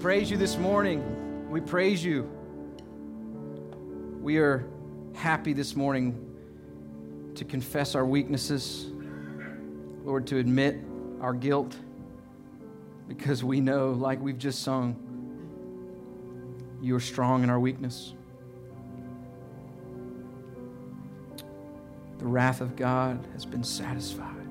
Praise 0.00 0.30
you 0.30 0.36
this 0.36 0.56
morning. 0.56 1.50
We 1.50 1.60
praise 1.60 2.04
you. 2.04 2.30
We 4.20 4.36
are 4.38 4.64
happy 5.14 5.52
this 5.52 5.74
morning 5.74 7.32
to 7.34 7.44
confess 7.44 7.96
our 7.96 8.06
weaknesses, 8.06 8.86
Lord, 10.04 10.28
to 10.28 10.38
admit 10.38 10.78
our 11.20 11.32
guilt, 11.32 11.74
because 13.08 13.42
we 13.42 13.60
know, 13.60 13.90
like 13.90 14.20
we've 14.20 14.38
just 14.38 14.62
sung, 14.62 14.94
you 16.80 16.94
are 16.94 17.00
strong 17.00 17.42
in 17.42 17.50
our 17.50 17.58
weakness. 17.58 18.14
The 22.18 22.26
wrath 22.26 22.60
of 22.60 22.76
God 22.76 23.26
has 23.32 23.44
been 23.44 23.64
satisfied. 23.64 24.46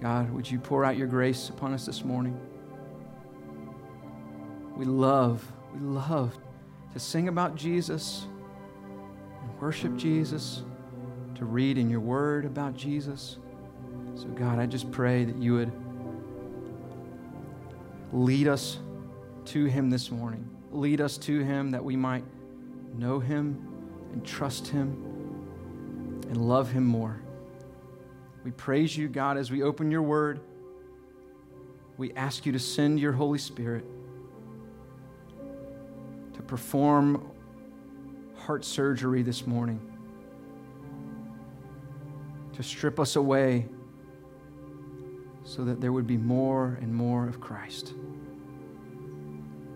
God, 0.00 0.30
would 0.30 0.50
you 0.50 0.58
pour 0.58 0.84
out 0.84 0.96
your 0.96 1.08
grace 1.08 1.50
upon 1.50 1.74
us 1.74 1.84
this 1.84 2.04
morning? 2.04 2.40
We 4.76 4.84
love, 4.84 5.44
we 5.72 5.80
love 5.80 6.36
to 6.92 6.98
sing 6.98 7.28
about 7.28 7.54
Jesus 7.54 8.26
and 9.40 9.60
worship 9.60 9.96
Jesus, 9.96 10.62
to 11.36 11.44
read 11.44 11.78
in 11.78 11.88
your 11.88 12.00
word 12.00 12.44
about 12.44 12.76
Jesus. 12.76 13.38
So, 14.16 14.26
God, 14.28 14.58
I 14.58 14.66
just 14.66 14.90
pray 14.90 15.24
that 15.24 15.36
you 15.36 15.54
would 15.54 15.72
lead 18.12 18.48
us 18.48 18.78
to 19.46 19.64
him 19.64 19.90
this 19.90 20.10
morning. 20.10 20.48
Lead 20.72 21.00
us 21.00 21.18
to 21.18 21.40
him 21.40 21.70
that 21.70 21.84
we 21.84 21.94
might 21.94 22.24
know 22.96 23.20
him 23.20 23.66
and 24.12 24.24
trust 24.24 24.68
him 24.68 24.92
and 26.28 26.36
love 26.36 26.70
him 26.70 26.84
more. 26.84 27.20
We 28.44 28.50
praise 28.50 28.96
you, 28.96 29.08
God, 29.08 29.36
as 29.36 29.50
we 29.50 29.62
open 29.62 29.90
your 29.90 30.02
word. 30.02 30.40
We 31.96 32.12
ask 32.14 32.44
you 32.44 32.52
to 32.52 32.58
send 32.58 32.98
your 32.98 33.12
Holy 33.12 33.38
Spirit 33.38 33.84
perform 36.54 37.32
heart 38.36 38.64
surgery 38.64 39.22
this 39.24 39.44
morning, 39.44 39.80
to 42.52 42.62
strip 42.62 43.00
us 43.00 43.16
away 43.16 43.66
so 45.42 45.64
that 45.64 45.80
there 45.80 45.90
would 45.90 46.06
be 46.06 46.16
more 46.16 46.78
and 46.80 46.94
more 46.94 47.26
of 47.26 47.40
Christ. 47.40 47.94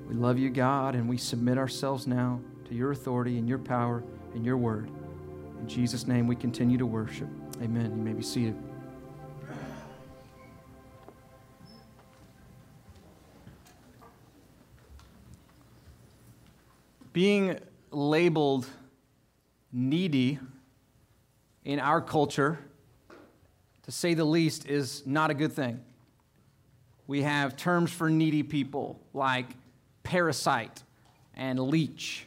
We 0.09 0.15
love 0.15 0.39
you, 0.39 0.51
God, 0.51 0.95
and 0.95 1.09
we 1.09 1.17
submit 1.17 1.59
ourselves 1.59 2.07
now 2.07 2.39
to 2.67 2.77
your 2.77 2.93
authority 2.93 3.39
and 3.39 3.49
your 3.49 3.59
power 3.59 4.05
and 4.33 4.47
your 4.47 4.57
word. 4.57 4.89
In 5.61 5.67
Jesus' 5.67 6.07
name, 6.07 6.29
we 6.29 6.37
continue 6.37 6.79
to 6.79 6.87
worship. 6.87 7.27
Amen. 7.61 7.91
You 7.97 8.05
may 8.05 8.13
be 8.13 8.23
seated. 8.23 8.55
Being 17.13 17.59
labeled 17.91 18.67
needy 19.73 20.39
in 21.65 21.81
our 21.81 22.01
culture, 22.01 22.59
to 23.83 23.93
say 23.93 24.15
the 24.15 24.25
least, 24.25 24.67
is 24.67 25.07
not 25.07 25.31
a 25.31 25.35
good 25.35 25.53
thing. 25.53 25.81
We 27.07 27.23
have 27.23 27.57
terms 27.57 27.91
for 27.91 28.11
needy 28.11 28.43
people 28.43 29.01
like 29.15 29.47
parasite 30.03 30.83
and 31.35 31.59
leech. 31.59 32.27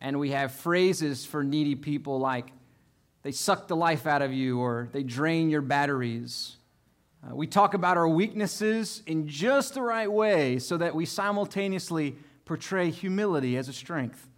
And 0.00 0.18
we 0.18 0.30
have 0.30 0.52
phrases 0.52 1.26
for 1.26 1.44
needy 1.44 1.74
people 1.74 2.18
like 2.18 2.50
they 3.22 3.32
suck 3.32 3.68
the 3.68 3.76
life 3.76 4.06
out 4.06 4.22
of 4.22 4.32
you 4.32 4.58
or 4.58 4.88
they 4.92 5.02
drain 5.02 5.48
your 5.48 5.60
batteries. 5.60 6.56
Uh, 7.22 7.36
we 7.36 7.46
talk 7.46 7.74
about 7.74 7.96
our 7.96 8.08
weaknesses 8.08 9.02
in 9.06 9.28
just 9.28 9.74
the 9.74 9.82
right 9.82 10.10
way 10.10 10.58
so 10.58 10.76
that 10.76 10.94
we 10.94 11.06
simultaneously 11.06 12.16
portray 12.44 12.90
humility 12.90 13.56
as 13.56 13.68
a 13.68 13.72
strength. 13.72 14.28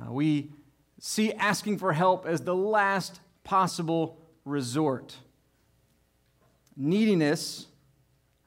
Uh, 0.00 0.12
we 0.12 0.52
see 0.98 1.32
asking 1.32 1.78
for 1.78 1.92
help 1.92 2.26
as 2.26 2.42
the 2.42 2.54
last 2.54 3.20
possible 3.44 4.18
resort. 4.44 5.16
Neediness 6.76 7.66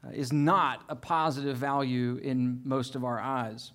uh, 0.06 0.12
is 0.12 0.34
not 0.34 0.84
a 0.90 0.96
positive 0.96 1.58
value 1.58 2.20
in 2.22 2.62
most 2.64 2.96
of 2.96 3.04
our 3.04 3.20
eyes. 3.20 3.72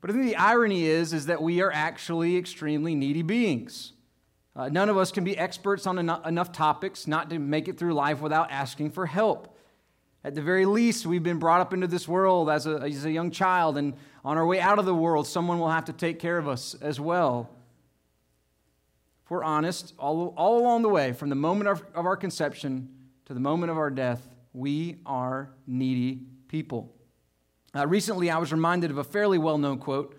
But 0.00 0.10
I 0.10 0.14
think 0.14 0.24
the 0.26 0.36
irony 0.36 0.84
is, 0.84 1.12
is 1.12 1.26
that 1.26 1.40
we 1.40 1.62
are 1.62 1.72
actually 1.72 2.36
extremely 2.36 2.94
needy 2.94 3.22
beings. 3.22 3.92
Uh, 4.54 4.68
none 4.68 4.88
of 4.88 4.98
us 4.98 5.12
can 5.12 5.24
be 5.24 5.38
experts 5.38 5.86
on 5.86 5.98
en- 5.98 6.20
enough 6.26 6.52
topics 6.52 7.06
not 7.06 7.30
to 7.30 7.38
make 7.38 7.68
it 7.68 7.78
through 7.78 7.94
life 7.94 8.20
without 8.20 8.50
asking 8.50 8.90
for 8.90 9.06
help. 9.06 9.56
At 10.24 10.34
the 10.34 10.42
very 10.42 10.66
least, 10.66 11.06
we've 11.06 11.22
been 11.22 11.38
brought 11.38 11.60
up 11.60 11.72
into 11.72 11.86
this 11.86 12.06
world 12.06 12.50
as 12.50 12.66
a, 12.66 12.76
as 12.76 13.04
a 13.04 13.10
young 13.10 13.30
child, 13.30 13.78
and 13.78 13.94
on 14.24 14.38
our 14.38 14.46
way 14.46 14.60
out 14.60 14.78
of 14.78 14.84
the 14.84 14.94
world, 14.94 15.26
someone 15.26 15.58
will 15.58 15.70
have 15.70 15.86
to 15.86 15.92
take 15.92 16.18
care 16.18 16.38
of 16.38 16.46
us 16.46 16.74
as 16.80 17.00
well. 17.00 17.50
If 19.24 19.30
we're 19.30 19.44
honest, 19.44 19.94
all, 19.98 20.34
all 20.36 20.58
along 20.58 20.82
the 20.82 20.88
way, 20.88 21.12
from 21.12 21.28
the 21.28 21.34
moment 21.34 21.68
of, 21.68 21.82
of 21.94 22.06
our 22.06 22.16
conception 22.16 22.88
to 23.24 23.34
the 23.34 23.40
moment 23.40 23.70
of 23.70 23.78
our 23.78 23.90
death, 23.90 24.26
we 24.52 24.98
are 25.06 25.50
needy 25.66 26.20
people. 26.48 26.94
Uh, 27.74 27.86
recently, 27.86 28.30
I 28.30 28.38
was 28.38 28.52
reminded 28.52 28.90
of 28.90 28.98
a 28.98 29.04
fairly 29.04 29.38
well 29.38 29.58
known 29.58 29.78
quote 29.78 30.16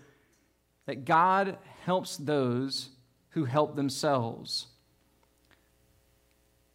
that 0.86 1.06
God 1.06 1.58
helps 1.86 2.18
those 2.18 2.90
who 3.30 3.46
help 3.46 3.76
themselves. 3.76 4.68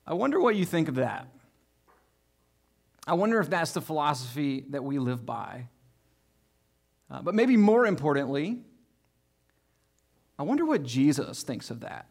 I 0.07 0.15
wonder 0.15 0.41
what 0.41 0.57
you 0.57 0.65
think 0.65 0.89
of 0.89 0.95
that. 0.95 1.29
I 3.07 3.15
wonder 3.15 3.41
if 3.41 3.51
that's 3.51 3.73
the 3.73 3.81
philosophy 3.81 4.65
that 4.71 4.85
we 4.85 4.99
live 4.99 5.27
by. 5.27 5.67
Uh, 7.11 7.23
but 7.23 7.35
maybe 7.35 7.57
more 7.57 7.87
importantly, 7.87 8.59
I 10.39 10.43
wonder 10.43 10.65
what 10.65 10.83
Jesus 10.83 11.43
thinks 11.43 11.71
of 11.71 11.81
that. 11.81 12.07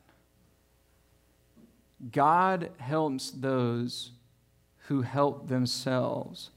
God 2.11 2.71
helps 2.77 3.31
those 3.31 4.11
who 4.87 5.01
help 5.01 5.47
themselves. 5.47 6.51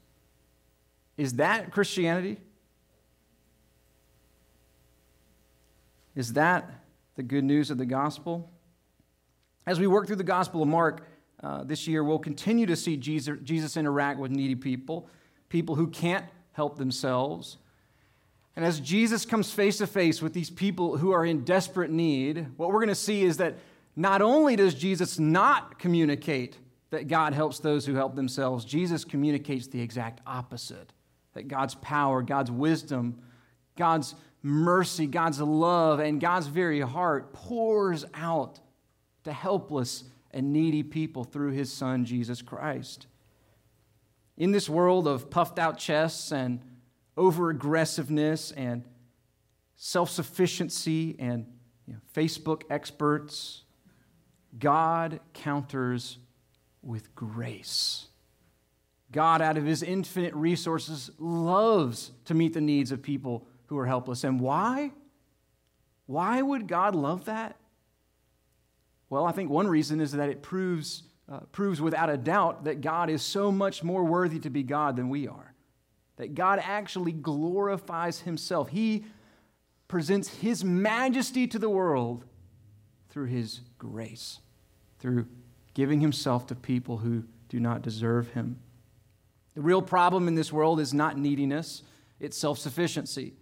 Is 1.17 1.33
that 1.33 1.71
Christianity? 1.71 2.37
Is 6.15 6.33
that 6.33 6.69
the 7.15 7.23
good 7.23 7.43
news 7.43 7.71
of 7.71 7.77
the 7.77 7.85
gospel? 7.85 8.51
As 9.65 9.79
we 9.79 9.87
work 9.87 10.07
through 10.07 10.17
the 10.17 10.23
Gospel 10.23 10.61
of 10.61 10.67
Mark, 10.67 11.07
uh, 11.43 11.63
this 11.63 11.87
year, 11.87 12.03
we'll 12.03 12.19
continue 12.19 12.65
to 12.65 12.75
see 12.75 12.97
Jesus, 12.97 13.37
Jesus 13.43 13.77
interact 13.77 14.19
with 14.19 14.31
needy 14.31 14.55
people, 14.55 15.09
people 15.49 15.75
who 15.75 15.87
can't 15.87 16.25
help 16.53 16.77
themselves. 16.77 17.57
And 18.55 18.65
as 18.65 18.79
Jesus 18.79 19.25
comes 19.25 19.51
face 19.51 19.77
to 19.77 19.87
face 19.87 20.21
with 20.21 20.33
these 20.33 20.49
people 20.49 20.97
who 20.97 21.11
are 21.11 21.25
in 21.25 21.43
desperate 21.43 21.89
need, 21.89 22.47
what 22.57 22.69
we're 22.69 22.79
going 22.79 22.89
to 22.89 22.95
see 22.95 23.23
is 23.23 23.37
that 23.37 23.57
not 23.95 24.21
only 24.21 24.55
does 24.55 24.73
Jesus 24.73 25.19
not 25.19 25.79
communicate 25.79 26.57
that 26.89 27.07
God 27.07 27.33
helps 27.33 27.59
those 27.59 27.85
who 27.85 27.95
help 27.95 28.15
themselves, 28.15 28.65
Jesus 28.65 29.05
communicates 29.05 29.67
the 29.67 29.81
exact 29.81 30.21
opposite 30.27 30.91
that 31.33 31.47
God's 31.47 31.75
power, 31.75 32.21
God's 32.21 32.51
wisdom, 32.51 33.21
God's 33.77 34.15
mercy, 34.43 35.07
God's 35.07 35.39
love, 35.39 35.99
and 35.99 36.19
God's 36.19 36.47
very 36.47 36.81
heart 36.81 37.31
pours 37.31 38.05
out 38.13 38.59
to 39.23 39.31
helpless 39.31 40.03
and 40.31 40.51
needy 40.51 40.83
people 40.83 41.23
through 41.23 41.51
his 41.51 41.71
son, 41.71 42.05
Jesus 42.05 42.41
Christ. 42.41 43.07
In 44.37 44.51
this 44.51 44.69
world 44.69 45.07
of 45.07 45.29
puffed 45.29 45.59
out 45.59 45.77
chests 45.77 46.31
and 46.31 46.61
over 47.21 47.51
aggressiveness 47.51 48.51
and 48.51 48.83
self 49.75 50.09
sufficiency 50.09 51.15
and 51.19 51.45
you 51.85 51.93
know, 51.93 51.99
Facebook 52.15 52.63
experts, 52.71 53.61
God 54.57 55.19
counters 55.33 56.17
with 56.81 57.13
grace. 57.13 58.07
God, 59.11 59.41
out 59.41 59.57
of 59.57 59.65
his 59.65 59.83
infinite 59.83 60.33
resources, 60.33 61.11
loves 61.19 62.11
to 62.25 62.33
meet 62.33 62.53
the 62.53 62.61
needs 62.61 62.91
of 62.91 63.03
people 63.03 63.45
who 63.67 63.77
are 63.77 63.85
helpless. 63.85 64.23
And 64.23 64.39
why? 64.39 64.91
Why 66.07 66.41
would 66.41 66.67
God 66.67 66.95
love 66.95 67.25
that? 67.25 67.55
Well, 69.11 69.25
I 69.25 69.31
think 69.31 69.51
one 69.51 69.67
reason 69.67 70.01
is 70.01 70.13
that 70.13 70.29
it 70.29 70.41
proves, 70.41 71.03
uh, 71.31 71.41
proves 71.51 71.81
without 71.81 72.09
a 72.09 72.17
doubt 72.17 72.63
that 72.63 72.81
God 72.81 73.11
is 73.11 73.21
so 73.21 73.51
much 73.51 73.83
more 73.83 74.03
worthy 74.03 74.39
to 74.39 74.49
be 74.49 74.63
God 74.63 74.95
than 74.95 75.09
we 75.09 75.27
are. 75.27 75.50
That 76.17 76.35
God 76.35 76.59
actually 76.63 77.13
glorifies 77.13 78.21
himself. 78.21 78.69
He 78.69 79.05
presents 79.87 80.29
his 80.29 80.63
majesty 80.63 81.47
to 81.47 81.59
the 81.59 81.69
world 81.69 82.25
through 83.09 83.25
his 83.25 83.61
grace, 83.77 84.39
through 84.99 85.27
giving 85.73 86.01
himself 86.01 86.47
to 86.47 86.55
people 86.55 86.97
who 86.97 87.23
do 87.49 87.59
not 87.59 87.81
deserve 87.81 88.29
him. 88.29 88.59
The 89.53 89.61
real 89.61 89.81
problem 89.81 90.27
in 90.27 90.35
this 90.35 90.53
world 90.53 90.79
is 90.79 90.93
not 90.93 91.17
neediness, 91.17 91.83
it's 92.19 92.37
self 92.37 92.57
sufficiency. 92.57 93.33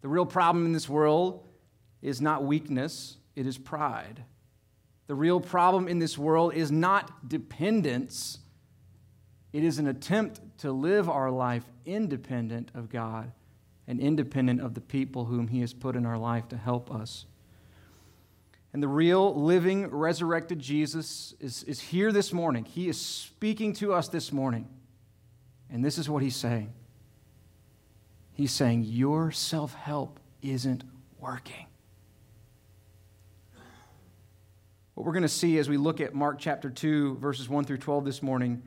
The 0.00 0.08
real 0.08 0.24
problem 0.24 0.64
in 0.64 0.72
this 0.72 0.88
world 0.88 1.46
is 2.00 2.20
not 2.20 2.44
weakness, 2.44 3.18
it 3.36 3.46
is 3.46 3.58
pride. 3.58 4.24
The 5.06 5.14
real 5.14 5.40
problem 5.40 5.88
in 5.88 5.98
this 5.98 6.16
world 6.16 6.54
is 6.54 6.70
not 6.72 7.28
dependence, 7.28 8.38
It 9.52 9.64
is 9.64 9.78
an 9.78 9.88
attempt 9.88 10.40
to 10.58 10.72
live 10.72 11.10
our 11.10 11.30
life 11.30 11.64
independent 11.90 12.70
of 12.74 12.88
God 12.88 13.32
and 13.86 14.00
independent 14.00 14.60
of 14.60 14.74
the 14.74 14.80
people 14.80 15.24
whom 15.24 15.48
He 15.48 15.60
has 15.60 15.72
put 15.72 15.96
in 15.96 16.06
our 16.06 16.18
life 16.18 16.48
to 16.48 16.56
help 16.56 16.94
us. 16.94 17.26
And 18.72 18.82
the 18.82 18.88
real, 18.88 19.34
living, 19.34 19.88
resurrected 19.88 20.60
Jesus 20.60 21.34
is, 21.40 21.64
is 21.64 21.80
here 21.80 22.12
this 22.12 22.32
morning. 22.32 22.64
He 22.64 22.88
is 22.88 23.00
speaking 23.00 23.72
to 23.74 23.92
us 23.92 24.08
this 24.08 24.30
morning. 24.30 24.68
And 25.68 25.84
this 25.84 25.98
is 25.98 26.08
what 26.08 26.22
He's 26.22 26.36
saying 26.36 26.72
He's 28.32 28.52
saying, 28.52 28.84
Your 28.84 29.32
self 29.32 29.74
help 29.74 30.20
isn't 30.40 30.84
working. 31.18 31.66
What 34.94 35.06
we're 35.06 35.12
going 35.12 35.22
to 35.22 35.28
see 35.28 35.58
as 35.58 35.68
we 35.68 35.76
look 35.76 36.00
at 36.00 36.14
Mark 36.14 36.38
chapter 36.38 36.70
2, 36.70 37.16
verses 37.16 37.48
1 37.48 37.64
through 37.64 37.78
12 37.78 38.04
this 38.04 38.22
morning 38.22 38.62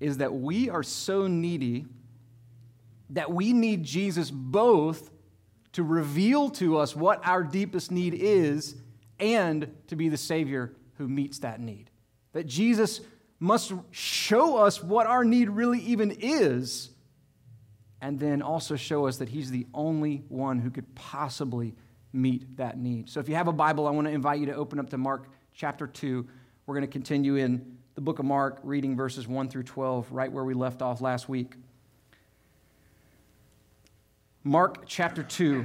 is 0.00 0.18
that 0.18 0.32
we 0.32 0.68
are 0.68 0.82
so 0.82 1.26
needy 1.26 1.86
that 3.10 3.32
we 3.32 3.52
need 3.52 3.84
Jesus 3.84 4.30
both 4.30 5.10
to 5.72 5.82
reveal 5.82 6.48
to 6.50 6.78
us 6.78 6.96
what 6.96 7.20
our 7.26 7.42
deepest 7.42 7.90
need 7.90 8.14
is 8.14 8.74
and 9.20 9.72
to 9.88 9.96
be 9.96 10.08
the 10.08 10.16
Savior 10.16 10.72
who 10.98 11.08
meets 11.08 11.40
that 11.40 11.60
need. 11.60 11.90
That 12.32 12.46
Jesus 12.46 13.00
must 13.38 13.72
show 13.90 14.56
us 14.56 14.82
what 14.82 15.06
our 15.06 15.24
need 15.24 15.50
really 15.50 15.80
even 15.80 16.10
is, 16.20 16.90
and 18.00 18.18
then 18.18 18.42
also 18.42 18.76
show 18.76 19.06
us 19.06 19.18
that 19.18 19.28
He's 19.28 19.50
the 19.50 19.66
only 19.74 20.22
one 20.28 20.58
who 20.58 20.70
could 20.70 20.94
possibly 20.94 21.74
meet 22.12 22.56
that 22.56 22.78
need. 22.78 23.10
So 23.10 23.20
if 23.20 23.28
you 23.28 23.34
have 23.34 23.48
a 23.48 23.52
Bible, 23.52 23.86
I 23.86 23.90
want 23.90 24.06
to 24.06 24.12
invite 24.12 24.40
you 24.40 24.46
to 24.46 24.54
open 24.54 24.78
up 24.78 24.90
to 24.90 24.98
Mark 24.98 25.28
chapter 25.54 25.86
2. 25.86 26.26
We're 26.66 26.74
going 26.74 26.86
to 26.86 26.92
continue 26.92 27.36
in 27.36 27.76
the 27.94 28.00
book 28.00 28.18
of 28.18 28.24
Mark, 28.24 28.60
reading 28.62 28.96
verses 28.96 29.28
1 29.28 29.48
through 29.48 29.64
12, 29.64 30.12
right 30.12 30.30
where 30.30 30.44
we 30.44 30.54
left 30.54 30.82
off 30.82 31.00
last 31.00 31.28
week. 31.28 31.54
Mark 34.46 34.84
chapter 34.86 35.24
2, 35.24 35.64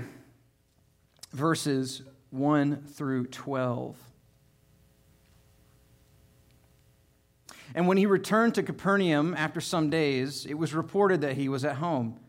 verses 1.34 2.02
1 2.32 2.88
through 2.88 3.28
12. 3.28 3.96
And 7.76 7.88
when 7.88 7.98
he 7.98 8.08
returned 8.08 8.56
to 8.56 8.64
Capernaum 8.64 9.36
after 9.38 9.62
some 9.62 9.92
days, 9.92 10.48
it 10.48 10.56
was 10.56 10.74
reported 10.74 11.22
that 11.22 11.38
he 11.38 11.48
was 11.48 11.64
at 11.64 11.76
home. 11.76 12.20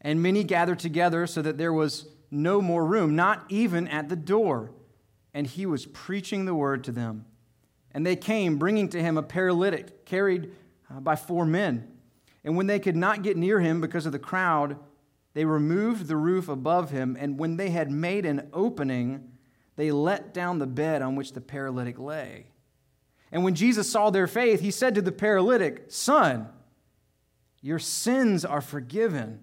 And 0.00 0.20
many 0.20 0.42
gathered 0.42 0.80
together 0.80 1.28
so 1.28 1.42
that 1.42 1.58
there 1.58 1.72
was 1.72 2.08
no 2.28 2.60
more 2.60 2.84
room, 2.84 3.14
not 3.14 3.44
even 3.48 3.86
at 3.86 4.08
the 4.08 4.16
door. 4.16 4.72
And 5.32 5.46
he 5.46 5.64
was 5.64 5.86
preaching 5.86 6.44
the 6.44 6.56
word 6.56 6.82
to 6.84 6.90
them. 6.90 7.24
And 7.94 8.04
they 8.04 8.16
came, 8.16 8.58
bringing 8.58 8.88
to 8.88 9.00
him 9.00 9.16
a 9.16 9.22
paralytic 9.22 10.04
carried 10.06 10.50
uh, 10.90 10.98
by 10.98 11.14
four 11.14 11.46
men. 11.46 11.86
And 12.42 12.56
when 12.56 12.66
they 12.66 12.80
could 12.80 12.96
not 12.96 13.22
get 13.22 13.36
near 13.36 13.60
him 13.60 13.80
because 13.80 14.06
of 14.06 14.12
the 14.12 14.18
crowd, 14.18 14.76
they 15.38 15.44
removed 15.44 16.08
the 16.08 16.16
roof 16.16 16.48
above 16.48 16.90
him. 16.90 17.16
And 17.16 17.38
when 17.38 17.58
they 17.58 17.70
had 17.70 17.92
made 17.92 18.26
an 18.26 18.48
opening, 18.52 19.30
they 19.76 19.92
let 19.92 20.34
down 20.34 20.58
the 20.58 20.66
bed 20.66 21.00
on 21.00 21.14
which 21.14 21.32
the 21.32 21.40
paralytic 21.40 21.96
lay. 21.96 22.46
And 23.30 23.44
when 23.44 23.54
Jesus 23.54 23.88
saw 23.88 24.10
their 24.10 24.26
faith, 24.26 24.58
he 24.58 24.72
said 24.72 24.96
to 24.96 25.00
the 25.00 25.12
paralytic, 25.12 25.84
Son, 25.92 26.48
your 27.60 27.78
sins 27.78 28.44
are 28.44 28.60
forgiven. 28.60 29.38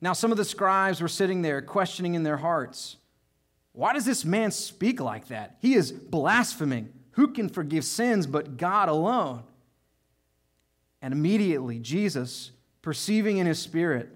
Now, 0.00 0.14
some 0.14 0.32
of 0.32 0.38
the 0.38 0.44
scribes 0.46 1.02
were 1.02 1.06
sitting 1.06 1.42
there, 1.42 1.60
questioning 1.60 2.14
in 2.14 2.22
their 2.22 2.38
hearts, 2.38 2.96
Why 3.72 3.92
does 3.92 4.06
this 4.06 4.24
man 4.24 4.52
speak 4.52 5.02
like 5.02 5.28
that? 5.28 5.58
He 5.60 5.74
is 5.74 5.92
blaspheming. 5.92 6.94
Who 7.10 7.28
can 7.28 7.50
forgive 7.50 7.84
sins 7.84 8.26
but 8.26 8.56
God 8.56 8.88
alone? 8.88 9.42
And 11.02 11.12
immediately 11.12 11.78
Jesus, 11.78 12.52
perceiving 12.80 13.36
in 13.36 13.46
his 13.46 13.58
spirit 13.58 14.15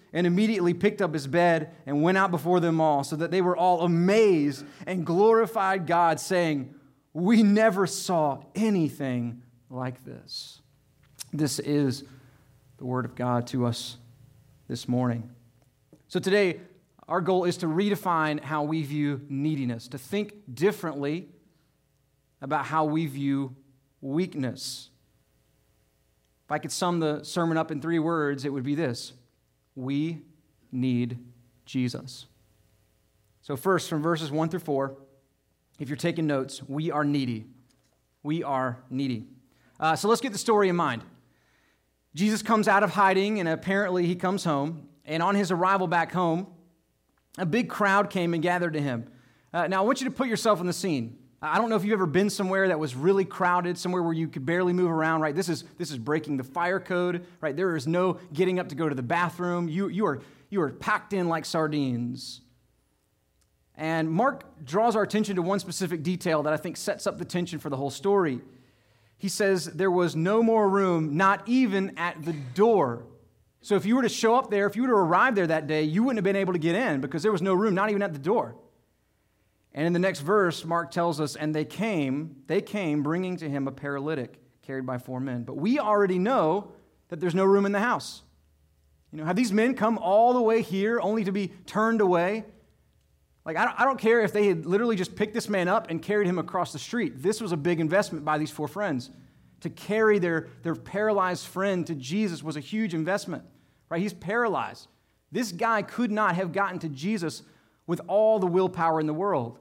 and 0.13 0.27
immediately 0.27 0.73
picked 0.73 1.01
up 1.01 1.13
his 1.13 1.27
bed 1.27 1.73
and 1.85 2.01
went 2.01 2.17
out 2.17 2.31
before 2.31 2.59
them 2.59 2.81
all, 2.81 3.03
so 3.03 3.15
that 3.15 3.31
they 3.31 3.41
were 3.41 3.55
all 3.55 3.81
amazed 3.81 4.65
and 4.85 5.05
glorified 5.05 5.87
God, 5.87 6.19
saying, 6.19 6.73
We 7.13 7.43
never 7.43 7.87
saw 7.87 8.43
anything 8.55 9.43
like 9.69 10.03
this. 10.03 10.61
This 11.31 11.59
is 11.59 12.03
the 12.77 12.85
word 12.85 13.05
of 13.05 13.15
God 13.15 13.47
to 13.47 13.65
us 13.65 13.97
this 14.67 14.87
morning. 14.87 15.29
So 16.07 16.19
today, 16.19 16.59
our 17.07 17.21
goal 17.21 17.45
is 17.45 17.57
to 17.57 17.67
redefine 17.67 18.41
how 18.41 18.63
we 18.63 18.83
view 18.83 19.21
neediness, 19.29 19.87
to 19.89 19.97
think 19.97 20.33
differently 20.53 21.29
about 22.41 22.65
how 22.65 22.85
we 22.85 23.05
view 23.05 23.55
weakness. 24.01 24.89
If 26.45 26.51
I 26.51 26.57
could 26.57 26.71
sum 26.71 26.99
the 26.99 27.23
sermon 27.23 27.57
up 27.57 27.71
in 27.71 27.81
three 27.81 27.99
words, 27.99 28.45
it 28.45 28.49
would 28.49 28.63
be 28.63 28.75
this 28.75 29.13
We 29.75 30.21
need 30.71 31.19
Jesus. 31.65 32.25
So, 33.41 33.55
first, 33.55 33.89
from 33.89 34.01
verses 34.01 34.31
1 34.31 34.49
through 34.49 34.59
4, 34.59 34.95
if 35.79 35.89
you're 35.89 35.97
taking 35.97 36.27
notes, 36.27 36.61
we 36.67 36.91
are 36.91 37.03
needy. 37.03 37.45
We 38.23 38.43
are 38.43 38.83
needy. 38.89 39.25
Uh, 39.79 39.95
so, 39.95 40.07
let's 40.07 40.21
get 40.21 40.31
the 40.31 40.37
story 40.37 40.69
in 40.69 40.75
mind. 40.75 41.03
Jesus 42.13 42.41
comes 42.43 42.67
out 42.67 42.83
of 42.83 42.91
hiding, 42.91 43.39
and 43.39 43.49
apparently 43.49 44.05
he 44.05 44.15
comes 44.15 44.43
home. 44.43 44.87
And 45.05 45.23
on 45.23 45.35
his 45.35 45.51
arrival 45.51 45.87
back 45.87 46.11
home, 46.11 46.47
a 47.37 47.45
big 47.45 47.69
crowd 47.69 48.09
came 48.09 48.33
and 48.33 48.43
gathered 48.43 48.73
to 48.73 48.81
him. 48.81 49.09
Uh, 49.53 49.67
now, 49.67 49.81
I 49.81 49.85
want 49.85 50.01
you 50.01 50.05
to 50.09 50.15
put 50.15 50.27
yourself 50.27 50.59
in 50.59 50.67
the 50.67 50.73
scene. 50.73 51.17
I 51.43 51.57
don't 51.57 51.69
know 51.69 51.75
if 51.75 51.83
you've 51.83 51.93
ever 51.93 52.05
been 52.05 52.29
somewhere 52.29 52.67
that 52.67 52.77
was 52.77 52.95
really 52.95 53.25
crowded, 53.25 53.75
somewhere 53.75 54.03
where 54.03 54.13
you 54.13 54.27
could 54.27 54.45
barely 54.45 54.73
move 54.73 54.91
around, 54.91 55.21
right? 55.21 55.35
This 55.35 55.49
is, 55.49 55.63
this 55.79 55.89
is 55.89 55.97
breaking 55.97 56.37
the 56.37 56.43
fire 56.43 56.79
code, 56.79 57.25
right? 57.41 57.55
There 57.55 57.75
is 57.75 57.87
no 57.87 58.19
getting 58.31 58.59
up 58.59 58.69
to 58.69 58.75
go 58.75 58.87
to 58.87 58.93
the 58.93 59.01
bathroom. 59.01 59.67
You, 59.67 59.87
you, 59.87 60.05
are, 60.05 60.21
you 60.51 60.61
are 60.61 60.69
packed 60.69 61.13
in 61.13 61.27
like 61.29 61.45
sardines. 61.45 62.41
And 63.75 64.11
Mark 64.11 64.63
draws 64.63 64.95
our 64.95 65.01
attention 65.01 65.35
to 65.37 65.41
one 65.41 65.59
specific 65.59 66.03
detail 66.03 66.43
that 66.43 66.53
I 66.53 66.57
think 66.57 66.77
sets 66.77 67.07
up 67.07 67.17
the 67.17 67.25
tension 67.25 67.57
for 67.57 67.71
the 67.71 67.77
whole 67.77 67.89
story. 67.89 68.41
He 69.17 69.27
says 69.27 69.65
there 69.65 69.89
was 69.89 70.15
no 70.15 70.43
more 70.43 70.69
room, 70.69 71.17
not 71.17 71.47
even 71.47 71.97
at 71.97 72.23
the 72.23 72.33
door. 72.33 73.03
So 73.61 73.75
if 73.75 73.85
you 73.85 73.95
were 73.95 74.03
to 74.03 74.09
show 74.09 74.35
up 74.35 74.51
there, 74.51 74.67
if 74.67 74.75
you 74.75 74.83
were 74.83 74.89
to 74.89 74.93
arrive 74.93 75.33
there 75.33 75.47
that 75.47 75.65
day, 75.65 75.81
you 75.83 76.03
wouldn't 76.03 76.17
have 76.17 76.23
been 76.23 76.35
able 76.35 76.53
to 76.53 76.59
get 76.59 76.75
in 76.75 77.01
because 77.01 77.23
there 77.23 77.31
was 77.31 77.41
no 77.41 77.55
room, 77.55 77.73
not 77.73 77.89
even 77.89 78.03
at 78.03 78.13
the 78.13 78.19
door. 78.19 78.55
And 79.73 79.87
in 79.87 79.93
the 79.93 79.99
next 79.99 80.19
verse, 80.19 80.65
Mark 80.65 80.91
tells 80.91 81.21
us, 81.21 81.35
and 81.35 81.55
they 81.55 81.65
came, 81.65 82.35
they 82.47 82.61
came 82.61 83.03
bringing 83.03 83.37
to 83.37 83.49
him 83.49 83.67
a 83.67 83.71
paralytic 83.71 84.37
carried 84.61 84.85
by 84.85 84.97
four 84.97 85.19
men. 85.19 85.43
But 85.43 85.57
we 85.57 85.79
already 85.79 86.19
know 86.19 86.71
that 87.09 87.19
there's 87.19 87.35
no 87.35 87.45
room 87.45 87.65
in 87.65 87.71
the 87.71 87.79
house. 87.79 88.21
You 89.11 89.19
know, 89.19 89.25
have 89.25 89.35
these 89.35 89.51
men 89.51 89.73
come 89.73 89.97
all 89.97 90.33
the 90.33 90.41
way 90.41 90.61
here 90.61 90.99
only 91.01 91.23
to 91.23 91.31
be 91.31 91.49
turned 91.65 92.01
away? 92.01 92.45
Like, 93.43 93.57
I 93.57 93.83
don't, 93.83 93.97
care 93.97 94.21
if 94.21 94.33
they 94.33 94.47
had 94.47 94.65
literally 94.65 94.95
just 94.95 95.15
picked 95.15 95.33
this 95.33 95.49
man 95.49 95.67
up 95.67 95.89
and 95.89 96.01
carried 96.01 96.27
him 96.27 96.37
across 96.37 96.71
the 96.71 96.79
street. 96.79 97.23
This 97.23 97.41
was 97.41 97.51
a 97.51 97.57
big 97.57 97.79
investment 97.79 98.23
by 98.23 98.37
these 98.37 98.51
four 98.51 98.67
friends. 98.67 99.09
To 99.61 99.69
carry 99.69 100.19
their, 100.19 100.49
their 100.61 100.75
paralyzed 100.75 101.47
friend 101.47 101.85
to 101.87 101.95
Jesus 101.95 102.43
was 102.43 102.55
a 102.55 102.59
huge 102.59 102.93
investment, 102.93 103.43
right? 103.89 103.99
He's 103.99 104.13
paralyzed. 104.13 104.87
This 105.31 105.51
guy 105.51 105.81
could 105.81 106.11
not 106.11 106.35
have 106.35 106.51
gotten 106.51 106.77
to 106.79 106.89
Jesus 106.89 107.41
with 107.87 108.01
all 108.07 108.37
the 108.37 108.47
willpower 108.47 108.99
in 108.99 109.07
the 109.07 109.13
world. 109.13 109.57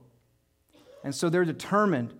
And 1.04 1.14
so 1.14 1.28
they're 1.28 1.44
determined. 1.44 2.14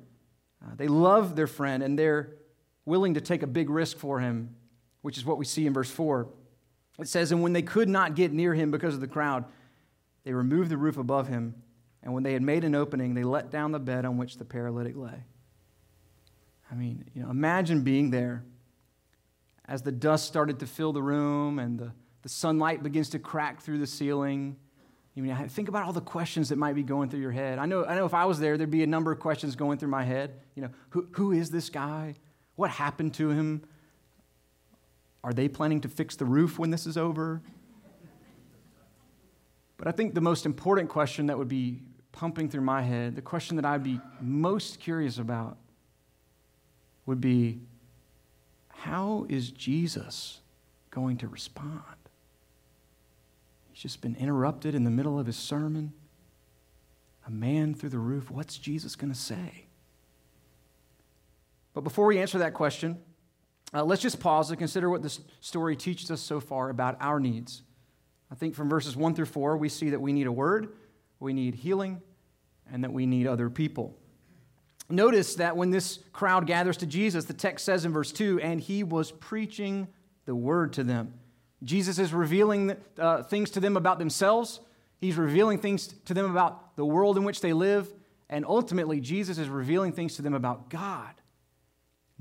Uh, 0.65 0.71
they 0.77 0.89
love 0.89 1.37
their 1.37 1.47
friend 1.47 1.83
and 1.83 1.99
they're 1.99 2.37
willing 2.85 3.15
to 3.15 3.21
take 3.21 3.43
a 3.43 3.47
big 3.47 3.71
risk 3.71 3.99
for 3.99 4.21
him, 4.21 4.55
which 5.03 5.19
is 5.19 5.25
what 5.25 5.39
we 5.39 5.45
see 5.45 5.67
in 5.67 5.73
verse 5.73 5.91
4. 5.91 6.29
It 6.99 7.09
says, 7.09 7.33
And 7.33 7.43
when 7.43 7.53
they 7.53 7.63
could 7.63 7.89
not 7.89 8.15
get 8.15 8.33
near 8.33 8.55
him 8.55 8.71
because 8.71 8.95
of 8.95 9.01
the 9.01 9.09
crowd, 9.09 9.45
they 10.25 10.33
removed 10.33 10.71
the 10.71 10.77
roof 10.77 10.97
above 10.97 11.29
him. 11.29 11.55
And 12.03 12.15
when 12.15 12.23
they 12.23 12.33
had 12.33 12.43
made 12.43 12.65
an 12.65 12.75
opening, 12.75 13.15
they 13.15 13.25
let 13.25 13.51
down 13.51 13.73
the 13.73 13.79
bed 13.79 14.05
on 14.05 14.17
which 14.17 14.37
the 14.37 14.45
paralytic 14.45 14.97
lay. 14.97 15.25
I 16.71 16.75
mean, 16.75 17.05
you 17.15 17.23
know, 17.23 17.31
imagine 17.31 17.83
being 17.83 18.11
there 18.11 18.45
as 19.67 19.83
the 19.83 19.93
dust 19.93 20.27
started 20.27 20.59
to 20.61 20.67
fill 20.67 20.93
the 20.93 21.03
room 21.03 21.59
and 21.59 21.79
the, 21.79 21.93
the 22.23 22.29
sunlight 22.29 22.83
begins 22.83 23.11
to 23.11 23.19
crack 23.19 23.61
through 23.61 23.79
the 23.79 23.87
ceiling 23.87 24.57
I 25.17 25.21
mean, 25.21 25.49
think 25.49 25.69
about 25.69 25.85
all 25.85 25.93
the 25.93 26.01
questions 26.01 26.49
that 26.51 26.57
might 26.57 26.75
be 26.75 26.83
going 26.83 27.11
through 27.11 27.21
your 27.21 27.33
head. 27.33 27.59
I 27.59 27.67
know, 27.67 27.85
I 27.85 27.95
know 27.95 28.07
if 28.07 28.15
I 28.15 28.25
was 28.25 28.39
there, 28.39 28.57
there'd 28.57 28.71
be 28.71 28.83
a 28.83 28.87
number 28.87 29.11
of 29.11 29.19
questions 29.19 29.57
going 29.57 29.79
through 29.79 29.89
my 29.89 30.05
head. 30.05 30.41
You 30.55 30.63
know, 30.63 30.71
who, 30.91 31.09
who 31.13 31.33
is 31.33 31.51
this 31.51 31.69
guy? 31.69 32.15
What 32.55 32.71
happened 32.71 33.15
to 33.15 33.31
him? 33.31 33.63
Are 35.23 35.33
they 35.33 35.49
planning 35.49 35.81
to 35.83 35.89
fix 35.89 36.17
the 36.17 36.25
roof 36.25 36.59
when 36.59 36.71
this 36.71 36.87
is 36.87 36.97
over? 36.97 37.43
But 39.77 39.89
I 39.89 39.93
think 39.93 40.15
the 40.15 40.21
most 40.21 40.47
important 40.47 40.89
question 40.89 41.27
that 41.27 41.39
would 41.39 41.49
be 41.49 41.83
pumping 42.13 42.49
through 42.49 42.61
my 42.63 42.83
head, 42.83 43.17
the 43.17 43.23
question 43.23 43.57
that 43.57 43.65
I'd 43.65 43.83
be 43.83 44.01
most 44.21 44.79
curious 44.79 45.19
about, 45.19 45.59
would 47.07 47.21
be 47.21 47.61
how 48.69 49.27
is 49.29 49.51
Jesus 49.51 50.41
going 50.91 51.17
to 51.19 51.29
respond? 51.29 52.00
Just 53.81 54.03
been 54.03 54.15
interrupted 54.17 54.75
in 54.75 54.85
the 54.85 54.91
middle 54.91 55.19
of 55.19 55.25
his 55.25 55.39
sermon. 55.39 55.95
A 57.27 57.31
man 57.31 57.73
through 57.73 57.89
the 57.89 57.99
roof. 57.99 58.31
What's 58.31 58.59
Jesus 58.59 58.95
going 58.95 59.11
to 59.11 59.19
say? 59.19 59.69
But 61.73 61.81
before 61.81 62.05
we 62.05 62.19
answer 62.19 62.37
that 62.41 62.53
question, 62.53 62.99
uh, 63.73 63.83
let's 63.83 64.03
just 64.03 64.21
pause 64.21 64.51
and 64.51 64.59
consider 64.59 64.91
what 64.91 65.03
this 65.03 65.21
story 65.41 65.77
teaches 65.77 66.11
us 66.11 66.21
so 66.21 66.41
far 66.41 66.69
about 66.69 66.99
our 67.01 67.19
needs. 67.19 67.63
I 68.31 68.35
think 68.35 68.55
from 68.55 68.69
verses 68.69 68.99
1 68.99 69.15
through 69.15 69.25
4, 69.25 69.57
we 69.57 69.71
see 69.71 69.89
that 69.89 70.01
we 70.03 70.13
need 70.13 70.27
a 70.27 70.33
word, 70.33 70.75
we 71.19 71.33
need 71.33 71.55
healing, 71.55 72.03
and 72.71 72.85
that 72.85 72.93
we 72.93 73.07
need 73.07 73.27
other 73.27 73.49
people. 73.49 73.97
Notice 74.91 75.37
that 75.37 75.57
when 75.57 75.71
this 75.71 76.01
crowd 76.13 76.47
gathers 76.47 76.77
to 76.79 76.87
Jesus, 76.87 77.25
the 77.25 77.33
text 77.33 77.65
says 77.65 77.87
in 77.87 77.95
verse 77.95 78.13
2, 78.13 78.41
and 78.41 78.61
he 78.61 78.83
was 78.85 79.11
preaching 79.11 79.89
the 80.27 80.35
word 80.35 80.75
to 80.75 80.85
them. 80.85 81.15
Jesus 81.63 81.99
is 81.99 82.13
revealing 82.13 82.77
uh, 82.99 83.23
things 83.23 83.51
to 83.51 83.61
them 83.61 83.77
about 83.77 83.99
themselves, 83.99 84.61
he's 84.99 85.17
revealing 85.17 85.59
things 85.59 85.89
to 86.07 86.15
them 86.15 86.31
about 86.31 86.77
the 86.77 86.85
world 86.85 87.17
in 87.17 87.25
which 87.25 87.41
they 87.41 87.53
live, 87.53 87.93
and 88.29 88.47
ultimately, 88.47 89.01
Jesus 89.01 89.39
is 89.39 89.49
revealing 89.49 89.93
things 89.93 90.15
to 90.17 90.23
them 90.23 90.35
about 90.35 90.71
God. 90.71 91.15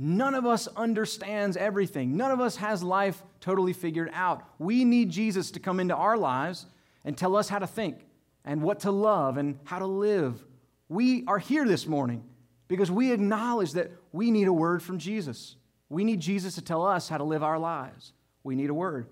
None 0.01 0.33
of 0.33 0.45
us 0.45 0.67
understands 0.75 1.55
everything. 1.55 2.17
None 2.17 2.31
of 2.31 2.39
us 2.39 2.55
has 2.55 2.81
life 2.81 3.21
totally 3.41 3.73
figured 3.73 4.09
out. 4.13 4.43
We 4.57 4.85
need 4.85 5.11
Jesus 5.11 5.51
to 5.51 5.59
come 5.59 5.79
into 5.79 5.95
our 5.95 6.17
lives 6.17 6.65
and 7.05 7.17
tell 7.17 7.35
us 7.35 7.49
how 7.49 7.59
to 7.59 7.67
think 7.67 7.97
and 8.43 8.61
what 8.63 8.79
to 8.81 8.91
love 8.91 9.37
and 9.37 9.59
how 9.65 9.79
to 9.79 9.85
live. 9.85 10.43
We 10.87 11.25
are 11.27 11.37
here 11.37 11.67
this 11.67 11.85
morning 11.85 12.23
because 12.67 12.89
we 12.89 13.11
acknowledge 13.11 13.73
that 13.73 13.91
we 14.11 14.31
need 14.31 14.47
a 14.47 14.53
word 14.53 14.81
from 14.81 14.99
Jesus. 14.99 15.57
We 15.89 16.03
need 16.03 16.21
Jesus 16.21 16.55
to 16.55 16.61
tell 16.61 16.85
us 16.85 17.09
how 17.09 17.17
to 17.17 17.23
live 17.23 17.43
our 17.43 17.59
lives. 17.59 18.13
We 18.43 18.55
need 18.55 18.69
a 18.69 18.73
word. 18.73 19.07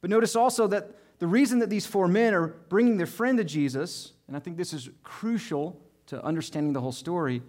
But 0.00 0.10
notice 0.10 0.36
also 0.36 0.66
that 0.68 0.94
the 1.18 1.26
reason 1.26 1.58
that 1.58 1.70
these 1.70 1.86
four 1.86 2.06
men 2.06 2.34
are 2.34 2.46
bringing 2.46 2.96
their 2.96 3.06
friend 3.06 3.38
to 3.38 3.44
Jesus, 3.44 4.12
and 4.26 4.36
I 4.36 4.40
think 4.40 4.56
this 4.56 4.72
is 4.72 4.88
crucial 5.02 5.80
to 6.06 6.22
understanding 6.24 6.72
the 6.72 6.80
whole 6.80 6.92
story, 6.92 7.42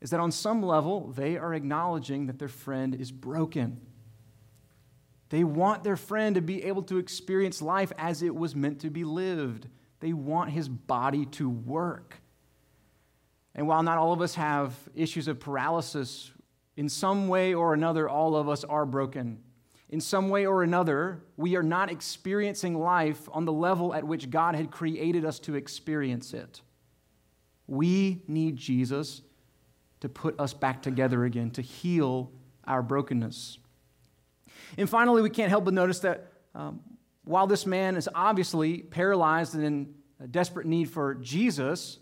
is 0.00 0.10
that 0.10 0.20
on 0.20 0.30
some 0.32 0.62
level, 0.62 1.08
they 1.08 1.36
are 1.36 1.54
acknowledging 1.54 2.26
that 2.26 2.38
their 2.38 2.48
friend 2.48 2.94
is 2.94 3.10
broken. 3.12 3.80
They 5.28 5.44
want 5.44 5.84
their 5.84 5.96
friend 5.96 6.34
to 6.36 6.40
be 6.40 6.64
able 6.64 6.82
to 6.84 6.98
experience 6.98 7.60
life 7.60 7.92
as 7.98 8.22
it 8.22 8.34
was 8.34 8.54
meant 8.54 8.80
to 8.80 8.90
be 8.90 9.04
lived. 9.04 9.68
They 10.00 10.12
want 10.12 10.50
his 10.50 10.68
body 10.68 11.26
to 11.26 11.48
work. 11.48 12.20
And 13.54 13.66
while 13.66 13.82
not 13.82 13.98
all 13.98 14.12
of 14.12 14.20
us 14.20 14.34
have 14.34 14.74
issues 14.94 15.28
of 15.28 15.40
paralysis, 15.40 16.30
in 16.76 16.88
some 16.88 17.28
way 17.28 17.54
or 17.54 17.72
another, 17.72 18.08
all 18.08 18.36
of 18.36 18.48
us 18.48 18.64
are 18.64 18.84
broken. 18.84 19.38
In 19.88 20.00
some 20.00 20.28
way 20.28 20.46
or 20.46 20.62
another, 20.62 21.22
we 21.36 21.54
are 21.56 21.62
not 21.62 21.90
experiencing 21.90 22.78
life 22.78 23.28
on 23.32 23.44
the 23.44 23.52
level 23.52 23.94
at 23.94 24.04
which 24.04 24.30
God 24.30 24.56
had 24.56 24.70
created 24.70 25.24
us 25.24 25.38
to 25.40 25.54
experience 25.54 26.34
it. 26.34 26.60
We 27.68 28.22
need 28.26 28.56
Jesus 28.56 29.22
to 30.00 30.08
put 30.08 30.38
us 30.40 30.52
back 30.52 30.82
together 30.82 31.24
again, 31.24 31.50
to 31.52 31.62
heal 31.62 32.32
our 32.64 32.82
brokenness. 32.82 33.58
And 34.76 34.90
finally, 34.90 35.22
we 35.22 35.30
can't 35.30 35.50
help 35.50 35.64
but 35.64 35.74
notice 35.74 36.00
that 36.00 36.32
um, 36.54 36.80
while 37.24 37.46
this 37.46 37.66
man 37.66 37.96
is 37.96 38.08
obviously 38.14 38.78
paralyzed 38.78 39.54
and 39.54 39.64
in 39.64 39.94
desperate 40.30 40.66
need 40.66 40.90
for 40.90 41.14
Jesus, 41.14 41.98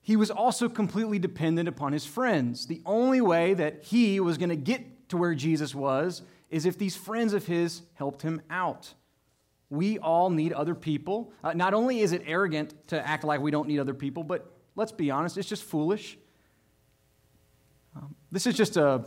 he 0.00 0.16
was 0.16 0.30
also 0.30 0.68
completely 0.68 1.18
dependent 1.18 1.68
upon 1.68 1.92
his 1.92 2.04
friends. 2.04 2.66
The 2.66 2.82
only 2.84 3.20
way 3.20 3.54
that 3.54 3.84
he 3.84 4.18
was 4.20 4.36
going 4.36 4.48
to 4.48 4.56
get 4.56 4.91
to 5.12 5.18
where 5.18 5.34
Jesus 5.34 5.74
was 5.74 6.22
is 6.50 6.64
if 6.64 6.78
these 6.78 6.96
friends 6.96 7.34
of 7.34 7.46
his 7.46 7.82
helped 7.94 8.22
him 8.22 8.40
out. 8.48 8.94
We 9.68 9.98
all 9.98 10.30
need 10.30 10.54
other 10.54 10.74
people. 10.74 11.32
Uh, 11.44 11.52
not 11.52 11.74
only 11.74 12.00
is 12.00 12.12
it 12.12 12.22
arrogant 12.26 12.74
to 12.88 13.06
act 13.06 13.22
like 13.22 13.40
we 13.40 13.50
don't 13.50 13.68
need 13.68 13.78
other 13.78 13.92
people, 13.92 14.22
but 14.22 14.50
let's 14.74 14.90
be 14.90 15.10
honest, 15.10 15.36
it's 15.36 15.48
just 15.48 15.64
foolish. 15.64 16.16
Um, 17.94 18.14
this 18.30 18.46
is 18.46 18.54
just 18.54 18.78
a 18.78 19.04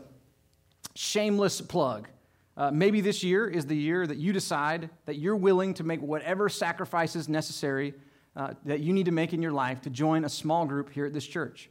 shameless 0.93 1.59
plug. 1.59 2.07
Uh, 2.55 2.69
maybe 2.69 3.01
this 3.01 3.23
year 3.23 3.47
is 3.47 3.65
the 3.65 3.75
year 3.75 4.05
that 4.05 4.17
you 4.17 4.31
decide 4.31 4.91
that 5.05 5.15
you're 5.15 5.35
willing 5.35 5.73
to 5.73 5.83
make 5.83 6.01
whatever 6.01 6.49
sacrifices 6.49 7.27
necessary 7.27 7.95
uh, 8.35 8.53
that 8.63 8.79
you 8.79 8.93
need 8.93 9.05
to 9.05 9.11
make 9.11 9.33
in 9.33 9.41
your 9.41 9.51
life 9.51 9.81
to 9.81 9.89
join 9.89 10.23
a 10.23 10.29
small 10.29 10.67
group 10.67 10.91
here 10.91 11.07
at 11.07 11.13
this 11.13 11.25
church. 11.25 11.69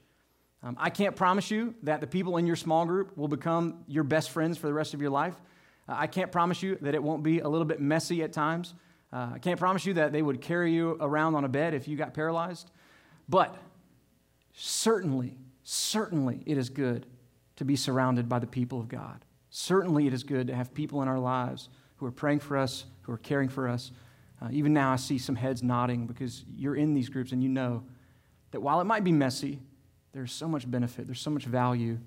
Um, 0.64 0.76
I 0.80 0.88
can't 0.88 1.14
promise 1.14 1.50
you 1.50 1.74
that 1.82 2.00
the 2.00 2.06
people 2.06 2.38
in 2.38 2.46
your 2.46 2.56
small 2.56 2.86
group 2.86 3.16
will 3.18 3.28
become 3.28 3.84
your 3.86 4.02
best 4.02 4.30
friends 4.30 4.56
for 4.56 4.66
the 4.66 4.72
rest 4.72 4.94
of 4.94 5.00
your 5.00 5.10
life. 5.10 5.34
Uh, 5.86 5.96
I 5.98 6.06
can't 6.06 6.32
promise 6.32 6.62
you 6.62 6.78
that 6.80 6.94
it 6.94 7.02
won't 7.02 7.22
be 7.22 7.40
a 7.40 7.48
little 7.48 7.66
bit 7.66 7.80
messy 7.80 8.22
at 8.22 8.32
times. 8.32 8.72
Uh, 9.12 9.32
I 9.34 9.38
can't 9.38 9.60
promise 9.60 9.84
you 9.84 9.92
that 9.94 10.10
they 10.10 10.22
would 10.22 10.40
carry 10.40 10.72
you 10.72 10.96
around 11.00 11.34
on 11.34 11.44
a 11.44 11.48
bed 11.48 11.74
if 11.74 11.86
you 11.86 11.98
got 11.98 12.14
paralyzed. 12.14 12.70
But 13.28 13.54
certainly, 14.54 15.36
certainly 15.64 16.42
it 16.46 16.56
is 16.56 16.70
good 16.70 17.04
to 17.56 17.66
be 17.66 17.76
surrounded 17.76 18.26
by 18.26 18.38
the 18.38 18.46
people 18.46 18.80
of 18.80 18.88
God. 18.88 19.22
Certainly 19.50 20.06
it 20.06 20.14
is 20.14 20.24
good 20.24 20.46
to 20.46 20.54
have 20.54 20.72
people 20.72 21.02
in 21.02 21.08
our 21.08 21.18
lives 21.18 21.68
who 21.96 22.06
are 22.06 22.10
praying 22.10 22.40
for 22.40 22.56
us, 22.56 22.86
who 23.02 23.12
are 23.12 23.18
caring 23.18 23.50
for 23.50 23.68
us. 23.68 23.92
Uh, 24.40 24.48
even 24.50 24.72
now, 24.72 24.92
I 24.92 24.96
see 24.96 25.18
some 25.18 25.36
heads 25.36 25.62
nodding 25.62 26.06
because 26.06 26.44
you're 26.56 26.74
in 26.74 26.94
these 26.94 27.10
groups 27.10 27.32
and 27.32 27.42
you 27.42 27.50
know 27.50 27.84
that 28.50 28.60
while 28.60 28.80
it 28.80 28.84
might 28.84 29.04
be 29.04 29.12
messy, 29.12 29.60
there's 30.14 30.32
so 30.32 30.46
much 30.46 30.70
benefit, 30.70 31.06
there's 31.06 31.20
so 31.20 31.30
much 31.30 31.44
value. 31.44 31.98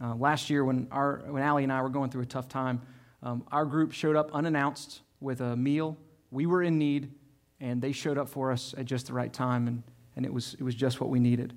Uh, 0.00 0.14
last 0.14 0.50
year, 0.50 0.62
when, 0.64 0.86
our, 0.92 1.22
when 1.26 1.42
Allie 1.42 1.64
and 1.64 1.72
I 1.72 1.80
were 1.80 1.88
going 1.88 2.10
through 2.10 2.22
a 2.22 2.26
tough 2.26 2.48
time, 2.48 2.82
um, 3.22 3.44
our 3.50 3.64
group 3.64 3.92
showed 3.92 4.14
up 4.14 4.30
unannounced 4.32 5.00
with 5.20 5.40
a 5.40 5.56
meal. 5.56 5.96
We 6.30 6.46
were 6.46 6.62
in 6.62 6.78
need, 6.78 7.10
and 7.58 7.80
they 7.80 7.92
showed 7.92 8.18
up 8.18 8.28
for 8.28 8.52
us 8.52 8.74
at 8.76 8.84
just 8.84 9.06
the 9.06 9.14
right 9.14 9.32
time, 9.32 9.66
and, 9.68 9.82
and 10.16 10.26
it, 10.26 10.32
was, 10.32 10.54
it 10.54 10.62
was 10.62 10.74
just 10.74 11.00
what 11.00 11.08
we 11.08 11.18
needed. 11.18 11.54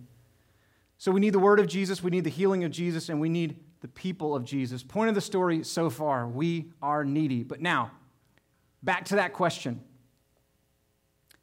So 0.98 1.12
we 1.12 1.20
need 1.20 1.34
the 1.34 1.40
word 1.40 1.60
of 1.60 1.68
Jesus, 1.68 2.02
we 2.02 2.12
need 2.12 2.24
the 2.24 2.30
healing 2.30 2.64
of 2.64 2.72
Jesus, 2.72 3.10
and 3.10 3.20
we 3.20 3.28
need 3.28 3.60
the 3.82 3.90
people 3.90 4.36
of 4.36 4.46
Jesus. 4.46 4.84
Point 4.84 5.10
of 5.10 5.16
the 5.16 5.22
story 5.22 5.64
so 5.64 5.90
far 5.90 6.28
we 6.28 6.72
are 6.82 7.04
needy. 7.04 7.44
But 7.44 7.60
now, 7.60 7.92
back 8.82 9.04
to 9.06 9.18
that 9.18 9.34
question 9.34 9.82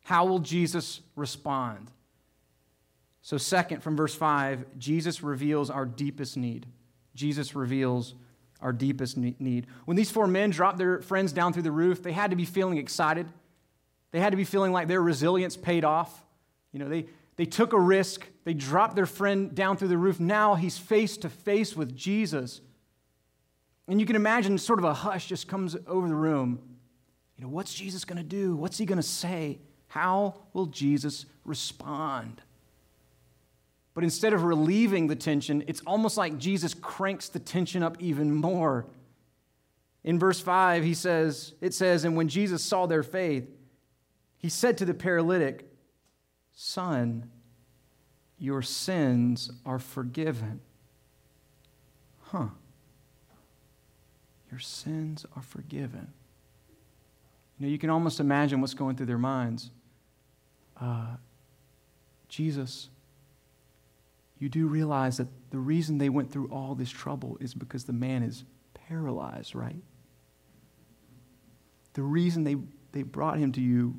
How 0.05 0.25
will 0.25 0.39
Jesus 0.39 1.03
respond? 1.15 1.91
So, 3.23 3.37
second, 3.37 3.83
from 3.83 3.97
verse 3.97 4.15
5, 4.15 4.79
Jesus 4.79 5.23
reveals 5.23 5.71
our 5.71 5.85
deepest 5.85 6.37
need. 6.37 6.67
Jesus 7.15 7.55
reveals 7.55 8.15
our 8.61 8.73
deepest 8.73 9.17
need. 9.17 9.67
When 9.85 9.97
these 9.97 10.11
four 10.11 10.27
men 10.27 10.51
dropped 10.51 10.79
their 10.79 11.01
friends 11.01 11.33
down 11.33 11.53
through 11.53 11.63
the 11.63 11.73
roof, 11.73 12.03
they 12.03 12.13
had 12.13 12.31
to 12.31 12.37
be 12.37 12.45
feeling 12.45 12.79
excited. 12.79 13.27
They 14.11 14.21
had 14.21 14.31
to 14.31 14.37
be 14.37 14.45
feeling 14.45 14.73
like 14.73 14.89
their 14.89 15.03
resilience 15.03 15.57
paid 15.57 15.85
off. 15.85 16.25
You 16.73 16.79
know, 16.79 16.89
they, 16.89 17.07
they 17.37 17.47
took 17.47 17.73
a 17.73 17.81
risk. 17.81 18.27
They 18.45 18.55
dropped 18.55 18.97
their 18.97 19.07
friend 19.07 19.55
down 19.55 19.77
through 19.77 19.89
the 19.89 19.99
roof. 19.99 20.21
Now 20.21 20.55
he's 20.55 20.79
face 20.79 21.17
to 21.19 21.29
face 21.29 21.77
with 21.77 21.97
Jesus. 21.97 22.61
And 23.89 24.01
you 24.01 24.07
can 24.07 24.17
imagine 24.17 24.57
sort 24.59 24.79
of 24.79 24.85
a 24.85 24.95
hush 24.95 25.27
just 25.27 25.49
comes 25.49 25.77
over 25.87 26.07
the 26.07 26.15
room. 26.15 26.61
You 27.37 27.45
know, 27.45 27.51
what's 27.51 27.73
Jesus 27.73 28.05
going 28.05 28.19
to 28.19 28.23
do? 28.23 28.55
What's 28.55 28.79
he 28.79 28.87
going 28.87 28.99
to 28.99 29.03
say? 29.03 29.59
How 29.89 30.43
will 30.53 30.67
Jesus 30.67 31.27
respond? 31.45 32.43
But 33.95 34.05
instead 34.05 34.33
of 34.33 34.45
relieving 34.45 35.09
the 35.09 35.17
tension, 35.17 35.65
it's 35.67 35.83
almost 35.87 36.17
like 36.17 36.39
Jesus 36.39 36.75
cranks 36.75 37.29
the 37.29 37.39
tension 37.41 37.83
up 37.83 37.97
even 38.01 38.35
more. 38.35 38.87
In 40.05 40.19
verse 40.19 40.41
5, 40.41 40.85
he 40.85 40.95
says, 40.95 41.55
it 41.61 41.75
says, 41.75 42.05
And 42.05 42.17
when 42.17 42.29
Jesus 42.29 42.63
saw 42.63 42.87
their 42.87 43.03
faith, 43.03 43.49
he 44.39 44.49
said 44.49 44.79
to 44.79 44.85
the 44.85 44.95
paralytic, 44.95 45.67
Son, 46.55 47.31
your 48.39 48.63
sins 48.63 49.51
are 49.67 49.79
forgiven. 49.79 50.61
Huh. 52.23 52.49
Your 54.51 54.61
sins 54.61 55.27
are 55.37 55.43
forgiven. 55.43 56.13
You 57.59 57.67
know, 57.67 57.73
you 57.73 57.79
can 57.79 57.91
almost 57.91 58.21
imagine 58.21 58.61
what's 58.61 58.75
going 58.75 58.97
through 58.97 59.07
their 59.07 59.19
minds. 59.19 59.71
Uh, 60.81 61.17
Jesus, 62.29 62.89
you 64.41 64.49
do 64.49 64.67
realize 64.67 65.19
that 65.19 65.29
the 65.51 65.59
reason 65.59 65.99
they 65.99 66.09
went 66.09 66.33
through 66.33 66.49
all 66.49 66.75
this 66.75 66.91
trouble 66.91 67.37
is 67.41 67.55
because 67.55 67.85
the 67.85 67.93
man 67.93 68.23
is 68.23 68.45
paralyzed, 68.75 69.55
right? 69.55 69.83
The 71.93 72.03
reason 72.03 72.43
they, 72.43 72.57
they 72.93 73.03
brought 73.03 73.39
him 73.39 73.53
to 73.53 73.61
you 73.61 73.95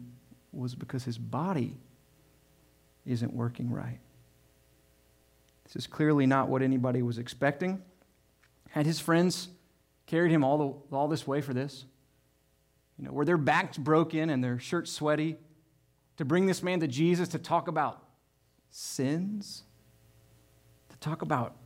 was 0.51 0.73
because 0.73 1.03
his 1.03 1.19
body 1.19 1.77
isn't 3.05 3.33
working 3.33 3.69
right. 3.69 3.99
This 5.65 5.75
is 5.75 5.87
clearly 5.87 6.25
not 6.25 6.49
what 6.49 6.63
anybody 6.63 7.03
was 7.03 7.19
expecting. 7.19 7.81
Had 8.71 8.87
his 8.87 8.99
friends 8.99 9.47
carried 10.07 10.31
him 10.31 10.43
all, 10.43 10.57
the, 10.89 10.95
all 10.95 11.07
this 11.07 11.27
way 11.27 11.41
for 11.41 11.53
this? 11.53 11.85
You 12.97 13.05
know, 13.05 13.11
were 13.11 13.25
their 13.25 13.37
backs 13.37 13.77
broken 13.77 14.31
and 14.31 14.43
their 14.43 14.57
shirts 14.57 14.91
sweaty 14.91 15.37
to 16.17 16.25
bring 16.25 16.47
this 16.47 16.63
man 16.63 16.79
to 16.79 16.87
Jesus 16.87 17.29
to 17.29 17.39
talk 17.39 17.67
about 17.67 18.03
sins? 18.71 19.63
Talk 21.01 21.21
about 21.23 21.57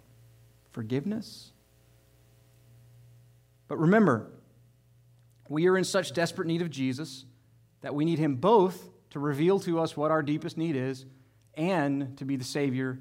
forgiveness? 0.71 1.51
But 3.67 3.77
remember, 3.77 4.31
we 5.49 5.67
are 5.67 5.77
in 5.77 5.83
such 5.83 6.13
desperate 6.13 6.47
need 6.47 6.61
of 6.61 6.69
Jesus 6.69 7.25
that 7.81 7.93
we 7.93 8.05
need 8.05 8.17
him 8.17 8.35
both 8.35 8.89
to 9.11 9.19
reveal 9.19 9.59
to 9.59 9.79
us 9.79 9.95
what 9.95 10.09
our 10.09 10.23
deepest 10.23 10.57
need 10.57 10.75
is 10.75 11.05
and 11.53 12.17
to 12.17 12.25
be 12.25 12.35
the 12.35 12.43
Savior 12.43 12.99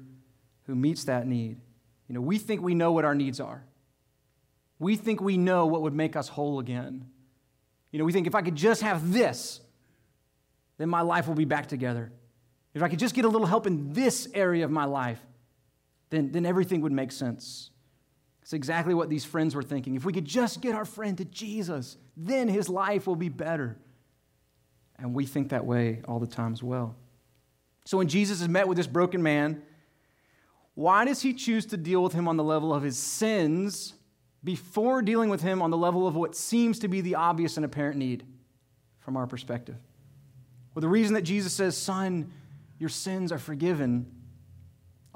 who 0.63 0.75
meets 0.75 1.05
that 1.05 1.25
need. 1.25 1.59
You 2.07 2.15
know, 2.15 2.21
we 2.21 2.37
think 2.37 2.61
we 2.61 2.75
know 2.75 2.91
what 2.91 3.05
our 3.05 3.15
needs 3.15 3.39
are. 3.39 3.63
We 4.77 4.95
think 4.95 5.21
we 5.21 5.37
know 5.37 5.65
what 5.65 5.81
would 5.81 5.93
make 5.93 6.15
us 6.15 6.27
whole 6.27 6.59
again. 6.59 7.07
You 7.91 7.99
know, 7.99 8.05
we 8.05 8.11
think 8.11 8.27
if 8.27 8.35
I 8.35 8.41
could 8.41 8.55
just 8.55 8.81
have 8.81 9.13
this, 9.13 9.61
then 10.77 10.89
my 10.89 11.01
life 11.01 11.27
will 11.27 11.35
be 11.35 11.45
back 11.45 11.67
together. 11.67 12.11
If 12.73 12.83
I 12.83 12.89
could 12.89 12.99
just 12.99 13.15
get 13.15 13.25
a 13.25 13.29
little 13.29 13.47
help 13.47 13.67
in 13.67 13.93
this 13.93 14.27
area 14.33 14.65
of 14.65 14.71
my 14.71 14.83
life, 14.85 15.19
then, 16.09 16.31
then 16.31 16.45
everything 16.45 16.81
would 16.81 16.91
make 16.91 17.11
sense. 17.11 17.69
It's 18.41 18.53
exactly 18.53 18.93
what 18.93 19.09
these 19.09 19.25
friends 19.25 19.55
were 19.55 19.63
thinking. 19.63 19.95
If 19.95 20.05
we 20.05 20.13
could 20.13 20.25
just 20.25 20.61
get 20.61 20.75
our 20.75 20.85
friend 20.85 21.17
to 21.17 21.25
Jesus, 21.25 21.97
then 22.15 22.47
his 22.47 22.69
life 22.69 23.07
will 23.07 23.15
be 23.15 23.29
better. 23.29 23.77
And 24.97 25.13
we 25.13 25.25
think 25.25 25.49
that 25.49 25.65
way 25.65 26.01
all 26.07 26.19
the 26.19 26.27
time 26.27 26.53
as 26.53 26.61
well. 26.61 26.95
So 27.85 27.97
when 27.97 28.07
Jesus 28.07 28.41
is 28.41 28.47
met 28.47 28.67
with 28.67 28.77
this 28.77 28.87
broken 28.87 29.21
man, 29.21 29.61
why 30.75 31.05
does 31.05 31.21
he 31.21 31.33
choose 31.33 31.65
to 31.67 31.77
deal 31.77 32.03
with 32.03 32.13
him 32.13 32.27
on 32.27 32.37
the 32.37 32.43
level 32.43 32.73
of 32.73 32.83
his 32.83 32.97
sins 32.97 33.93
before 34.43 35.01
dealing 35.01 35.29
with 35.29 35.41
him 35.41 35.61
on 35.61 35.71
the 35.71 35.77
level 35.77 36.07
of 36.07 36.15
what 36.15 36.35
seems 36.35 36.79
to 36.79 36.87
be 36.87 37.01
the 37.01 37.15
obvious 37.15 37.57
and 37.57 37.65
apparent 37.65 37.97
need 37.97 38.25
from 38.99 39.17
our 39.17 39.25
perspective? 39.25 39.77
Well, 40.73 40.81
the 40.81 40.89
reason 40.89 41.13
that 41.13 41.21
Jesus 41.21 41.53
says, 41.53 41.77
Son, 41.77 42.31
your 42.77 42.89
sins 42.89 43.31
are 43.31 43.39
forgiven, 43.39 44.11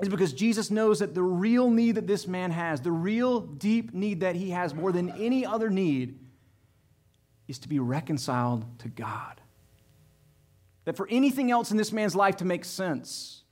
is 0.02 0.10
because 0.10 0.34
Jesus 0.34 0.72
knows 0.72 1.00
that 1.00 1.14
the 1.14 1.24
real 1.24 1.70
need 1.70 1.96
that 1.96 2.08
this 2.08 2.28
man 2.28 2.52
has, 2.52 2.82
the 2.82 2.92
real 2.92 3.42
deep 3.42 3.94
need 3.94 4.22
that 4.22 4.36
he 4.36 4.52
has 4.52 4.74
more 4.74 4.92
than 4.92 5.10
any 5.12 5.46
other 5.46 5.70
need, 5.70 6.20
is 7.48 7.60
to 7.60 7.70
be 7.70 7.80
reconciled 7.80 8.66
to 8.80 8.88
God. 8.88 9.42
That 10.86 10.96
for 10.96 11.08
anything 11.10 11.52
else 11.52 11.72
in 11.72 11.78
this 11.78 11.92
man's 11.92 12.16
life 12.16 12.38
to 12.38 12.46
make 12.46 12.64
sense, 12.64 13.44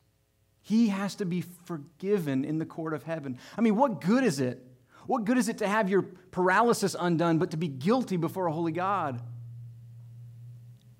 he 0.61 0.89
has 0.89 1.15
to 1.15 1.25
be 1.25 1.41
forgiven 1.65 2.45
in 2.45 2.59
the 2.59 2.65
court 2.65 2.93
of 2.93 3.03
heaven. 3.03 3.39
I 3.57 3.61
mean, 3.61 3.75
what 3.75 4.01
good 4.01 4.23
is 4.23 4.39
it? 4.39 4.63
What 5.05 5.23
good 5.23 5.37
is 5.37 5.47
it 5.49 5.59
to 5.59 5.67
have 5.67 5.89
your 5.89 6.01
paralysis 6.01 6.95
undone, 6.99 7.37
but 7.37 7.51
to 7.51 7.57
be 7.57 7.67
guilty 7.67 8.17
before 8.17 8.47
a 8.47 8.51
holy 8.51 8.73
God? 8.73 9.21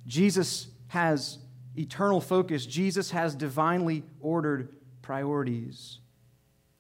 Jesus 0.06 0.68
has 0.88 1.38
eternal 1.78 2.22
focus, 2.22 2.66
Jesus 2.66 3.12
has 3.12 3.36
divinely 3.36 4.04
ordered 4.20 4.74
priorities. 5.08 6.00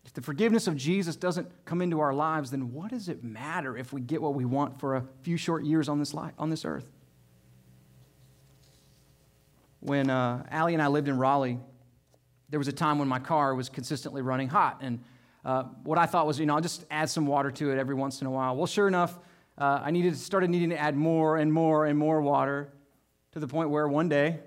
If 0.04 0.12
the 0.12 0.22
forgiveness 0.22 0.68
of 0.68 0.76
Jesus 0.76 1.16
doesn't 1.16 1.50
come 1.64 1.82
into 1.82 2.02
our 2.02 2.14
lives, 2.14 2.52
then 2.52 2.74
what 2.74 2.90
does 2.90 3.08
it 3.08 3.24
matter 3.24 3.78
if 3.78 3.94
we 3.94 4.02
get 4.02 4.22
what 4.22 4.36
we 4.36 4.44
want 4.44 4.82
for 4.82 4.98
a 4.98 5.06
few 5.22 5.38
short 5.38 5.64
years 5.64 5.88
on 5.88 5.98
this, 5.98 6.14
life, 6.14 6.34
on 6.38 6.50
this 6.50 6.66
earth? 6.66 6.86
When 9.80 10.10
uh, 10.10 10.46
Allie 10.52 10.74
and 10.74 10.84
I 10.84 10.88
lived 10.88 11.08
in 11.08 11.18
Raleigh, 11.18 11.58
there 12.50 12.60
was 12.60 12.68
a 12.68 12.74
time 12.74 13.00
when 13.00 13.08
my 13.08 13.20
car 13.20 13.56
was 13.56 13.70
consistently 13.70 14.22
running 14.22 14.50
hot. 14.50 14.80
And 14.82 15.00
uh, 15.46 15.64
what 15.86 15.98
I 15.98 16.06
thought 16.06 16.28
was, 16.28 16.38
you 16.38 16.46
know, 16.46 16.56
I'll 16.56 16.62
just 16.62 16.84
add 16.92 17.10
some 17.10 17.28
water 17.28 17.50
to 17.50 17.72
it 17.72 17.78
every 17.78 17.96
once 17.96 18.20
in 18.20 18.28
a 18.28 18.32
while. 18.32 18.58
Well, 18.58 18.68
sure 18.68 18.90
enough, 18.90 19.18
uh, 19.58 19.80
I 19.86 19.92
needed, 19.92 20.18
started 20.18 20.50
needing 20.50 20.72
to 20.72 20.78
add 20.78 20.98
more 20.98 21.38
and 21.38 21.54
more 21.54 21.86
and 21.86 21.98
more 21.98 22.22
water 22.22 22.74
to 23.32 23.40
the 23.40 23.48
point 23.48 23.70
where 23.70 23.88
one 23.88 24.10
day 24.10 24.42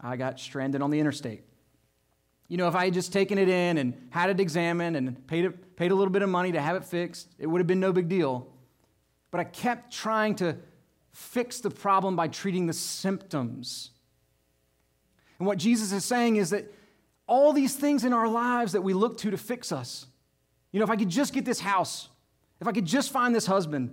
I 0.00 0.14
got 0.14 0.38
stranded 0.38 0.80
on 0.80 0.90
the 0.90 1.00
interstate. 1.00 1.42
You 2.54 2.58
know, 2.58 2.68
if 2.68 2.76
I 2.76 2.84
had 2.84 2.94
just 2.94 3.12
taken 3.12 3.36
it 3.36 3.48
in 3.48 3.78
and 3.78 3.94
had 4.10 4.30
it 4.30 4.38
examined 4.38 4.96
and 4.96 5.26
paid, 5.26 5.44
it, 5.44 5.74
paid 5.74 5.90
a 5.90 5.94
little 5.96 6.12
bit 6.12 6.22
of 6.22 6.28
money 6.28 6.52
to 6.52 6.60
have 6.60 6.76
it 6.76 6.84
fixed, 6.84 7.34
it 7.36 7.48
would 7.48 7.58
have 7.58 7.66
been 7.66 7.80
no 7.80 7.92
big 7.92 8.08
deal. 8.08 8.46
But 9.32 9.40
I 9.40 9.44
kept 9.44 9.92
trying 9.92 10.36
to 10.36 10.58
fix 11.10 11.58
the 11.58 11.70
problem 11.70 12.14
by 12.14 12.28
treating 12.28 12.66
the 12.66 12.72
symptoms. 12.72 13.90
And 15.40 15.48
what 15.48 15.58
Jesus 15.58 15.90
is 15.90 16.04
saying 16.04 16.36
is 16.36 16.50
that 16.50 16.72
all 17.26 17.52
these 17.52 17.74
things 17.74 18.04
in 18.04 18.12
our 18.12 18.28
lives 18.28 18.70
that 18.70 18.82
we 18.82 18.94
look 18.94 19.18
to 19.18 19.32
to 19.32 19.36
fix 19.36 19.72
us, 19.72 20.06
you 20.70 20.78
know, 20.78 20.84
if 20.84 20.90
I 20.90 20.96
could 20.96 21.08
just 21.08 21.32
get 21.32 21.44
this 21.44 21.58
house, 21.58 22.08
if 22.60 22.68
I 22.68 22.72
could 22.72 22.86
just 22.86 23.10
find 23.10 23.34
this 23.34 23.46
husband, 23.46 23.92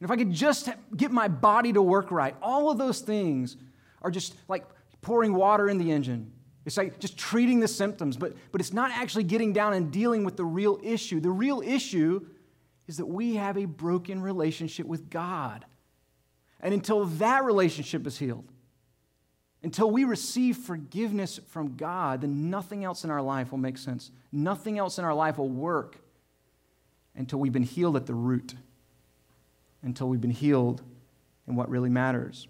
if 0.00 0.10
I 0.10 0.16
could 0.16 0.32
just 0.32 0.68
get 0.96 1.12
my 1.12 1.28
body 1.28 1.72
to 1.72 1.80
work 1.80 2.10
right, 2.10 2.34
all 2.42 2.68
of 2.68 2.78
those 2.78 2.98
things 3.00 3.56
are 4.02 4.10
just 4.10 4.34
like 4.48 4.64
pouring 5.02 5.34
water 5.34 5.68
in 5.68 5.78
the 5.78 5.92
engine. 5.92 6.32
It's 6.64 6.76
like 6.76 6.98
just 7.00 7.18
treating 7.18 7.60
the 7.60 7.68
symptoms, 7.68 8.16
but, 8.16 8.34
but 8.52 8.60
it's 8.60 8.72
not 8.72 8.90
actually 8.92 9.24
getting 9.24 9.52
down 9.52 9.72
and 9.72 9.90
dealing 9.90 10.24
with 10.24 10.36
the 10.36 10.44
real 10.44 10.78
issue. 10.82 11.20
The 11.20 11.30
real 11.30 11.60
issue 11.60 12.26
is 12.86 12.98
that 12.98 13.06
we 13.06 13.36
have 13.36 13.56
a 13.58 13.64
broken 13.64 14.22
relationship 14.22 14.86
with 14.86 15.10
God. 15.10 15.64
And 16.60 16.72
until 16.72 17.04
that 17.04 17.44
relationship 17.44 18.06
is 18.06 18.18
healed, 18.18 18.48
until 19.64 19.90
we 19.90 20.04
receive 20.04 20.56
forgiveness 20.56 21.40
from 21.48 21.76
God, 21.76 22.20
then 22.20 22.50
nothing 22.50 22.84
else 22.84 23.04
in 23.04 23.10
our 23.10 23.22
life 23.22 23.50
will 23.50 23.58
make 23.58 23.78
sense. 23.78 24.10
Nothing 24.30 24.78
else 24.78 24.98
in 24.98 25.04
our 25.04 25.14
life 25.14 25.38
will 25.38 25.48
work 25.48 25.98
until 27.16 27.38
we've 27.38 27.52
been 27.52 27.62
healed 27.62 27.96
at 27.96 28.06
the 28.06 28.14
root, 28.14 28.54
until 29.82 30.08
we've 30.08 30.20
been 30.20 30.30
healed 30.30 30.82
in 31.46 31.56
what 31.56 31.68
really 31.68 31.90
matters. 31.90 32.48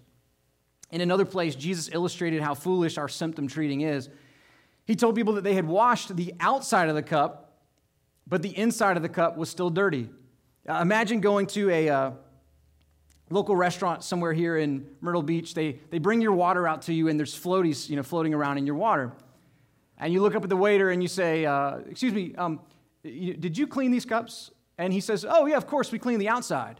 In 0.93 1.01
another 1.01 1.25
place, 1.25 1.55
Jesus 1.55 1.89
illustrated 1.91 2.43
how 2.43 2.53
foolish 2.53 2.99
our 2.99 3.09
symptom 3.09 3.47
treating 3.47 3.81
is. 3.81 4.09
He 4.85 4.95
told 4.95 5.15
people 5.15 5.33
that 5.33 5.43
they 5.43 5.55
had 5.55 5.65
washed 5.65 6.15
the 6.15 6.35
outside 6.39 6.87
of 6.87 6.93
the 6.93 7.01
cup, 7.01 7.57
but 8.27 8.43
the 8.43 8.55
inside 8.55 8.95
of 8.95 9.01
the 9.01 9.09
cup 9.09 9.35
was 9.35 9.49
still 9.49 9.71
dirty. 9.71 10.07
Uh, 10.69 10.75
imagine 10.75 11.19
going 11.19 11.47
to 11.47 11.67
a 11.71 11.89
uh, 11.89 12.11
local 13.31 13.55
restaurant 13.55 14.03
somewhere 14.03 14.33
here 14.33 14.55
in 14.55 14.85
Myrtle 15.01 15.23
Beach. 15.23 15.55
They, 15.55 15.79
they 15.89 15.97
bring 15.97 16.21
your 16.21 16.33
water 16.33 16.67
out 16.67 16.83
to 16.83 16.93
you, 16.93 17.07
and 17.07 17.17
there's 17.17 17.33
floaties 17.33 17.89
you 17.89 17.95
know, 17.95 18.03
floating 18.03 18.35
around 18.35 18.59
in 18.59 18.67
your 18.67 18.75
water. 18.75 19.13
And 19.97 20.13
you 20.13 20.21
look 20.21 20.35
up 20.35 20.43
at 20.43 20.49
the 20.49 20.57
waiter 20.57 20.91
and 20.91 21.01
you 21.01 21.09
say, 21.09 21.43
uh, 21.43 21.77
Excuse 21.89 22.13
me, 22.13 22.35
um, 22.35 22.59
did 23.01 23.57
you 23.57 23.65
clean 23.65 23.89
these 23.89 24.05
cups? 24.05 24.51
And 24.77 24.93
he 24.93 24.99
says, 24.99 25.25
Oh, 25.27 25.47
yeah, 25.47 25.57
of 25.57 25.65
course, 25.65 25.91
we 25.91 25.97
clean 25.97 26.19
the 26.19 26.29
outside. 26.29 26.79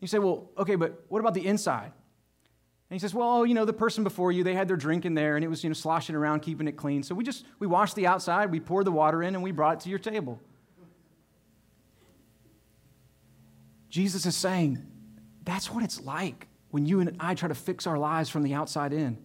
You 0.00 0.08
say, 0.08 0.18
Well, 0.18 0.48
okay, 0.56 0.76
but 0.76 1.04
what 1.10 1.20
about 1.20 1.34
the 1.34 1.46
inside? 1.46 1.92
And 2.90 2.94
he 2.94 2.98
says, 2.98 3.12
well, 3.12 3.44
you 3.44 3.52
know, 3.52 3.66
the 3.66 3.72
person 3.72 4.02
before 4.02 4.32
you, 4.32 4.42
they 4.42 4.54
had 4.54 4.66
their 4.66 4.76
drink 4.76 5.04
in 5.04 5.12
there 5.14 5.36
and 5.36 5.44
it 5.44 5.48
was, 5.48 5.62
you 5.62 5.68
know, 5.68 5.74
sloshing 5.74 6.16
around, 6.16 6.40
keeping 6.40 6.66
it 6.68 6.72
clean. 6.72 7.02
So 7.02 7.14
we 7.14 7.22
just, 7.22 7.44
we 7.58 7.66
washed 7.66 7.94
the 7.96 8.06
outside, 8.06 8.50
we 8.50 8.60
poured 8.60 8.86
the 8.86 8.92
water 8.92 9.22
in, 9.22 9.34
and 9.34 9.42
we 9.42 9.50
brought 9.50 9.74
it 9.74 9.80
to 9.80 9.90
your 9.90 9.98
table. 9.98 10.40
Jesus 13.90 14.24
is 14.24 14.36
saying, 14.36 14.86
that's 15.44 15.70
what 15.70 15.84
it's 15.84 16.00
like 16.00 16.46
when 16.70 16.86
you 16.86 17.00
and 17.00 17.16
I 17.20 17.34
try 17.34 17.48
to 17.48 17.54
fix 17.54 17.86
our 17.86 17.98
lives 17.98 18.30
from 18.30 18.42
the 18.42 18.54
outside 18.54 18.92
in. 18.92 19.18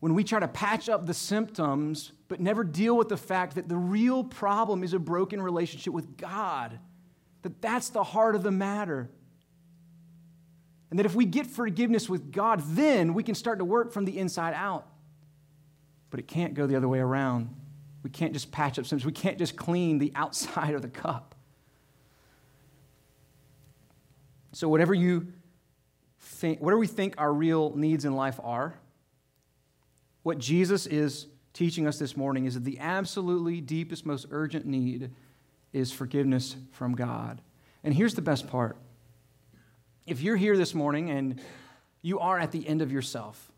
When 0.00 0.14
we 0.14 0.24
try 0.24 0.40
to 0.40 0.48
patch 0.48 0.88
up 0.88 1.06
the 1.06 1.14
symptoms, 1.14 2.10
but 2.26 2.40
never 2.40 2.64
deal 2.64 2.96
with 2.96 3.08
the 3.08 3.16
fact 3.16 3.54
that 3.54 3.68
the 3.68 3.76
real 3.76 4.24
problem 4.24 4.82
is 4.82 4.94
a 4.94 4.98
broken 4.98 5.40
relationship 5.40 5.92
with 5.92 6.16
God. 6.16 6.80
That 7.42 7.62
that's 7.62 7.90
the 7.90 8.02
heart 8.02 8.34
of 8.34 8.42
the 8.42 8.50
matter. 8.50 9.10
And 10.92 10.98
that 10.98 11.06
if 11.06 11.14
we 11.14 11.24
get 11.24 11.46
forgiveness 11.46 12.06
with 12.06 12.32
God, 12.32 12.60
then 12.66 13.14
we 13.14 13.22
can 13.22 13.34
start 13.34 13.60
to 13.60 13.64
work 13.64 13.92
from 13.92 14.04
the 14.04 14.18
inside 14.18 14.52
out. 14.52 14.86
But 16.10 16.20
it 16.20 16.28
can't 16.28 16.52
go 16.52 16.66
the 16.66 16.76
other 16.76 16.86
way 16.86 16.98
around. 16.98 17.48
We 18.02 18.10
can't 18.10 18.34
just 18.34 18.52
patch 18.52 18.78
up 18.78 18.84
symptoms. 18.84 19.06
We 19.06 19.12
can't 19.12 19.38
just 19.38 19.56
clean 19.56 19.98
the 19.98 20.12
outside 20.14 20.74
of 20.74 20.82
the 20.82 20.90
cup. 20.90 21.34
So, 24.52 24.68
whatever 24.68 24.92
you 24.92 25.28
think, 26.20 26.60
whatever 26.60 26.78
we 26.78 26.86
think 26.86 27.14
our 27.16 27.32
real 27.32 27.74
needs 27.74 28.04
in 28.04 28.14
life 28.14 28.38
are, 28.44 28.74
what 30.24 30.36
Jesus 30.36 30.84
is 30.84 31.26
teaching 31.54 31.86
us 31.86 31.98
this 31.98 32.18
morning 32.18 32.44
is 32.44 32.52
that 32.52 32.64
the 32.64 32.78
absolutely 32.80 33.62
deepest, 33.62 34.04
most 34.04 34.26
urgent 34.30 34.66
need 34.66 35.10
is 35.72 35.90
forgiveness 35.90 36.56
from 36.70 36.94
God. 36.94 37.40
And 37.82 37.94
here's 37.94 38.14
the 38.14 38.20
best 38.20 38.46
part 38.46 38.76
if 40.06 40.20
you're 40.20 40.36
here 40.36 40.56
this 40.56 40.74
morning 40.74 41.10
and 41.10 41.40
you 42.00 42.18
are 42.18 42.38
at 42.38 42.52
the 42.52 42.66
end 42.66 42.82
of 42.82 42.90
yourself, 42.90 43.50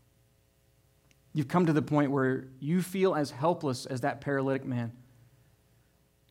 you've 1.33 1.47
come 1.47 1.65
to 1.65 1.73
the 1.73 1.81
point 1.81 2.11
where 2.11 2.45
you 2.59 2.81
feel 2.81 3.15
as 3.15 3.31
helpless 3.31 3.85
as 3.85 4.01
that 4.01 4.21
paralytic 4.21 4.65
man. 4.65 4.91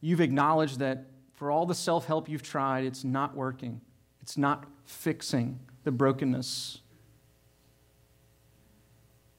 You've 0.01 0.21
acknowledged 0.21 0.79
that 0.79 1.07
for 1.35 1.51
all 1.51 1.67
the 1.67 1.75
self 1.75 2.07
help 2.07 2.29
you've 2.29 2.43
tried, 2.43 2.85
it's 2.85 3.05
not 3.05 3.35
working, 3.37 3.81
it's 4.23 4.39
not 4.39 4.67
fixing 4.85 5.59
the 5.83 5.91
brokenness. 5.91 6.81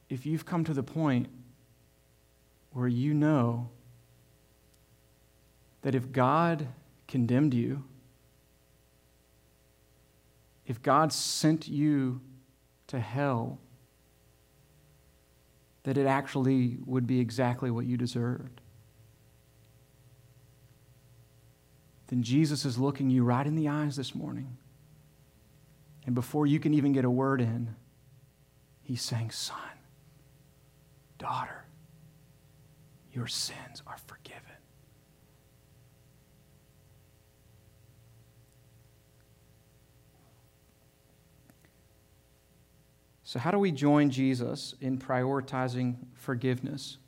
If 0.09 0.25
you've 0.25 0.45
come 0.45 0.63
to 0.65 0.73
the 0.73 0.83
point 0.83 1.27
where 2.71 2.87
you 2.87 3.13
know 3.13 3.69
that 5.81 5.95
if 5.95 6.11
God 6.11 6.67
condemned 7.07 7.53
you, 7.53 7.83
if 10.65 10.81
God 10.81 11.13
sent 11.13 11.67
you 11.67 12.21
to 12.87 12.99
hell, 12.99 13.59
that 15.83 15.97
it 15.97 16.07
actually 16.07 16.77
would 16.85 17.05
be 17.05 17.19
exactly 17.19 17.69
what 17.69 17.85
you 17.85 17.97
deserved. 17.97 18.61
Then 22.07 22.23
Jesus 22.23 22.65
is 22.65 22.77
looking 22.77 23.09
you 23.09 23.23
right 23.23 23.45
in 23.45 23.55
the 23.55 23.67
eyes 23.67 23.95
this 23.95 24.13
morning. 24.13 24.57
And 26.05 26.13
before 26.13 26.45
you 26.45 26.59
can 26.59 26.73
even 26.73 26.91
get 26.91 27.05
a 27.05 27.09
word 27.09 27.41
in, 27.41 27.75
he's 28.81 29.01
saying, 29.01 29.31
Son, 29.31 29.57
daughter, 31.17 31.65
your 33.11 33.27
sins 33.27 33.81
are 33.87 33.97
forgiven. 34.05 34.41
So, 43.35 43.39
how 43.39 43.51
do 43.51 43.59
we 43.59 43.73
join 43.73 44.11
Jesus 44.11 44.75
in 44.79 44.97
prioritizing 44.97 45.97
forgiveness? 46.13 46.99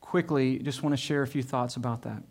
Quickly, 0.00 0.58
just 0.58 0.82
want 0.82 0.92
to 0.92 0.96
share 0.96 1.22
a 1.22 1.26
few 1.28 1.44
thoughts 1.44 1.76
about 1.76 2.02
that. 2.02 2.24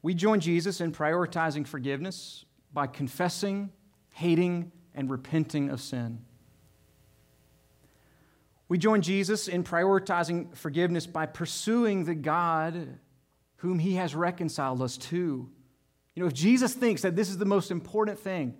We 0.00 0.14
join 0.14 0.40
Jesus 0.40 0.80
in 0.80 0.90
prioritizing 0.90 1.66
forgiveness 1.66 2.46
by 2.72 2.86
confessing, 2.86 3.72
hating, 4.14 4.72
and 4.94 5.10
repenting 5.10 5.68
of 5.68 5.82
sin. 5.82 6.24
We 8.68 8.78
join 8.78 9.02
Jesus 9.02 9.46
in 9.46 9.62
prioritizing 9.62 10.56
forgiveness 10.56 11.06
by 11.06 11.26
pursuing 11.26 12.06
the 12.06 12.14
God 12.14 13.00
whom 13.56 13.78
he 13.78 13.96
has 13.96 14.14
reconciled 14.14 14.80
us 14.80 14.96
to. 14.96 15.50
You 16.14 16.22
know, 16.22 16.26
if 16.28 16.32
Jesus 16.32 16.72
thinks 16.72 17.02
that 17.02 17.16
this 17.16 17.28
is 17.28 17.36
the 17.36 17.44
most 17.44 17.70
important 17.70 18.18
thing, 18.18 18.56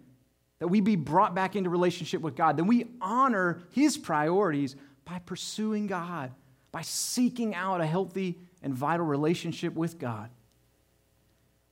that 0.59 0.69
we 0.69 0.81
be 0.81 0.97
brought 0.97 1.35
back 1.35 1.57
into 1.57 1.71
relationship 1.71 2.21
with 2.21 2.37
God, 2.37 2.57
then 2.57 2.67
we 2.67 2.87
honor 3.01 3.63
his 3.73 3.97
priorities 3.97 4.77
by 5.05 5.19
pursuing 5.19 5.87
God, 5.87 6.33
by 6.73 6.83
seeking 6.83 7.55
out 7.55 7.81
a 7.81 7.87
healthy 7.87 8.39
and 8.63 8.75
vital 8.75 9.07
relationship 9.07 9.75
with 9.75 9.99
God. 9.99 10.31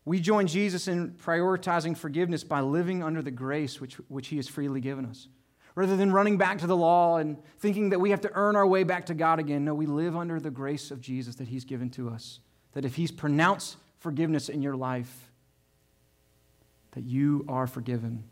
We 0.04 0.20
join 0.20 0.48
Jesus 0.48 0.88
in 0.88 1.12
prioritizing 1.12 1.96
forgiveness 1.96 2.42
by 2.42 2.60
living 2.60 3.02
under 3.02 3.22
the 3.22 3.30
grace 3.30 3.80
which, 3.80 3.94
which 4.08 4.28
he 4.28 4.36
has 4.36 4.48
freely 4.48 4.80
given 4.80 5.06
us. 5.06 5.28
Rather 5.74 5.96
than 5.96 6.12
running 6.12 6.36
back 6.36 6.58
to 6.58 6.66
the 6.66 6.76
law 6.76 7.16
and 7.16 7.38
thinking 7.60 7.90
that 7.90 8.00
we 8.00 8.10
have 8.10 8.20
to 8.22 8.30
earn 8.34 8.56
our 8.56 8.66
way 8.66 8.84
back 8.84 9.06
to 9.06 9.14
God 9.14 9.38
again, 9.38 9.64
no, 9.64 9.74
we 9.74 9.86
live 9.86 10.16
under 10.16 10.38
the 10.38 10.50
grace 10.50 10.90
of 10.90 11.00
Jesus 11.00 11.36
that 11.36 11.48
he's 11.48 11.64
given 11.64 11.88
to 11.90 12.10
us. 12.10 12.40
That 12.72 12.84
if 12.84 12.96
he's 12.96 13.10
pronounced 13.10 13.76
forgiveness 14.00 14.48
in 14.48 14.60
your 14.60 14.76
life, 14.76 15.30
that 16.90 17.04
you 17.04 17.44
are 17.48 17.66
forgiven. 17.66 18.24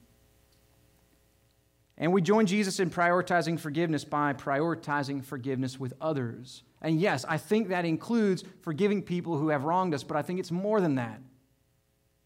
And 2.01 2.15
we 2.15 2.23
join 2.23 2.47
Jesus 2.47 2.81
in 2.81 2.89
prioritizing 2.89 3.61
forgiveness 3.61 4.05
by 4.05 4.33
prioritizing 4.33 5.23
forgiveness 5.23 5.79
with 5.79 5.93
others. 6.01 6.63
And 6.81 6.99
yes, 6.99 7.27
I 7.29 7.37
think 7.37 7.69
that 7.69 7.85
includes 7.85 8.43
forgiving 8.63 9.03
people 9.03 9.37
who 9.37 9.51
have 9.51 9.65
wronged 9.65 9.93
us, 9.93 10.03
but 10.03 10.17
I 10.17 10.23
think 10.23 10.41
it's 10.41 10.51
more 10.51 10.81
than 10.81 10.95
that. 10.95 11.21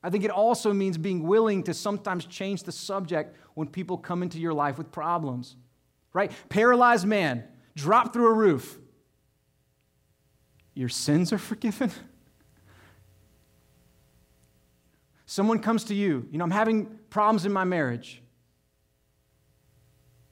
I 0.01 0.11
think 0.11 0.23
it 0.23 0.31
also 0.31 0.73
means 0.73 0.97
being 0.97 1.25
willing 1.25 1.65
to 1.65 1.75
sometimes 1.75 2.25
change 2.25 2.63
the 2.63 2.71
subject 2.71 3.37
when 3.55 3.67
people 3.67 3.99
come 3.99 4.23
into 4.23 4.39
your 4.39 4.55
life 4.55 4.79
with 4.79 4.93
problems. 4.93 5.57
Right? 6.13 6.31
Paralyzed 6.49 7.07
man, 7.07 7.43
drop 7.75 8.13
through 8.13 8.29
a 8.29 8.33
roof. 8.33 8.79
Your 10.75 10.89
sins 10.89 11.33
are 11.33 11.39
forgiven. 11.39 11.91
Someone 15.27 15.59
comes 15.59 15.83
to 15.85 15.95
you, 15.95 16.29
you 16.31 16.39
know, 16.39 16.45
I'm 16.45 16.51
having 16.53 16.87
problems 17.11 17.45
in 17.45 17.53
my 17.53 17.65
marriage. 17.65 18.23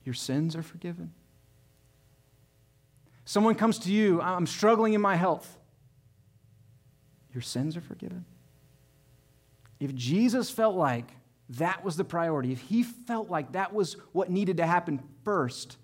Your 0.04 0.14
sins 0.14 0.56
are 0.56 0.62
forgiven. 0.62 1.12
Someone 3.24 3.54
comes 3.54 3.78
to 3.80 3.92
you, 3.92 4.20
I'm 4.20 4.46
struggling 4.46 4.94
in 4.94 5.00
my 5.00 5.16
health. 5.16 5.58
Your 7.32 7.42
sins 7.42 7.76
are 7.76 7.80
forgiven. 7.80 8.24
If 9.80 9.94
Jesus 9.94 10.50
felt 10.50 10.76
like 10.76 11.10
that 11.50 11.84
was 11.84 11.96
the 11.96 12.04
priority, 12.04 12.52
if 12.52 12.60
he 12.60 12.82
felt 12.82 13.30
like 13.30 13.52
that 13.52 13.72
was 13.72 13.96
what 14.12 14.30
needed 14.30 14.58
to 14.58 14.66
happen 14.66 15.02
first, 15.24 15.76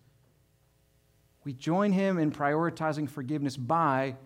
we 1.44 1.52
join 1.52 1.92
him 1.92 2.18
in 2.18 2.30
prioritizing 2.30 3.08
forgiveness 3.08 3.56
by 3.56 4.16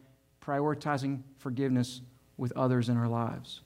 prioritizing 0.44 1.22
forgiveness 1.38 2.00
with 2.36 2.52
others 2.52 2.88
in 2.88 2.96
our 2.96 3.08
lives. 3.08 3.60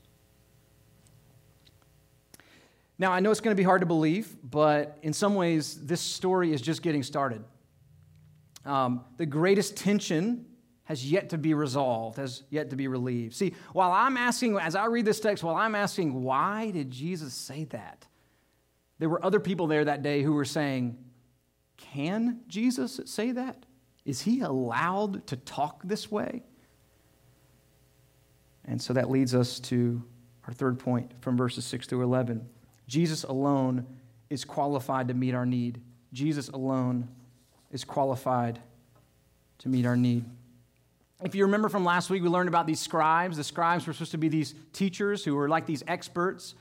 Now, 2.99 3.13
I 3.13 3.21
know 3.21 3.31
it's 3.31 3.41
going 3.41 3.55
to 3.55 3.61
be 3.61 3.65
hard 3.65 3.83
to 3.83 3.87
believe, 3.87 4.35
but 4.43 4.99
in 5.03 5.13
some 5.13 5.35
ways, 5.35 5.87
this 5.87 6.01
story 6.01 6.53
is 6.53 6.63
just 6.63 6.83
getting 6.83 7.03
started. 7.03 7.45
Um, 8.65 9.05
the 9.17 9.27
greatest 9.27 9.77
tension 9.77 10.47
has 10.85 11.11
yet 11.11 11.31
to 11.31 11.39
be 11.39 11.53
resolved, 11.53 12.17
has 12.17 12.45
yet 12.49 12.71
to 12.71 12.77
be 12.77 12.89
relieved. 12.89 13.35
See, 13.35 13.55
while 13.73 13.93
I'm 13.93 14.17
asking, 14.17 14.57
as 14.59 14.75
I 14.75 14.87
read 14.87 15.05
this 15.05 15.21
text, 15.21 15.45
while 15.45 15.57
I'm 15.57 15.75
asking, 15.75 16.23
why 16.23 16.71
did 16.71 16.91
Jesus 16.91 17.35
say 17.35 17.65
that? 17.65 18.07
There 18.99 19.09
were 19.09 19.25
other 19.25 19.41
people 19.41 19.67
there 19.67 19.85
that 19.85 20.03
day 20.03 20.23
who 20.23 20.33
were 20.33 20.45
saying, 20.45 20.97
can 21.77 22.41
Jesus 22.49 23.01
say 23.05 23.33
that? 23.33 23.67
Is 24.05 24.23
he 24.23 24.41
allowed 24.41 25.27
to 25.27 25.37
talk 25.37 25.83
this 25.83 26.11
way? 26.11 26.45
And 28.65 28.81
so 28.81 28.93
that 28.95 29.11
leads 29.11 29.35
us 29.35 29.61
to 29.61 30.03
our 30.47 30.53
third 30.53 30.79
point 30.79 31.13
from 31.21 31.37
verses 31.37 31.65
6 31.65 31.87
through 31.87 32.03
11. 32.03 32.49
Jesus 32.87 33.25
alone 33.25 33.87
is 34.31 34.45
qualified 34.45 35.09
to 35.09 35.15
meet 35.15 35.35
our 35.35 35.47
need. 35.47 35.81
Jesus 36.13 36.49
alone 36.49 37.09
is 37.71 37.85
qualified 37.85 38.61
to 39.59 39.69
meet 39.69 39.87
our 39.87 39.97
need. 39.97 40.25
If 41.23 41.35
you 41.35 41.45
remember 41.45 41.69
from 41.69 41.85
last 41.85 42.11
week, 42.11 42.23
we 42.23 42.29
learned 42.29 42.49
about 42.49 42.67
these 42.67 42.81
scribes. 42.81 43.37
The 43.37 43.45
scribes 43.45 43.87
were 43.87 43.93
supposed 43.93 44.11
to 44.13 44.19
be 44.19 44.29
these 44.29 44.55
teachers 44.73 45.25
who 45.25 45.35
were 45.35 45.49
like 45.49 45.67
these 45.67 45.83
experts. 45.89 46.55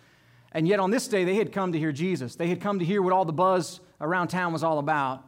And 0.54 0.68
yet 0.68 0.80
on 0.80 0.92
this 0.92 1.08
day, 1.08 1.26
they 1.26 1.36
had 1.36 1.52
come 1.52 1.74
to 1.74 1.80
hear 1.80 1.92
Jesus. 1.92 2.36
They 2.36 2.48
had 2.48 2.62
come 2.62 2.80
to 2.80 2.86
hear 2.86 3.02
what 3.02 3.12
all 3.12 3.26
the 3.26 3.34
buzz 3.34 3.82
around 4.00 4.30
town 4.30 4.54
was 4.54 4.64
all 4.64 4.80
about. 4.80 5.26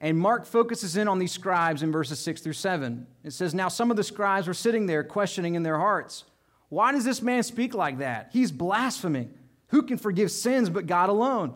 And 0.00 0.18
Mark 0.18 0.44
focuses 0.44 0.96
in 0.96 1.08
on 1.08 1.18
these 1.18 1.32
scribes 1.32 1.82
in 1.82 1.90
verses 1.90 2.20
6 2.20 2.42
through 2.42 2.52
7. 2.52 3.06
It 3.24 3.32
says, 3.32 3.54
Now 3.54 3.68
some 3.68 3.90
of 3.90 3.96
the 3.96 4.04
scribes 4.04 4.46
were 4.46 4.54
sitting 4.54 4.86
there 4.86 5.02
questioning 5.02 5.54
in 5.54 5.64
their 5.64 5.78
hearts, 5.78 6.24
Why 6.68 6.92
does 6.92 7.04
this 7.04 7.22
man 7.22 7.42
speak 7.42 7.74
like 7.74 7.98
that? 7.98 8.30
He's 8.32 8.52
blaspheming. 8.52 9.32
Who 9.68 9.82
can 9.82 9.98
forgive 9.98 10.30
sins 10.30 10.70
but 10.70 10.86
God 10.86 11.08
alone? 11.08 11.54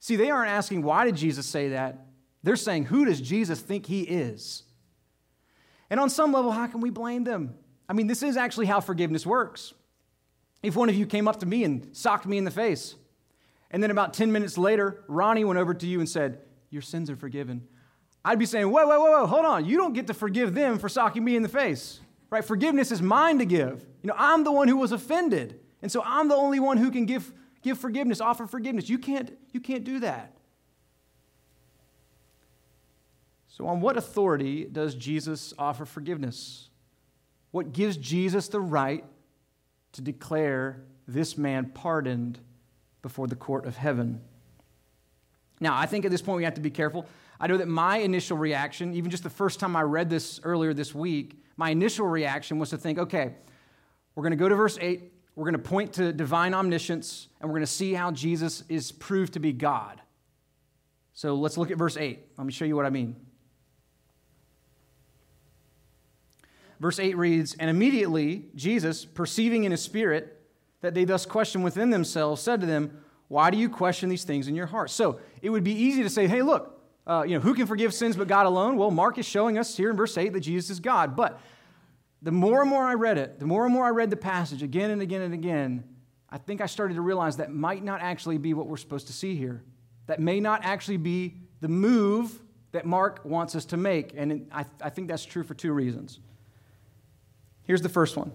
See, 0.00 0.16
they 0.16 0.30
aren't 0.30 0.50
asking, 0.50 0.82
why 0.82 1.04
did 1.04 1.16
Jesus 1.16 1.46
say 1.46 1.70
that? 1.70 2.06
They're 2.42 2.56
saying, 2.56 2.86
who 2.86 3.04
does 3.04 3.20
Jesus 3.20 3.60
think 3.60 3.86
he 3.86 4.02
is? 4.02 4.62
And 5.90 5.98
on 5.98 6.10
some 6.10 6.32
level, 6.32 6.50
how 6.50 6.66
can 6.66 6.80
we 6.80 6.90
blame 6.90 7.24
them? 7.24 7.54
I 7.88 7.92
mean, 7.92 8.06
this 8.06 8.22
is 8.22 8.36
actually 8.36 8.66
how 8.66 8.80
forgiveness 8.80 9.24
works. 9.24 9.72
If 10.62 10.76
one 10.76 10.88
of 10.88 10.94
you 10.94 11.06
came 11.06 11.28
up 11.28 11.40
to 11.40 11.46
me 11.46 11.64
and 11.64 11.88
socked 11.96 12.26
me 12.26 12.38
in 12.38 12.44
the 12.44 12.50
face, 12.50 12.96
and 13.70 13.82
then 13.82 13.90
about 13.90 14.14
10 14.14 14.32
minutes 14.32 14.58
later, 14.58 15.04
Ronnie 15.08 15.44
went 15.44 15.58
over 15.58 15.74
to 15.74 15.86
you 15.86 16.00
and 16.00 16.08
said, 16.08 16.40
Your 16.70 16.82
sins 16.82 17.10
are 17.10 17.16
forgiven. 17.16 17.66
I'd 18.24 18.38
be 18.38 18.46
saying, 18.46 18.70
Whoa, 18.70 18.86
whoa, 18.86 18.98
whoa, 18.98 19.10
whoa, 19.10 19.26
hold 19.26 19.44
on. 19.44 19.64
You 19.64 19.76
don't 19.76 19.92
get 19.92 20.06
to 20.08 20.14
forgive 20.14 20.54
them 20.54 20.78
for 20.78 20.88
socking 20.88 21.24
me 21.24 21.36
in 21.36 21.42
the 21.42 21.48
face, 21.48 22.00
right? 22.30 22.44
Forgiveness 22.44 22.90
is 22.90 23.02
mine 23.02 23.38
to 23.38 23.44
give. 23.44 23.84
You 24.02 24.08
know, 24.08 24.16
I'm 24.16 24.44
the 24.44 24.52
one 24.52 24.68
who 24.68 24.76
was 24.76 24.92
offended. 24.92 25.60
And 25.82 25.90
so 25.90 26.02
I'm 26.04 26.28
the 26.28 26.34
only 26.34 26.60
one 26.60 26.76
who 26.76 26.90
can 26.90 27.06
give, 27.06 27.32
give 27.62 27.78
forgiveness, 27.78 28.20
offer 28.20 28.46
forgiveness. 28.46 28.88
You 28.88 28.98
can't, 28.98 29.36
you 29.52 29.60
can't 29.60 29.84
do 29.84 30.00
that. 30.00 30.36
So, 33.48 33.66
on 33.66 33.80
what 33.80 33.96
authority 33.96 34.66
does 34.66 34.94
Jesus 34.94 35.54
offer 35.58 35.86
forgiveness? 35.86 36.68
What 37.52 37.72
gives 37.72 37.96
Jesus 37.96 38.48
the 38.48 38.60
right 38.60 39.02
to 39.92 40.02
declare 40.02 40.82
this 41.08 41.38
man 41.38 41.70
pardoned 41.70 42.38
before 43.00 43.26
the 43.26 43.34
court 43.34 43.64
of 43.64 43.76
heaven? 43.76 44.20
Now, 45.58 45.74
I 45.74 45.86
think 45.86 46.04
at 46.04 46.10
this 46.10 46.20
point 46.20 46.36
we 46.36 46.44
have 46.44 46.54
to 46.54 46.60
be 46.60 46.70
careful. 46.70 47.06
I 47.40 47.46
know 47.46 47.56
that 47.56 47.68
my 47.68 47.98
initial 47.98 48.36
reaction, 48.36 48.92
even 48.92 49.10
just 49.10 49.22
the 49.22 49.30
first 49.30 49.58
time 49.58 49.74
I 49.74 49.82
read 49.82 50.10
this 50.10 50.38
earlier 50.42 50.74
this 50.74 50.94
week, 50.94 51.42
my 51.56 51.70
initial 51.70 52.06
reaction 52.06 52.58
was 52.58 52.70
to 52.70 52.76
think, 52.76 52.98
okay, 52.98 53.34
we're 54.14 54.22
going 54.22 54.32
to 54.32 54.36
go 54.36 54.48
to 54.48 54.54
verse 54.54 54.76
8. 54.78 55.12
We're 55.36 55.44
going 55.44 55.62
to 55.62 55.68
point 55.68 55.92
to 55.94 56.14
divine 56.14 56.54
omniscience, 56.54 57.28
and 57.40 57.48
we're 57.50 57.58
going 57.58 57.66
to 57.66 57.72
see 57.72 57.92
how 57.92 58.10
Jesus 58.10 58.64
is 58.70 58.90
proved 58.90 59.34
to 59.34 59.38
be 59.38 59.52
God. 59.52 60.00
So 61.12 61.34
let's 61.34 61.58
look 61.58 61.70
at 61.70 61.76
verse 61.76 61.96
8. 61.96 62.18
Let 62.38 62.46
me 62.46 62.52
show 62.52 62.64
you 62.64 62.74
what 62.74 62.86
I 62.86 62.90
mean. 62.90 63.16
Verse 66.80 66.98
8 66.98 67.16
reads 67.16 67.54
And 67.58 67.68
immediately 67.68 68.46
Jesus, 68.54 69.04
perceiving 69.04 69.64
in 69.64 69.70
his 69.70 69.82
spirit 69.82 70.40
that 70.80 70.94
they 70.94 71.04
thus 71.04 71.26
questioned 71.26 71.64
within 71.64 71.90
themselves, 71.90 72.40
said 72.42 72.60
to 72.62 72.66
them, 72.66 73.02
Why 73.28 73.50
do 73.50 73.58
you 73.58 73.68
question 73.68 74.08
these 74.08 74.24
things 74.24 74.48
in 74.48 74.54
your 74.54 74.66
heart? 74.66 74.90
So 74.90 75.20
it 75.42 75.50
would 75.50 75.64
be 75.64 75.72
easy 75.72 76.02
to 76.02 76.10
say, 76.10 76.26
Hey, 76.26 76.40
look, 76.40 76.80
uh, 77.06 77.24
you 77.26 77.34
know, 77.34 77.40
who 77.40 77.54
can 77.54 77.66
forgive 77.66 77.92
sins 77.94 78.16
but 78.16 78.26
God 78.26 78.46
alone? 78.46 78.76
Well, 78.76 78.90
Mark 78.90 79.18
is 79.18 79.26
showing 79.26 79.58
us 79.58 79.76
here 79.76 79.90
in 79.90 79.96
verse 79.96 80.16
8 80.16 80.32
that 80.32 80.40
Jesus 80.40 80.70
is 80.70 80.80
God. 80.80 81.14
But 81.14 81.40
the 82.26 82.32
more 82.32 82.60
and 82.60 82.68
more 82.68 82.82
I 82.82 82.94
read 82.94 83.18
it, 83.18 83.38
the 83.38 83.46
more 83.46 83.64
and 83.64 83.72
more 83.72 83.86
I 83.86 83.90
read 83.90 84.10
the 84.10 84.16
passage 84.16 84.60
again 84.60 84.90
and 84.90 85.00
again 85.00 85.22
and 85.22 85.32
again, 85.32 85.84
I 86.28 86.38
think 86.38 86.60
I 86.60 86.66
started 86.66 86.94
to 86.94 87.00
realize 87.00 87.36
that 87.36 87.52
might 87.52 87.84
not 87.84 88.00
actually 88.00 88.36
be 88.36 88.52
what 88.52 88.66
we're 88.66 88.78
supposed 88.78 89.06
to 89.06 89.12
see 89.12 89.36
here. 89.36 89.62
That 90.08 90.18
may 90.18 90.40
not 90.40 90.64
actually 90.64 90.96
be 90.96 91.36
the 91.60 91.68
move 91.68 92.36
that 92.72 92.84
Mark 92.84 93.24
wants 93.24 93.54
us 93.54 93.64
to 93.66 93.76
make. 93.76 94.12
And 94.16 94.48
I, 94.50 94.64
I 94.80 94.90
think 94.90 95.06
that's 95.06 95.24
true 95.24 95.44
for 95.44 95.54
two 95.54 95.72
reasons. 95.72 96.18
Here's 97.62 97.82
the 97.82 97.88
first 97.88 98.16
one 98.16 98.32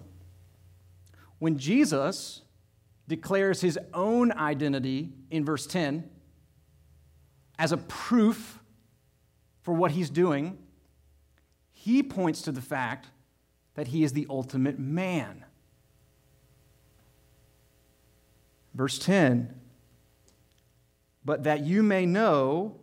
when 1.38 1.58
Jesus 1.58 2.40
declares 3.08 3.60
his 3.60 3.78
own 3.92 4.32
identity 4.32 5.10
in 5.30 5.44
verse 5.44 5.66
10 5.66 6.08
as 7.58 7.72
a 7.72 7.76
proof 7.76 8.58
for 9.60 9.74
what 9.74 9.90
he's 9.90 10.08
doing, 10.08 10.56
he 11.72 12.02
points 12.02 12.40
to 12.40 12.52
the 12.52 12.62
fact 12.62 13.08
that 13.74 13.88
he 13.88 14.04
is 14.04 14.12
the 14.12 14.26
ultimate 14.28 14.78
man. 14.78 15.44
Verse 18.74 18.98
10 18.98 19.54
But 21.24 21.44
that 21.44 21.60
you 21.60 21.82
may 21.82 22.06
know 22.06 22.80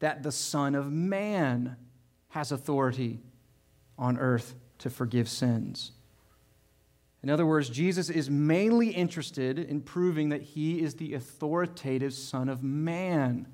that 0.00 0.22
the 0.22 0.32
Son 0.32 0.74
of 0.74 0.92
Man 0.92 1.76
has 2.28 2.52
authority 2.52 3.20
on 3.98 4.18
earth 4.18 4.54
to 4.78 4.90
forgive 4.90 5.28
sins. 5.28 5.92
In 7.22 7.30
other 7.30 7.46
words, 7.46 7.68
Jesus 7.70 8.10
is 8.10 8.30
mainly 8.30 8.90
interested 8.90 9.58
in 9.58 9.80
proving 9.80 10.28
that 10.28 10.42
he 10.42 10.80
is 10.80 10.94
the 10.94 11.14
authoritative 11.14 12.12
Son 12.14 12.48
of 12.48 12.62
Man. 12.62 13.46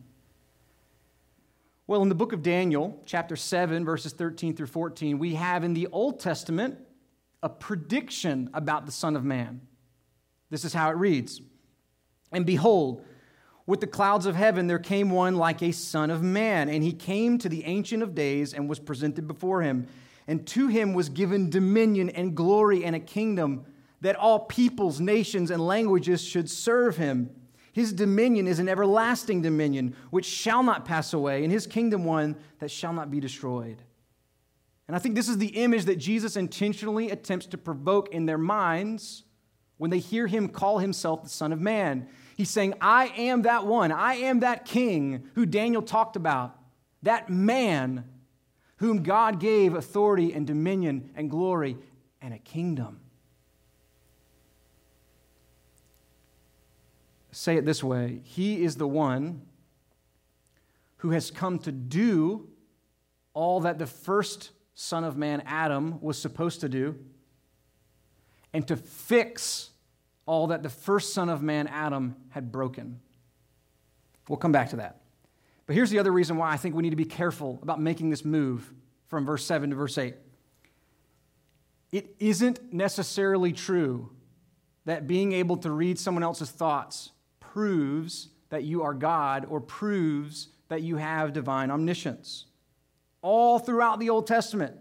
Well, 1.86 2.02
in 2.02 2.08
the 2.08 2.14
book 2.14 2.32
of 2.32 2.42
Daniel, 2.42 3.02
chapter 3.06 3.34
7, 3.34 3.84
verses 3.84 4.12
13 4.12 4.54
through 4.54 4.68
14, 4.68 5.18
we 5.18 5.34
have 5.34 5.64
in 5.64 5.74
the 5.74 5.88
Old 5.88 6.20
Testament 6.20 6.78
a 7.42 7.48
prediction 7.48 8.50
about 8.54 8.86
the 8.86 8.92
Son 8.92 9.16
of 9.16 9.24
Man. 9.24 9.60
This 10.48 10.64
is 10.64 10.72
how 10.72 10.90
it 10.90 10.96
reads 10.96 11.40
And 12.30 12.46
behold, 12.46 13.04
with 13.66 13.80
the 13.80 13.88
clouds 13.88 14.26
of 14.26 14.36
heaven 14.36 14.68
there 14.68 14.78
came 14.78 15.10
one 15.10 15.34
like 15.34 15.60
a 15.60 15.72
Son 15.72 16.10
of 16.10 16.22
Man, 16.22 16.68
and 16.68 16.84
he 16.84 16.92
came 16.92 17.36
to 17.38 17.48
the 17.48 17.64
Ancient 17.64 18.02
of 18.02 18.14
Days 18.14 18.54
and 18.54 18.68
was 18.68 18.78
presented 18.78 19.26
before 19.26 19.62
him. 19.62 19.88
And 20.28 20.46
to 20.48 20.68
him 20.68 20.94
was 20.94 21.08
given 21.08 21.50
dominion 21.50 22.10
and 22.10 22.36
glory 22.36 22.84
and 22.84 22.94
a 22.94 23.00
kingdom 23.00 23.66
that 24.02 24.14
all 24.14 24.40
peoples, 24.40 25.00
nations, 25.00 25.50
and 25.50 25.64
languages 25.64 26.22
should 26.22 26.48
serve 26.48 26.96
him. 26.96 27.30
His 27.72 27.92
dominion 27.92 28.46
is 28.46 28.58
an 28.58 28.68
everlasting 28.68 29.42
dominion 29.42 29.96
which 30.10 30.26
shall 30.26 30.62
not 30.62 30.84
pass 30.84 31.12
away, 31.12 31.42
and 31.42 31.52
his 31.52 31.66
kingdom 31.66 32.04
one 32.04 32.36
that 32.58 32.70
shall 32.70 32.92
not 32.92 33.10
be 33.10 33.18
destroyed. 33.18 33.82
And 34.86 34.94
I 34.94 34.98
think 34.98 35.14
this 35.14 35.28
is 35.28 35.38
the 35.38 35.48
image 35.48 35.86
that 35.86 35.96
Jesus 35.96 36.36
intentionally 36.36 37.10
attempts 37.10 37.46
to 37.46 37.58
provoke 37.58 38.12
in 38.12 38.26
their 38.26 38.38
minds 38.38 39.24
when 39.78 39.90
they 39.90 39.98
hear 39.98 40.26
him 40.26 40.48
call 40.48 40.78
himself 40.78 41.22
the 41.22 41.28
Son 41.28 41.52
of 41.52 41.60
Man. 41.60 42.08
He's 42.36 42.50
saying, 42.50 42.74
I 42.80 43.06
am 43.16 43.42
that 43.42 43.66
one. 43.66 43.90
I 43.90 44.14
am 44.14 44.40
that 44.40 44.64
king 44.64 45.28
who 45.34 45.46
Daniel 45.46 45.82
talked 45.82 46.16
about, 46.16 46.58
that 47.02 47.30
man 47.30 48.04
whom 48.76 49.02
God 49.02 49.40
gave 49.40 49.74
authority 49.74 50.32
and 50.32 50.46
dominion 50.46 51.10
and 51.14 51.30
glory 51.30 51.78
and 52.20 52.34
a 52.34 52.38
kingdom. 52.38 53.00
Say 57.32 57.56
it 57.56 57.64
this 57.64 57.82
way 57.82 58.20
He 58.24 58.62
is 58.62 58.76
the 58.76 58.86
one 58.86 59.42
who 60.98 61.10
has 61.10 61.30
come 61.30 61.58
to 61.60 61.72
do 61.72 62.48
all 63.34 63.60
that 63.60 63.78
the 63.78 63.86
first 63.86 64.50
Son 64.74 65.02
of 65.04 65.16
Man, 65.16 65.42
Adam, 65.46 66.00
was 66.00 66.18
supposed 66.18 66.60
to 66.60 66.68
do, 66.68 66.96
and 68.52 68.66
to 68.68 68.76
fix 68.76 69.70
all 70.26 70.48
that 70.48 70.62
the 70.62 70.68
first 70.68 71.12
Son 71.12 71.28
of 71.28 71.42
Man, 71.42 71.66
Adam, 71.66 72.14
had 72.28 72.52
broken. 72.52 73.00
We'll 74.28 74.36
come 74.36 74.52
back 74.52 74.70
to 74.70 74.76
that. 74.76 75.00
But 75.66 75.74
here's 75.74 75.90
the 75.90 75.98
other 75.98 76.12
reason 76.12 76.36
why 76.36 76.52
I 76.52 76.56
think 76.56 76.74
we 76.74 76.82
need 76.82 76.90
to 76.90 76.96
be 76.96 77.04
careful 77.04 77.58
about 77.62 77.80
making 77.80 78.10
this 78.10 78.24
move 78.24 78.72
from 79.08 79.26
verse 79.26 79.44
7 79.44 79.70
to 79.70 79.76
verse 79.76 79.98
8. 79.98 80.14
It 81.90 82.14
isn't 82.18 82.72
necessarily 82.72 83.52
true 83.52 84.10
that 84.84 85.06
being 85.06 85.32
able 85.32 85.56
to 85.58 85.70
read 85.70 85.98
someone 85.98 86.22
else's 86.22 86.50
thoughts 86.50 87.10
proves 87.52 88.28
that 88.48 88.64
you 88.64 88.82
are 88.82 88.94
God 88.94 89.44
or 89.46 89.60
proves 89.60 90.48
that 90.68 90.80
you 90.80 90.96
have 90.96 91.34
divine 91.34 91.70
omniscience. 91.70 92.46
All 93.20 93.58
throughout 93.58 94.00
the 94.00 94.08
Old 94.08 94.26
Testament, 94.26 94.74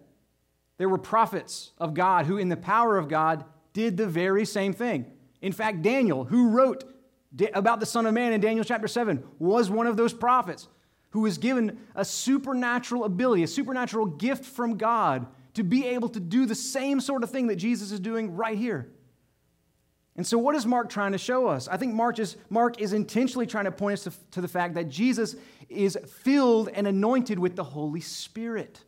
there 0.77 0.87
were 0.87 0.97
prophets 0.97 1.71
of 1.77 1.93
God 1.93 2.27
who, 2.27 2.37
in 2.37 2.47
the 2.47 2.55
power 2.55 2.97
of 2.97 3.09
God, 3.09 3.43
did 3.73 3.97
the 3.97 4.07
very 4.07 4.45
same 4.45 4.71
thing. 4.71 5.05
In 5.41 5.51
fact, 5.51 5.81
Daniel, 5.81 6.23
who 6.23 6.49
wrote 6.49 6.85
about 7.53 7.81
the 7.81 7.85
Son 7.85 8.05
of 8.05 8.13
Man 8.13 8.31
in 8.31 8.39
Daniel 8.39 8.63
chapter 8.63 8.87
7, 8.87 9.21
was 9.37 9.69
one 9.69 9.87
of 9.87 9.97
those 9.97 10.13
prophets 10.13 10.69
who 11.09 11.21
was 11.21 11.37
given 11.37 11.77
a 11.93 12.05
supernatural 12.05 13.03
ability, 13.03 13.43
a 13.43 13.47
supernatural 13.47 14.05
gift 14.05 14.45
from 14.45 14.77
God 14.77 15.27
to 15.55 15.63
be 15.63 15.87
able 15.87 16.07
to 16.07 16.21
do 16.21 16.45
the 16.45 16.55
same 16.55 17.01
sort 17.01 17.23
of 17.23 17.31
thing 17.31 17.47
that 17.47 17.57
Jesus 17.57 17.91
is 17.91 17.99
doing 17.99 18.33
right 18.37 18.57
here. 18.57 18.93
And 20.17 20.27
so, 20.27 20.37
what 20.37 20.55
is 20.55 20.65
Mark 20.65 20.89
trying 20.89 21.13
to 21.13 21.17
show 21.17 21.47
us? 21.47 21.67
I 21.67 21.77
think 21.77 21.93
Mark 21.93 22.19
is, 22.19 22.35
Mark 22.49 22.81
is 22.81 22.93
intentionally 22.93 23.47
trying 23.47 23.65
to 23.65 23.71
point 23.71 23.93
us 23.93 24.03
to, 24.03 24.13
to 24.31 24.41
the 24.41 24.47
fact 24.47 24.73
that 24.75 24.89
Jesus 24.89 25.35
is 25.69 25.97
filled 26.23 26.69
and 26.69 26.85
anointed 26.85 27.39
with 27.39 27.55
the 27.55 27.63
Holy 27.63 28.01
Spirit. 28.01 28.83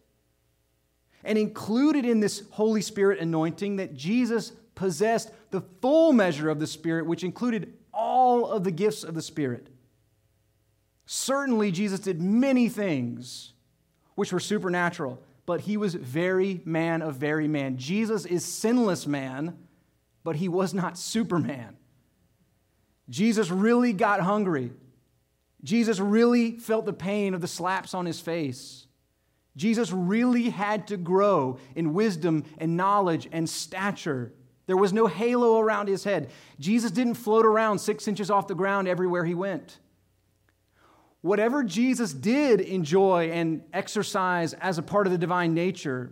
And 1.23 1.37
included 1.37 2.05
in 2.05 2.19
this 2.19 2.43
Holy 2.51 2.81
Spirit 2.81 3.19
anointing, 3.19 3.77
that 3.77 3.93
Jesus 3.93 4.51
possessed 4.75 5.31
the 5.51 5.61
full 5.81 6.11
measure 6.11 6.49
of 6.49 6.59
the 6.59 6.67
Spirit, 6.67 7.05
which 7.05 7.23
included 7.23 7.73
all 7.93 8.45
of 8.51 8.65
the 8.65 8.71
gifts 8.71 9.05
of 9.05 9.13
the 9.15 9.21
Spirit. 9.21 9.67
Certainly, 11.05 11.71
Jesus 11.71 12.01
did 12.01 12.21
many 12.21 12.67
things 12.67 13.53
which 14.15 14.33
were 14.33 14.39
supernatural, 14.41 15.23
but 15.45 15.61
he 15.61 15.77
was 15.77 15.95
very 15.95 16.61
man 16.65 17.01
of 17.01 17.15
very 17.15 17.47
man. 17.47 17.77
Jesus 17.77 18.25
is 18.25 18.43
sinless 18.43 19.07
man 19.07 19.57
but 20.23 20.35
he 20.37 20.47
was 20.47 20.73
not 20.73 20.97
Superman. 20.97 21.77
Jesus 23.09 23.49
really 23.49 23.93
got 23.93 24.21
hungry. 24.21 24.71
Jesus 25.63 25.99
really 25.99 26.57
felt 26.57 26.85
the 26.85 26.93
pain 26.93 27.33
of 27.33 27.41
the 27.41 27.47
slaps 27.47 27.93
on 27.93 28.05
his 28.05 28.19
face. 28.19 28.87
Jesus 29.55 29.91
really 29.91 30.49
had 30.49 30.87
to 30.87 30.97
grow 30.97 31.59
in 31.75 31.93
wisdom 31.93 32.43
and 32.57 32.75
knowledge 32.75 33.27
and 33.31 33.47
stature. 33.47 34.33
There 34.65 34.77
was 34.77 34.93
no 34.93 35.07
halo 35.07 35.59
around 35.59 35.87
his 35.87 36.03
head. 36.03 36.31
Jesus 36.59 36.91
didn't 36.91 37.15
float 37.15 37.45
around 37.45 37.79
six 37.79 38.07
inches 38.07 38.31
off 38.31 38.47
the 38.47 38.55
ground 38.55 38.87
everywhere 38.87 39.25
he 39.25 39.35
went. 39.35 39.79
Whatever 41.21 41.63
Jesus 41.63 42.13
did 42.13 42.59
enjoy 42.61 43.29
and 43.31 43.63
exercise 43.71 44.53
as 44.53 44.77
a 44.77 44.83
part 44.83 45.07
of 45.07 45.11
the 45.11 45.17
divine 45.17 45.53
nature, 45.53 46.11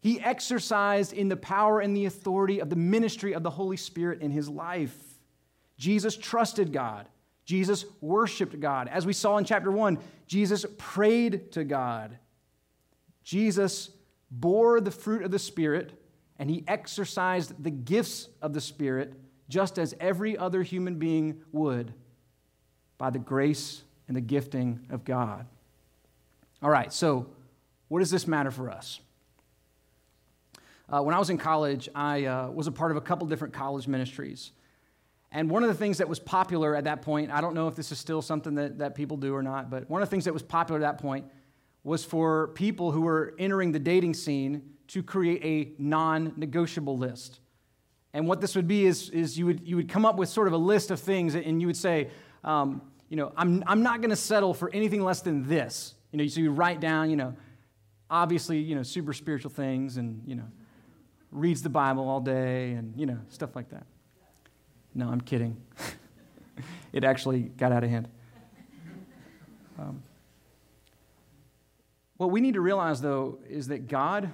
he 0.00 0.20
exercised 0.20 1.12
in 1.12 1.28
the 1.28 1.36
power 1.36 1.80
and 1.80 1.96
the 1.96 2.06
authority 2.06 2.60
of 2.60 2.70
the 2.70 2.76
ministry 2.76 3.34
of 3.34 3.42
the 3.42 3.50
Holy 3.50 3.76
Spirit 3.76 4.22
in 4.22 4.30
his 4.30 4.48
life. 4.48 4.96
Jesus 5.76 6.16
trusted 6.16 6.72
God. 6.72 7.06
Jesus 7.44 7.84
worshiped 8.00 8.58
God. 8.60 8.88
As 8.88 9.04
we 9.04 9.12
saw 9.12 9.36
in 9.36 9.44
chapter 9.44 9.70
1, 9.70 9.98
Jesus 10.26 10.64
prayed 10.78 11.52
to 11.52 11.64
God. 11.64 12.18
Jesus 13.24 13.90
bore 14.30 14.80
the 14.80 14.90
fruit 14.90 15.22
of 15.22 15.30
the 15.30 15.38
Spirit 15.38 15.92
and 16.38 16.48
he 16.48 16.64
exercised 16.66 17.62
the 17.62 17.70
gifts 17.70 18.28
of 18.40 18.54
the 18.54 18.60
Spirit 18.60 19.14
just 19.48 19.78
as 19.78 19.94
every 20.00 20.38
other 20.38 20.62
human 20.62 20.94
being 20.94 21.42
would 21.52 21.92
by 22.96 23.10
the 23.10 23.18
grace 23.18 23.82
and 24.08 24.16
the 24.16 24.20
gifting 24.22 24.86
of 24.88 25.04
God. 25.04 25.46
All 26.62 26.70
right, 26.70 26.92
so 26.92 27.26
what 27.88 27.98
does 27.98 28.10
this 28.10 28.26
matter 28.26 28.50
for 28.50 28.70
us? 28.70 29.00
Uh, 30.90 31.00
when 31.02 31.14
I 31.14 31.18
was 31.18 31.30
in 31.30 31.38
college, 31.38 31.88
I 31.94 32.24
uh, 32.24 32.50
was 32.50 32.66
a 32.66 32.72
part 32.72 32.90
of 32.90 32.96
a 32.96 33.00
couple 33.00 33.26
different 33.28 33.54
college 33.54 33.86
ministries. 33.86 34.50
And 35.30 35.48
one 35.48 35.62
of 35.62 35.68
the 35.68 35.74
things 35.74 35.98
that 35.98 36.08
was 36.08 36.18
popular 36.18 36.74
at 36.74 36.84
that 36.84 37.02
point, 37.02 37.30
I 37.30 37.40
don't 37.40 37.54
know 37.54 37.68
if 37.68 37.76
this 37.76 37.92
is 37.92 37.98
still 37.98 38.20
something 38.20 38.56
that, 38.56 38.78
that 38.78 38.96
people 38.96 39.16
do 39.16 39.32
or 39.32 39.42
not, 39.42 39.70
but 39.70 39.88
one 39.88 40.02
of 40.02 40.08
the 40.08 40.10
things 40.10 40.24
that 40.24 40.32
was 40.32 40.42
popular 40.42 40.80
at 40.80 40.82
that 40.82 41.00
point 41.00 41.26
was 41.84 42.04
for 42.04 42.48
people 42.48 42.90
who 42.90 43.02
were 43.02 43.34
entering 43.38 43.70
the 43.70 43.78
dating 43.78 44.14
scene 44.14 44.62
to 44.88 45.04
create 45.04 45.40
a 45.44 45.80
non 45.80 46.32
negotiable 46.36 46.98
list. 46.98 47.38
And 48.12 48.26
what 48.26 48.40
this 48.40 48.56
would 48.56 48.66
be 48.66 48.86
is, 48.86 49.08
is 49.10 49.38
you, 49.38 49.46
would, 49.46 49.66
you 49.66 49.76
would 49.76 49.88
come 49.88 50.04
up 50.04 50.16
with 50.16 50.28
sort 50.28 50.48
of 50.48 50.52
a 50.52 50.58
list 50.58 50.90
of 50.90 50.98
things 50.98 51.36
and 51.36 51.60
you 51.60 51.68
would 51.68 51.76
say, 51.76 52.10
um, 52.42 52.82
you 53.08 53.16
know, 53.16 53.32
I'm, 53.36 53.62
I'm 53.68 53.84
not 53.84 54.00
going 54.00 54.10
to 54.10 54.16
settle 54.16 54.52
for 54.52 54.68
anything 54.72 55.04
less 55.04 55.20
than 55.20 55.48
this. 55.48 55.94
You 56.10 56.18
know, 56.18 56.26
so 56.26 56.40
you 56.40 56.50
write 56.50 56.80
down, 56.80 57.08
you 57.10 57.16
know, 57.16 57.36
obviously, 58.10 58.58
you 58.58 58.74
know, 58.74 58.82
super 58.82 59.12
spiritual 59.12 59.52
things 59.52 59.96
and, 59.96 60.22
you 60.26 60.34
know, 60.34 60.46
reads 61.30 61.62
the 61.62 61.68
Bible 61.68 62.08
all 62.08 62.20
day 62.20 62.72
and, 62.72 62.94
you 62.96 63.06
know, 63.06 63.18
stuff 63.28 63.54
like 63.54 63.70
that. 63.70 63.86
No, 64.94 65.08
I'm 65.08 65.20
kidding. 65.20 65.56
it 66.92 67.04
actually 67.04 67.42
got 67.42 67.72
out 67.72 67.84
of 67.84 67.90
hand. 67.90 68.08
Um, 69.78 70.02
what 72.16 72.30
we 72.30 72.40
need 72.40 72.54
to 72.54 72.60
realize, 72.60 73.00
though, 73.00 73.38
is 73.48 73.68
that 73.68 73.88
God, 73.88 74.30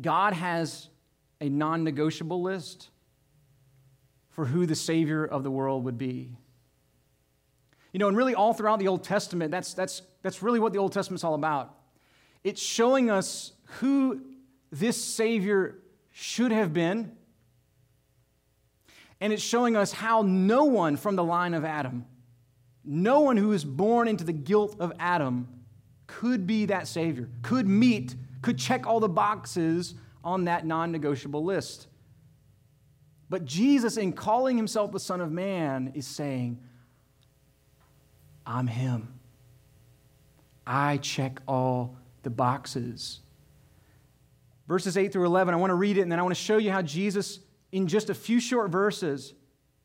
God 0.00 0.34
has 0.34 0.88
a 1.40 1.48
non 1.48 1.84
negotiable 1.84 2.42
list 2.42 2.90
for 4.30 4.40
for 4.40 4.46
who 4.46 4.64
the 4.64 4.74
Savior 4.74 5.22
of 5.22 5.42
the 5.42 5.50
world 5.50 5.84
would 5.84 5.98
be. 5.98 6.30
You 7.92 7.98
know, 7.98 8.08
and 8.08 8.16
really 8.16 8.34
all 8.34 8.54
throughout 8.54 8.78
the 8.78 8.88
Old 8.88 9.04
Testament, 9.04 9.50
that's, 9.50 9.74
that's, 9.74 10.00
that's 10.22 10.42
really 10.42 10.58
what 10.58 10.72
the 10.72 10.78
Old 10.78 10.92
Testament's 10.92 11.24
all 11.24 11.34
about. 11.34 11.74
It's 12.42 12.62
showing 12.62 13.10
us 13.10 13.52
who 13.80 14.22
this 14.70 15.02
Savior 15.02 15.78
should 16.12 16.52
have 16.52 16.72
been, 16.72 17.12
and 19.20 19.32
it's 19.32 19.42
showing 19.42 19.76
us 19.76 19.92
how 19.92 20.22
no 20.22 20.64
one 20.64 20.96
from 20.96 21.16
the 21.16 21.24
line 21.24 21.54
of 21.54 21.64
Adam, 21.64 22.06
no 22.84 23.20
one 23.20 23.36
who 23.36 23.52
is 23.52 23.64
born 23.64 24.08
into 24.08 24.24
the 24.24 24.32
guilt 24.32 24.76
of 24.78 24.92
Adam, 24.98 25.48
could 26.06 26.46
be 26.46 26.66
that 26.66 26.88
Savior, 26.88 27.28
could 27.42 27.68
meet, 27.68 28.14
could 28.42 28.58
check 28.58 28.86
all 28.86 29.00
the 29.00 29.08
boxes 29.08 29.94
on 30.24 30.44
that 30.44 30.66
non 30.66 30.90
negotiable 30.90 31.44
list. 31.44 31.86
But 33.28 33.44
Jesus, 33.44 33.96
in 33.96 34.12
calling 34.12 34.56
himself 34.56 34.90
the 34.90 35.00
Son 35.00 35.20
of 35.20 35.30
Man, 35.30 35.92
is 35.94 36.06
saying, 36.06 36.58
I'm 38.44 38.66
Him. 38.66 39.14
I 40.66 40.96
check 40.96 41.40
all 41.46 41.96
the 42.22 42.30
boxes. 42.30 43.20
Verses 44.70 44.96
8 44.96 45.12
through 45.12 45.26
11, 45.26 45.52
I 45.52 45.56
want 45.56 45.72
to 45.72 45.74
read 45.74 45.98
it 45.98 46.02
and 46.02 46.12
then 46.12 46.20
I 46.20 46.22
want 46.22 46.32
to 46.32 46.40
show 46.40 46.56
you 46.56 46.70
how 46.70 46.80
Jesus, 46.80 47.40
in 47.72 47.88
just 47.88 48.08
a 48.08 48.14
few 48.14 48.38
short 48.38 48.70
verses, 48.70 49.34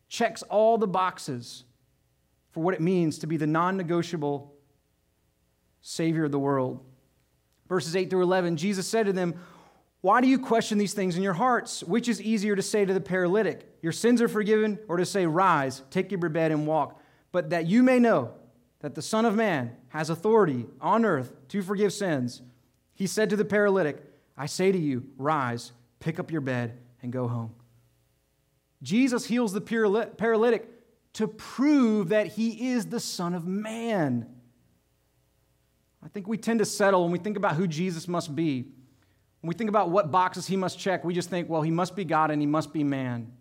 checks 0.10 0.44
all 0.44 0.78
the 0.78 0.86
boxes 0.86 1.64
for 2.52 2.62
what 2.62 2.76
it 2.76 2.82
means 2.82 3.18
to 3.18 3.26
be 3.26 3.36
the 3.36 3.48
non 3.48 3.78
negotiable 3.78 4.54
Savior 5.82 6.26
of 6.26 6.32
the 6.32 6.38
world. 6.38 6.86
Verses 7.68 7.96
8 7.96 8.12
through 8.12 8.22
11, 8.22 8.58
Jesus 8.58 8.88
said 8.88 9.08
to 9.08 9.14
them, 9.14 9.34
Why 10.02 10.22
do 10.22 10.28
you 10.28 10.38
question 10.38 10.78
these 10.78 10.94
things 10.94 11.18
in 11.18 11.24
your 11.24 11.34
hearts? 11.34 11.84
Which 11.84 12.08
is 12.08 12.22
easier 12.22 12.56
to 12.56 12.62
say 12.62 12.86
to 12.86 12.94
the 12.94 13.02
paralytic, 13.02 13.68
Your 13.82 13.92
sins 13.92 14.22
are 14.22 14.28
forgiven, 14.28 14.78
or 14.88 14.98
to 14.98 15.06
say, 15.08 15.26
Rise, 15.26 15.82
take 15.90 16.12
your 16.12 16.20
bed 16.30 16.52
and 16.52 16.68
walk? 16.68 17.02
But 17.32 17.50
that 17.50 17.66
you 17.66 17.82
may 17.82 17.98
know 17.98 18.36
that 18.82 18.94
the 18.94 19.02
Son 19.02 19.26
of 19.26 19.34
Man 19.34 19.76
has 19.88 20.12
authority 20.12 20.68
on 20.80 21.06
earth 21.06 21.34
to 21.48 21.64
forgive 21.64 21.92
sins, 21.92 22.44
he 22.94 23.08
said 23.08 23.32
to 23.32 23.36
the 23.36 23.46
paralytic, 23.46 24.12
I 24.38 24.48
say 24.48 24.72
to 24.72 24.78
you, 24.78 25.06
rise, 25.18 25.72
pick 26.00 26.20
up 26.20 26.32
your 26.32 26.42
bed, 26.42 26.78
and 27.02 27.12
go 27.12 27.28
home. 27.28 27.54
Jesus 28.82 29.26
heals 29.26 29.54
the 29.54 29.62
paralytic 29.62 30.70
to 31.14 31.28
prove 31.28 32.10
that 32.10 32.28
he 32.28 32.72
is 32.72 32.88
the 32.88 33.00
Son 33.00 33.34
of 33.34 33.48
Man. 33.48 34.28
I 36.04 36.08
think 36.10 36.28
we 36.28 36.38
tend 36.38 36.60
to 36.60 36.66
settle 36.66 37.04
when 37.04 37.12
we 37.12 37.18
think 37.18 37.38
about 37.38 37.56
who 37.56 37.66
Jesus 37.66 38.08
must 38.08 38.36
be. 38.36 38.64
When 39.42 39.48
we 39.48 39.56
think 39.56 39.70
about 39.70 39.90
what 39.90 40.12
boxes 40.12 40.46
he 40.46 40.56
must 40.56 40.78
check, 40.78 41.04
we 41.04 41.14
just 41.14 41.30
think, 41.30 41.50
well, 41.50 41.62
he 41.62 41.72
must 41.72 41.96
be 41.96 42.04
God 42.04 42.32
and 42.32 42.42
he 42.42 42.46
must 42.46 42.74
be 42.74 42.84
man. 42.84 43.32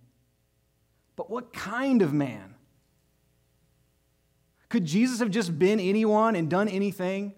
But 1.16 1.30
what 1.30 1.52
kind 1.52 2.02
of 2.02 2.12
man? 2.12 2.54
Could 4.68 4.84
Jesus 4.84 5.20
have 5.20 5.30
just 5.30 5.58
been 5.58 5.78
anyone 5.78 6.36
and 6.36 6.48
done 6.48 6.68
anything? 6.68 7.34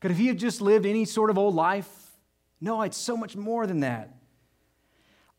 Could 0.00 0.12
he 0.12 0.26
have 0.26 0.36
just 0.36 0.60
lived 0.60 0.84
any 0.84 1.04
sort 1.04 1.30
of 1.30 1.38
old 1.38 1.54
life? 1.54 2.03
No, 2.64 2.80
it's 2.80 2.96
so 2.96 3.14
much 3.14 3.36
more 3.36 3.66
than 3.66 3.80
that. 3.80 4.16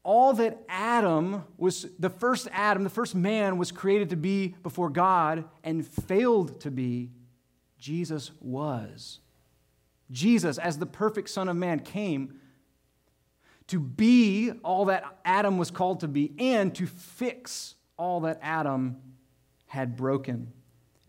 All 0.04 0.34
that 0.34 0.62
Adam 0.70 1.44
was, 1.58 1.88
the 1.98 2.12
first 2.12 2.48
Adam, 2.52 2.84
the 2.84 2.90
first 2.92 3.16
man 3.16 3.58
was 3.58 3.72
created 3.72 4.12
to 4.12 4.16
be 4.16 4.50
before 4.62 4.92
God 4.92 5.46
and 5.64 5.84
failed 5.84 6.62
to 6.62 6.70
be, 6.70 7.10
Jesus 7.80 8.30
was. 8.40 9.22
Jesus, 10.12 10.60
as 10.60 10.78
the 10.78 10.86
perfect 10.86 11.32
Son 11.32 11.50
of 11.50 11.56
Man, 11.56 11.80
came 11.80 12.40
to 13.70 13.80
be 13.80 14.52
all 14.64 14.86
that 14.86 15.18
Adam 15.26 15.58
was 15.58 15.72
called 15.72 16.02
to 16.02 16.08
be 16.08 16.32
and 16.38 16.76
to 16.76 16.86
fix 16.86 17.74
all 17.98 18.20
that 18.20 18.38
Adam 18.44 18.98
had 19.66 19.96
broken. 19.96 20.54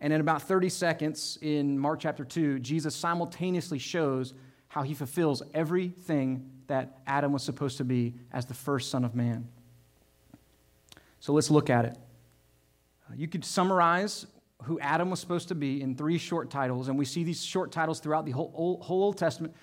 And 0.01 0.15
in 0.15 0.23
about 0.23 0.41
30 0.41 0.71
seconds 0.71 1.39
in 1.43 1.79
Mark 1.79 2.01
chapter 2.01 2.25
2, 2.25 2.61
Jesus 2.61 2.97
simultaneously 2.97 3.79
shows 3.79 4.33
how 4.77 4.83
he 4.83 4.93
fulfills 4.93 5.43
everything 5.55 6.51
that 6.67 6.99
Adam 7.07 7.33
was 7.33 7.43
supposed 7.43 7.79
to 7.79 7.85
be 7.85 8.13
as 8.31 8.45
the 8.45 8.53
first 8.53 8.91
Son 8.91 9.07
of 9.07 9.15
Man. 9.15 9.49
So 11.19 11.33
let's 11.33 11.51
look 11.51 11.71
at 11.71 11.87
it. 11.87 11.97
Uh, 13.09 13.15
you 13.17 13.27
could 13.27 13.43
summarize 13.43 14.27
who 14.65 14.79
Adam 14.81 15.09
was 15.09 15.19
supposed 15.19 15.49
to 15.49 15.55
be 15.55 15.81
in 15.81 15.95
three 15.95 16.19
short 16.19 16.51
titles, 16.51 16.89
and 16.89 16.99
we 16.99 17.07
see 17.07 17.25
these 17.25 17.43
short 17.43 17.73
titles 17.73 18.01
throughout 18.01 18.27
the 18.27 18.33
whole 18.33 18.53
whole 18.83 19.03
Old 19.03 19.17
Testament. 19.17 19.55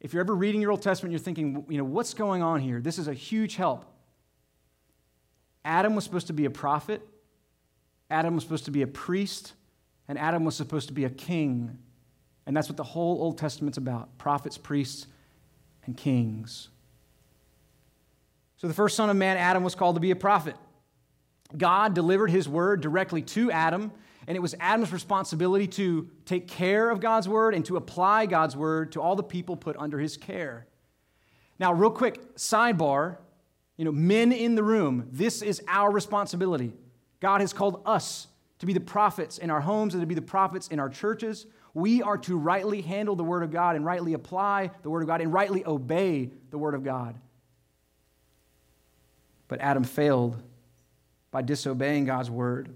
If 0.00 0.14
you're 0.14 0.22
ever 0.22 0.34
reading 0.34 0.62
your 0.62 0.70
Old 0.70 0.80
Testament, 0.80 1.12
you're 1.12 1.18
thinking, 1.18 1.66
you 1.68 1.76
know, 1.76 1.84
what's 1.84 2.14
going 2.14 2.42
on 2.42 2.60
here? 2.60 2.80
This 2.80 2.98
is 2.98 3.06
a 3.06 3.12
huge 3.12 3.56
help. 3.56 3.84
Adam 5.62 5.94
was 5.94 6.04
supposed 6.04 6.28
to 6.28 6.32
be 6.32 6.46
a 6.46 6.50
prophet, 6.50 7.06
Adam 8.08 8.34
was 8.34 8.44
supposed 8.44 8.64
to 8.64 8.70
be 8.70 8.80
a 8.80 8.86
priest, 8.86 9.52
and 10.08 10.18
Adam 10.18 10.42
was 10.42 10.56
supposed 10.56 10.88
to 10.88 10.94
be 10.94 11.04
a 11.04 11.10
king. 11.10 11.76
And 12.46 12.56
that's 12.56 12.68
what 12.68 12.76
the 12.76 12.84
whole 12.84 13.22
Old 13.22 13.38
Testament's 13.38 13.78
about 13.78 14.16
prophets, 14.18 14.58
priests, 14.58 15.06
and 15.86 15.96
kings. 15.96 16.68
So 18.56 18.68
the 18.68 18.74
first 18.74 18.96
son 18.96 19.10
of 19.10 19.16
man, 19.16 19.36
Adam, 19.36 19.62
was 19.62 19.74
called 19.74 19.96
to 19.96 20.00
be 20.00 20.10
a 20.10 20.16
prophet. 20.16 20.56
God 21.56 21.94
delivered 21.94 22.30
his 22.30 22.48
word 22.48 22.80
directly 22.80 23.22
to 23.22 23.50
Adam, 23.50 23.92
and 24.26 24.36
it 24.36 24.40
was 24.40 24.54
Adam's 24.60 24.92
responsibility 24.92 25.66
to 25.68 26.08
take 26.24 26.48
care 26.48 26.90
of 26.90 27.00
God's 27.00 27.28
word 27.28 27.54
and 27.54 27.64
to 27.66 27.76
apply 27.76 28.26
God's 28.26 28.56
word 28.56 28.92
to 28.92 29.00
all 29.00 29.16
the 29.16 29.22
people 29.22 29.56
put 29.56 29.76
under 29.76 29.98
his 29.98 30.16
care. 30.16 30.66
Now, 31.58 31.72
real 31.72 31.90
quick 31.90 32.36
sidebar 32.36 33.18
you 33.76 33.84
know, 33.84 33.92
men 33.92 34.32
in 34.32 34.54
the 34.54 34.62
room, 34.62 35.08
this 35.10 35.42
is 35.42 35.60
our 35.66 35.90
responsibility. 35.90 36.72
God 37.20 37.40
has 37.40 37.52
called 37.52 37.82
us 37.86 38.28
to 38.60 38.66
be 38.66 38.72
the 38.72 38.80
prophets 38.80 39.38
in 39.38 39.50
our 39.50 39.60
homes 39.60 39.94
and 39.94 40.02
to 40.02 40.06
be 40.06 40.14
the 40.14 40.22
prophets 40.22 40.68
in 40.68 40.78
our 40.78 40.88
churches. 40.88 41.46
We 41.74 42.02
are 42.02 42.16
to 42.18 42.38
rightly 42.38 42.80
handle 42.80 43.16
the 43.16 43.24
Word 43.24 43.42
of 43.42 43.50
God 43.50 43.74
and 43.74 43.84
rightly 43.84 44.14
apply 44.14 44.70
the 44.82 44.90
Word 44.90 45.02
of 45.02 45.08
God 45.08 45.20
and 45.20 45.32
rightly 45.32 45.66
obey 45.66 46.30
the 46.50 46.58
Word 46.58 46.74
of 46.74 46.84
God. 46.84 47.16
But 49.48 49.60
Adam 49.60 49.84
failed 49.84 50.40
by 51.32 51.42
disobeying 51.42 52.04
God's 52.04 52.30
Word. 52.30 52.70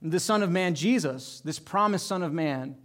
The 0.00 0.20
Son 0.20 0.42
of 0.42 0.50
Man, 0.50 0.74
Jesus, 0.74 1.42
this 1.44 1.58
promised 1.58 2.06
Son 2.06 2.22
of 2.22 2.32
Man, 2.32 2.76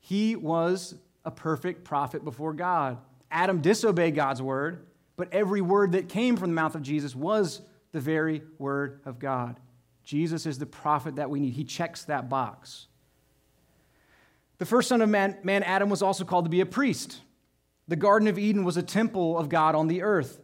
he 0.00 0.34
was 0.34 0.94
a 1.26 1.30
perfect 1.30 1.84
prophet 1.84 2.24
before 2.24 2.54
God. 2.54 2.98
Adam 3.30 3.60
disobeyed 3.60 4.14
God's 4.14 4.40
Word, 4.40 4.86
but 5.16 5.32
every 5.32 5.60
word 5.60 5.92
that 5.92 6.08
came 6.08 6.36
from 6.36 6.50
the 6.50 6.54
mouth 6.54 6.74
of 6.74 6.82
Jesus 6.82 7.14
was 7.14 7.60
the 7.92 8.00
very 8.00 8.42
Word 8.58 9.00
of 9.04 9.18
God. 9.18 9.60
Jesus 10.04 10.46
is 10.46 10.58
the 10.58 10.64
prophet 10.64 11.16
that 11.16 11.28
we 11.28 11.38
need. 11.38 11.52
He 11.52 11.64
checks 11.64 12.04
that 12.04 12.30
box. 12.30 12.87
The 14.58 14.66
first 14.66 14.88
son 14.88 15.00
of 15.00 15.08
man, 15.08 15.38
man, 15.42 15.62
Adam, 15.62 15.88
was 15.88 16.02
also 16.02 16.24
called 16.24 16.44
to 16.44 16.50
be 16.50 16.60
a 16.60 16.66
priest. 16.66 17.20
The 17.86 17.96
Garden 17.96 18.28
of 18.28 18.38
Eden 18.38 18.64
was 18.64 18.76
a 18.76 18.82
temple 18.82 19.38
of 19.38 19.48
God 19.48 19.74
on 19.74 19.88
the 19.88 20.02
earth. 20.02 20.40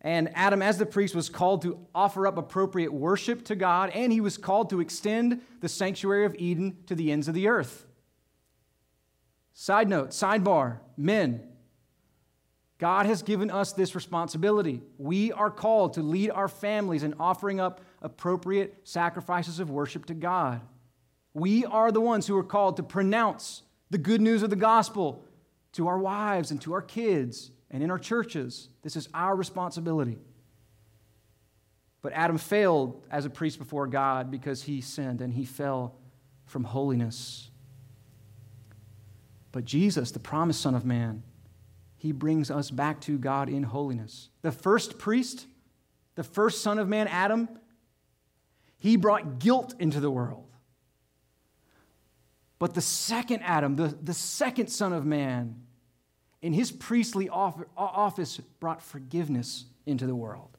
And 0.00 0.30
Adam, 0.34 0.62
as 0.62 0.78
the 0.78 0.86
priest, 0.86 1.14
was 1.14 1.28
called 1.28 1.62
to 1.62 1.78
offer 1.94 2.26
up 2.26 2.38
appropriate 2.38 2.92
worship 2.92 3.44
to 3.46 3.56
God, 3.56 3.90
and 3.90 4.12
he 4.12 4.20
was 4.20 4.38
called 4.38 4.70
to 4.70 4.80
extend 4.80 5.42
the 5.60 5.68
sanctuary 5.68 6.24
of 6.24 6.34
Eden 6.38 6.78
to 6.86 6.94
the 6.94 7.10
ends 7.12 7.28
of 7.28 7.34
the 7.34 7.48
earth. 7.48 7.84
Side 9.52 9.88
note, 9.88 10.10
sidebar, 10.10 10.78
men, 10.96 11.42
God 12.78 13.06
has 13.06 13.22
given 13.22 13.50
us 13.50 13.72
this 13.72 13.96
responsibility. 13.96 14.82
We 14.98 15.32
are 15.32 15.50
called 15.50 15.94
to 15.94 16.02
lead 16.02 16.30
our 16.30 16.46
families 16.46 17.02
in 17.02 17.14
offering 17.18 17.58
up 17.58 17.80
appropriate 18.00 18.80
sacrifices 18.84 19.58
of 19.58 19.68
worship 19.68 20.06
to 20.06 20.14
God. 20.14 20.60
We 21.38 21.64
are 21.64 21.92
the 21.92 22.00
ones 22.00 22.26
who 22.26 22.36
are 22.36 22.44
called 22.44 22.76
to 22.76 22.82
pronounce 22.82 23.62
the 23.90 23.98
good 23.98 24.20
news 24.20 24.42
of 24.42 24.50
the 24.50 24.56
gospel 24.56 25.24
to 25.72 25.88
our 25.88 25.98
wives 25.98 26.50
and 26.50 26.60
to 26.62 26.72
our 26.72 26.82
kids 26.82 27.50
and 27.70 27.82
in 27.82 27.90
our 27.90 27.98
churches. 27.98 28.68
This 28.82 28.96
is 28.96 29.08
our 29.14 29.36
responsibility. 29.36 30.18
But 32.02 32.12
Adam 32.12 32.38
failed 32.38 33.06
as 33.10 33.24
a 33.24 33.30
priest 33.30 33.58
before 33.58 33.86
God 33.86 34.30
because 34.30 34.62
he 34.62 34.80
sinned 34.80 35.20
and 35.20 35.32
he 35.32 35.44
fell 35.44 35.94
from 36.46 36.64
holiness. 36.64 37.50
But 39.52 39.64
Jesus, 39.64 40.10
the 40.10 40.18
promised 40.18 40.60
Son 40.60 40.74
of 40.74 40.84
Man, 40.84 41.22
he 41.96 42.12
brings 42.12 42.50
us 42.50 42.70
back 42.70 43.00
to 43.02 43.18
God 43.18 43.48
in 43.48 43.64
holiness. 43.64 44.30
The 44.42 44.52
first 44.52 44.98
priest, 44.98 45.46
the 46.14 46.22
first 46.22 46.62
son 46.62 46.78
of 46.78 46.88
man, 46.88 47.08
Adam, 47.08 47.48
he 48.78 48.96
brought 48.96 49.40
guilt 49.40 49.74
into 49.80 49.98
the 49.98 50.10
world. 50.10 50.44
But 52.58 52.74
the 52.74 52.80
second 52.80 53.42
Adam, 53.42 53.76
the, 53.76 53.96
the 54.02 54.14
second 54.14 54.68
son 54.68 54.92
of 54.92 55.04
man, 55.04 55.62
in 56.42 56.52
his 56.52 56.70
priestly 56.70 57.28
office 57.28 58.38
brought 58.60 58.82
forgiveness 58.82 59.64
into 59.86 60.06
the 60.06 60.14
world. 60.14 60.56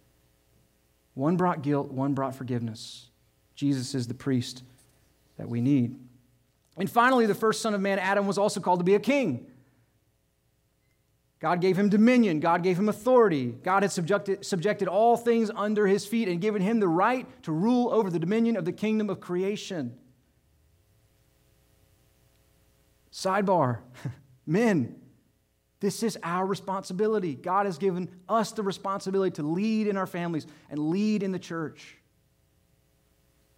One 1.14 1.38
brought 1.38 1.62
guilt, 1.62 1.92
one 1.92 2.14
brought 2.14 2.36
forgiveness. 2.36 3.10
Jesus 3.56 3.96
is 3.96 4.08
the 4.08 4.14
priest 4.14 4.64
that 5.38 5.50
we 5.50 5.62
need. 5.62 5.98
And 6.78 6.90
finally, 6.90 7.26
the 7.26 7.36
first 7.36 7.62
son 7.62 7.74
of 7.74 7.82
man, 7.82 8.00
Adam, 8.00 8.26
was 8.26 8.38
also 8.38 8.60
called 8.60 8.80
to 8.80 8.86
be 8.86 8.96
a 8.96 9.00
king. 9.00 9.46
God 11.40 11.62
gave 11.62 11.78
him 11.78 11.90
dominion. 11.90 12.42
God 12.42 12.64
gave 12.64 12.78
him 12.78 12.90
authority. 12.90 13.48
God 13.48 13.84
had 13.84 13.92
subjected, 13.92 14.46
subjected 14.46 14.88
all 14.88 15.16
things 15.16 15.50
under 15.56 15.88
his 15.88 16.06
feet 16.06 16.28
and 16.28 16.42
given 16.42 16.62
him 16.62 16.80
the 16.80 16.88
right 16.88 17.26
to 17.44 17.52
rule 17.52 17.94
over 17.94 18.10
the 18.10 18.20
dominion 18.20 18.58
of 18.58 18.66
the 18.66 18.74
kingdom 18.74 19.10
of 19.10 19.22
creation. 19.22 19.98
Sidebar 23.20 23.80
Men, 24.46 24.96
this 25.80 26.04
is 26.04 26.18
our 26.24 26.46
responsibility. 26.46 27.36
God 27.36 27.66
has 27.66 27.78
given 27.78 28.10
us 28.28 28.52
the 28.52 28.64
responsibility 28.64 29.36
to 29.36 29.44
lead 29.44 29.88
in 29.88 29.98
our 29.98 30.08
families 30.08 30.48
and 30.70 30.90
lead 30.90 31.22
in 31.22 31.32
the 31.32 31.40
church. 31.40 31.98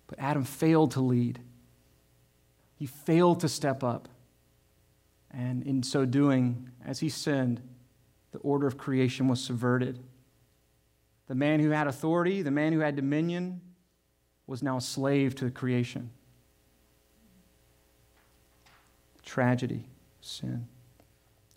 But 0.07 0.19
Adam 0.19 0.43
failed 0.43 0.91
to 0.91 1.01
lead, 1.01 1.39
he 2.75 2.85
failed 2.85 3.41
to 3.41 3.49
step 3.49 3.83
up. 3.83 4.09
And 5.33 5.63
in 5.63 5.81
so 5.81 6.03
doing, 6.03 6.71
as 6.85 6.99
he 6.99 7.07
sinned, 7.07 7.61
the 8.31 8.39
order 8.39 8.67
of 8.67 8.77
creation 8.77 9.29
was 9.29 9.41
subverted. 9.41 9.97
The 11.27 11.35
man 11.35 11.61
who 11.61 11.69
had 11.69 11.87
authority, 11.87 12.41
the 12.41 12.51
man 12.51 12.73
who 12.73 12.79
had 12.79 12.97
dominion, 12.97 13.61
was 14.45 14.61
now 14.61 14.75
a 14.75 14.81
slave 14.81 15.35
to 15.35 15.45
the 15.45 15.51
creation. 15.51 16.09
Tragedy, 19.31 19.85
sin. 20.19 20.67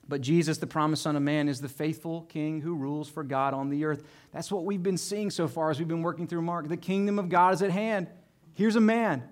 But 0.06 0.20
Jesus, 0.20 0.58
the 0.58 0.66
promised 0.68 1.02
Son 1.02 1.16
of 1.16 1.22
Man, 1.22 1.48
is 1.48 1.60
the 1.60 1.68
faithful 1.68 2.22
King 2.22 2.60
who 2.60 2.76
rules 2.76 3.08
for 3.08 3.24
God 3.24 3.52
on 3.52 3.68
the 3.68 3.84
earth. 3.84 4.04
That's 4.30 4.52
what 4.52 4.64
we've 4.64 4.80
been 4.80 4.96
seeing 4.96 5.28
so 5.28 5.48
far 5.48 5.70
as 5.70 5.80
we've 5.80 5.88
been 5.88 6.02
working 6.02 6.28
through 6.28 6.42
Mark. 6.42 6.68
The 6.68 6.76
kingdom 6.76 7.18
of 7.18 7.28
God 7.28 7.52
is 7.52 7.62
at 7.62 7.72
hand. 7.72 8.06
Here's 8.52 8.76
a 8.76 8.80
man 8.80 9.24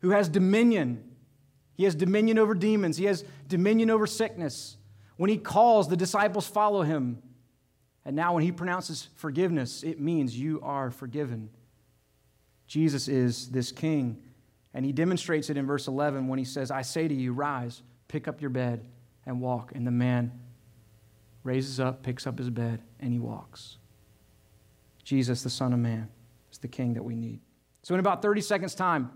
who 0.00 0.10
has 0.10 0.28
dominion. 0.28 1.02
He 1.78 1.84
has 1.84 1.94
dominion 1.94 2.38
over 2.38 2.54
demons, 2.54 2.98
he 2.98 3.06
has 3.06 3.24
dominion 3.48 3.88
over 3.88 4.06
sickness. 4.06 4.76
When 5.16 5.30
he 5.30 5.38
calls, 5.38 5.88
the 5.88 5.96
disciples 5.96 6.46
follow 6.46 6.82
him. 6.82 7.22
And 8.04 8.14
now, 8.14 8.34
when 8.34 8.42
he 8.42 8.52
pronounces 8.52 9.08
forgiveness, 9.14 9.82
it 9.82 9.98
means 9.98 10.38
you 10.38 10.60
are 10.62 10.90
forgiven. 10.90 11.48
Jesus 12.66 13.08
is 13.08 13.48
this 13.48 13.72
king. 13.72 14.22
And 14.74 14.84
he 14.84 14.92
demonstrates 14.92 15.50
it 15.50 15.56
in 15.56 15.66
verse 15.66 15.86
11 15.86 16.26
when 16.26 16.38
he 16.38 16.44
says, 16.44 16.70
I 16.70 16.82
say 16.82 17.06
to 17.06 17.14
you, 17.14 17.32
rise, 17.32 17.82
pick 18.08 18.26
up 18.26 18.40
your 18.40 18.50
bed 18.50 18.84
and 19.24 19.40
walk. 19.40 19.72
And 19.74 19.86
the 19.86 19.92
man 19.92 20.32
raises 21.44 21.78
up, 21.78 22.02
picks 22.02 22.26
up 22.26 22.38
his 22.38 22.50
bed, 22.50 22.82
and 22.98 23.12
he 23.12 23.20
walks. 23.20 23.78
Jesus, 25.04 25.42
the 25.42 25.50
Son 25.50 25.72
of 25.72 25.78
Man, 25.78 26.08
is 26.50 26.58
the 26.58 26.68
king 26.68 26.94
that 26.94 27.04
we 27.04 27.14
need. 27.14 27.40
So, 27.82 27.94
in 27.94 28.00
about 28.00 28.22
30 28.22 28.40
seconds' 28.40 28.74
time, 28.74 29.10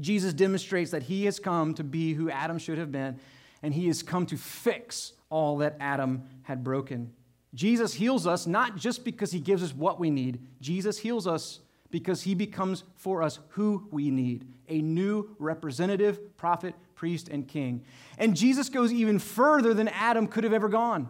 Jesus 0.00 0.32
demonstrates 0.32 0.92
that 0.92 1.02
he 1.02 1.24
has 1.24 1.40
come 1.40 1.74
to 1.74 1.84
be 1.84 2.14
who 2.14 2.30
Adam 2.30 2.58
should 2.58 2.78
have 2.78 2.92
been, 2.92 3.18
and 3.62 3.74
he 3.74 3.88
has 3.88 4.02
come 4.02 4.24
to 4.26 4.36
fix 4.36 5.12
all 5.28 5.58
that 5.58 5.76
Adam 5.80 6.22
had 6.42 6.62
broken. 6.62 7.12
Jesus 7.54 7.94
heals 7.94 8.26
us 8.26 8.46
not 8.46 8.76
just 8.76 9.04
because 9.04 9.32
he 9.32 9.40
gives 9.40 9.62
us 9.62 9.74
what 9.74 9.98
we 9.98 10.10
need, 10.10 10.40
Jesus 10.60 10.98
heals 10.98 11.26
us 11.26 11.60
because 11.90 12.22
he 12.22 12.34
becomes 12.34 12.84
for 12.96 13.22
us 13.22 13.38
who 13.50 13.88
we 13.90 14.10
need 14.10 14.46
a 14.68 14.80
new 14.82 15.34
representative, 15.38 16.36
prophet, 16.36 16.74
priest, 16.94 17.28
and 17.28 17.48
king. 17.48 17.84
And 18.18 18.36
Jesus 18.36 18.68
goes 18.68 18.92
even 18.92 19.18
further 19.18 19.72
than 19.72 19.88
Adam 19.88 20.26
could 20.26 20.44
have 20.44 20.52
ever 20.52 20.68
gone. 20.68 21.08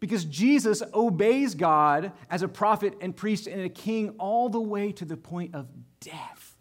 Because 0.00 0.24
Jesus 0.24 0.82
obeys 0.92 1.54
God 1.54 2.12
as 2.30 2.42
a 2.42 2.48
prophet 2.48 2.94
and 3.00 3.14
priest 3.14 3.46
and 3.46 3.60
a 3.60 3.68
king 3.68 4.14
all 4.18 4.48
the 4.48 4.60
way 4.60 4.92
to 4.92 5.04
the 5.04 5.16
point 5.16 5.54
of 5.54 5.68
death. 6.00 6.56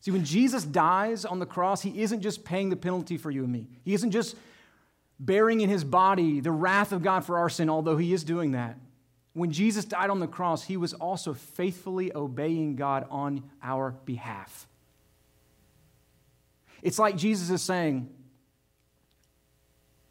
See, 0.00 0.10
when 0.10 0.24
Jesus 0.24 0.64
dies 0.64 1.24
on 1.24 1.38
the 1.38 1.46
cross, 1.46 1.82
he 1.82 2.02
isn't 2.02 2.22
just 2.22 2.44
paying 2.44 2.70
the 2.70 2.76
penalty 2.76 3.16
for 3.16 3.30
you 3.30 3.44
and 3.44 3.52
me. 3.52 3.68
He 3.84 3.94
isn't 3.94 4.10
just 4.10 4.36
bearing 5.20 5.60
in 5.60 5.68
his 5.68 5.84
body 5.84 6.40
the 6.40 6.50
wrath 6.50 6.90
of 6.90 7.02
God 7.02 7.24
for 7.24 7.38
our 7.38 7.48
sin, 7.48 7.70
although 7.70 7.96
he 7.96 8.12
is 8.12 8.24
doing 8.24 8.52
that. 8.52 8.78
When 9.34 9.50
Jesus 9.50 9.84
died 9.84 10.10
on 10.10 10.20
the 10.20 10.26
cross, 10.26 10.64
he 10.64 10.76
was 10.76 10.92
also 10.92 11.32
faithfully 11.32 12.14
obeying 12.14 12.76
God 12.76 13.06
on 13.10 13.42
our 13.62 13.92
behalf. 14.04 14.68
It's 16.82 16.98
like 16.98 17.16
Jesus 17.16 17.48
is 17.48 17.62
saying, 17.62 18.10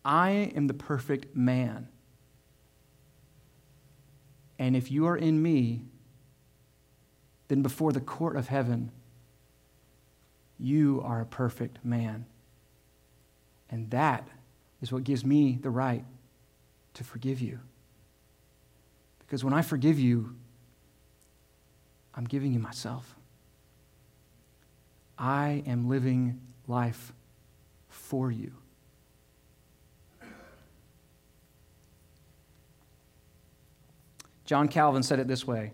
I 0.03 0.51
am 0.55 0.67
the 0.67 0.73
perfect 0.73 1.35
man. 1.35 1.87
And 4.57 4.75
if 4.75 4.91
you 4.91 5.05
are 5.07 5.17
in 5.17 5.41
me, 5.41 5.83
then 7.47 7.61
before 7.61 7.91
the 7.91 8.01
court 8.01 8.35
of 8.35 8.47
heaven, 8.47 8.91
you 10.57 11.01
are 11.03 11.21
a 11.21 11.25
perfect 11.25 11.83
man. 11.83 12.25
And 13.69 13.89
that 13.91 14.27
is 14.81 14.91
what 14.91 15.03
gives 15.03 15.25
me 15.25 15.59
the 15.61 15.69
right 15.69 16.05
to 16.93 17.03
forgive 17.03 17.41
you. 17.41 17.59
Because 19.31 19.45
when 19.45 19.53
I 19.53 19.61
forgive 19.61 19.97
you, 19.97 20.35
I'm 22.13 22.25
giving 22.25 22.51
you 22.51 22.59
myself. 22.59 23.15
I 25.17 25.63
am 25.65 25.87
living 25.87 26.41
life 26.67 27.13
for 27.87 28.29
you. 28.29 28.51
John 34.43 34.67
Calvin 34.67 35.01
said 35.01 35.19
it 35.19 35.29
this 35.29 35.47
way 35.47 35.71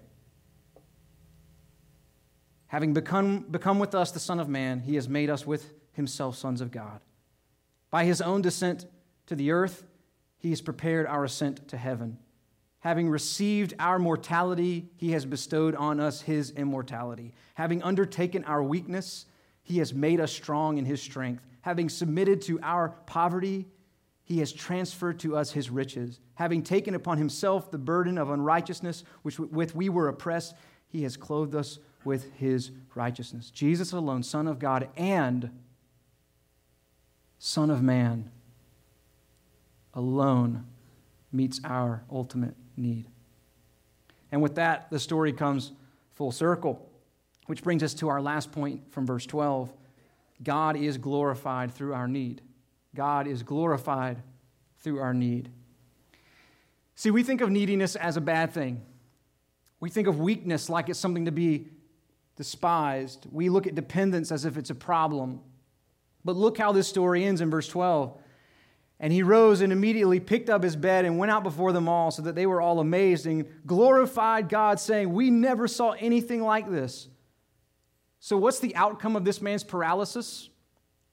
Having 2.68 2.93
become, 2.93 3.39
become 3.39 3.80
with 3.80 3.95
us 3.95 4.12
the 4.12 4.20
Son 4.20 4.39
of 4.39 4.47
Man, 4.47 4.82
he 4.82 4.93
has 4.93 5.10
made 5.10 5.32
us 5.32 5.47
with 5.47 5.74
himself 5.93 6.38
sons 6.38 6.62
of 6.62 6.70
God. 6.70 7.01
By 7.89 8.05
his 8.05 8.22
own 8.22 8.43
descent 8.43 8.86
to 9.26 9.36
the 9.36 9.49
earth, 9.49 9.84
he 10.38 10.51
has 10.51 10.62
prepared 10.62 11.08
our 11.08 11.24
ascent 11.24 11.68
to 11.70 11.78
heaven. 11.78 12.20
Having 12.88 13.09
received 13.09 13.73
our 13.79 13.99
mortality, 13.99 14.88
he 14.95 15.11
has 15.11 15.25
bestowed 15.25 15.75
on 15.75 15.99
us 15.99 16.21
his 16.21 16.51
immortality. 16.51 17.33
Having 17.55 17.83
undertaken 17.83 18.45
our 18.45 18.63
weakness, 18.63 19.25
he 19.61 19.79
has 19.79 19.93
made 19.93 20.21
us 20.21 20.31
strong 20.31 20.77
in 20.77 20.85
his 20.85 21.01
strength. 21.01 21.43
Having 21.63 21.89
submitted 21.89 22.41
to 22.43 22.61
our 22.63 22.95
poverty, 23.05 23.67
he 24.23 24.39
has 24.39 24.53
transferred 24.53 25.19
to 25.19 25.35
us 25.35 25.51
his 25.51 25.69
riches. 25.69 26.21
Having 26.35 26.63
taken 26.63 26.95
upon 26.95 27.17
himself 27.17 27.71
the 27.71 27.77
burden 27.77 28.17
of 28.17 28.29
unrighteousness 28.29 29.03
which 29.21 29.38
with 29.38 29.75
we 29.75 29.89
were 29.89 30.07
oppressed, 30.07 30.55
he 30.88 31.03
has 31.03 31.17
clothed 31.17 31.55
us 31.55 31.79
with 32.05 32.31
his 32.35 32.71
righteousness. 32.95 33.49
Jesus 33.49 33.91
alone, 33.91 34.23
Son 34.23 34.47
of 34.47 34.59
God 34.59 34.88
and 34.95 35.49
Son 37.38 37.69
of 37.69 37.83
Man, 37.83 38.31
alone 39.93 40.67
meets 41.33 41.59
our 41.65 42.05
ultimate 42.09 42.55
need. 42.78 43.07
And 44.32 44.41
with 44.41 44.55
that, 44.55 44.89
the 44.89 44.99
story 44.99 45.34
comes 45.34 45.71
full 46.13 46.32
circle. 46.32 46.88
Which 47.47 47.63
brings 47.63 47.82
us 47.82 47.93
to 47.95 48.09
our 48.09 48.21
last 48.21 48.51
point 48.51 48.91
from 48.91 49.05
verse 49.05 49.25
12 49.25 49.73
God 50.43 50.75
is 50.75 50.97
glorified 50.97 51.73
through 51.73 51.93
our 51.93 52.07
need. 52.07 52.41
God 52.93 53.25
is 53.28 53.41
glorified 53.41 54.21
through 54.80 54.99
our 54.99 55.13
need. 55.13 55.49
See, 56.95 57.11
we 57.11 57.23
think 57.23 57.41
of 57.41 57.49
neediness 57.49 57.95
as 57.95 58.17
a 58.17 58.21
bad 58.21 58.53
thing. 58.53 58.82
We 59.80 59.89
think 59.89 60.07
of 60.07 60.19
weakness 60.19 60.69
like 60.69 60.89
it's 60.89 60.99
something 60.99 61.25
to 61.25 61.32
be 61.32 61.67
despised. 62.36 63.28
We 63.32 63.49
look 63.49 63.67
at 63.67 63.75
dependence 63.75 64.32
as 64.32 64.45
if 64.45 64.57
it's 64.57 64.69
a 64.69 64.75
problem. 64.75 65.41
But 66.25 66.36
look 66.36 66.57
how 66.57 66.71
this 66.71 66.88
story 66.88 67.23
ends 67.23 67.41
in 67.41 67.49
verse 67.49 67.67
12. 67.67 68.17
And 68.99 69.13
he 69.13 69.21
rose 69.21 69.61
and 69.61 69.71
immediately 69.71 70.19
picked 70.19 70.49
up 70.49 70.63
his 70.63 70.75
bed 70.75 71.05
and 71.05 71.19
went 71.19 71.31
out 71.31 71.43
before 71.43 71.71
them 71.71 71.87
all, 71.87 72.09
so 72.09 72.23
that 72.23 72.35
they 72.35 72.47
were 72.47 72.61
all 72.61 72.79
amazed 72.79 73.27
and 73.27 73.45
glorified 73.65 74.49
God, 74.49 74.79
saying, 74.79 75.13
We 75.13 75.29
never 75.29 75.67
saw 75.67 75.91
anything 75.91 76.41
like 76.41 76.69
this. 76.69 77.07
So, 78.19 78.37
what's 78.37 78.59
the 78.59 78.75
outcome 78.75 79.15
of 79.15 79.23
this 79.23 79.41
man's 79.41 79.63
paralysis? 79.63 80.49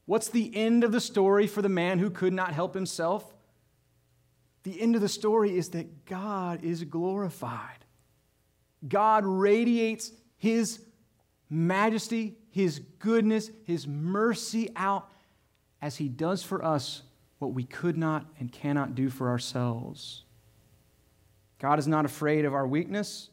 What's 0.07 0.28
the 0.28 0.55
end 0.55 0.85
of 0.85 0.93
the 0.93 1.01
story 1.01 1.47
for 1.47 1.62
the 1.62 1.68
man 1.68 1.99
who 1.99 2.11
could 2.11 2.32
not 2.32 2.53
help 2.53 2.74
himself? 2.74 3.35
The 4.62 4.80
end 4.80 4.95
of 4.95 5.03
the 5.03 5.09
story 5.09 5.57
is 5.57 5.70
that 5.70 6.07
God 6.07 6.64
is 6.64 6.85
glorified. 6.85 7.85
God 8.87 9.24
radiates 9.24 10.11
his 10.37 10.80
majesty, 11.51 12.37
his 12.51 12.80
goodness, 12.99 13.51
his 13.64 13.87
mercy 13.87 14.70
out 14.74 15.11
as 15.80 15.97
he 15.97 16.09
does 16.09 16.43
for 16.43 16.64
us 16.64 17.03
what 17.39 17.53
we 17.53 17.64
could 17.64 17.97
not 17.97 18.26
and 18.39 18.51
cannot 18.51 18.95
do 18.95 19.11
for 19.11 19.28
ourselves. 19.28 20.24
God 21.59 21.78
is 21.78 21.87
not 21.87 22.05
afraid 22.05 22.45
of 22.45 22.55
our 22.55 22.66
weakness. 22.66 23.30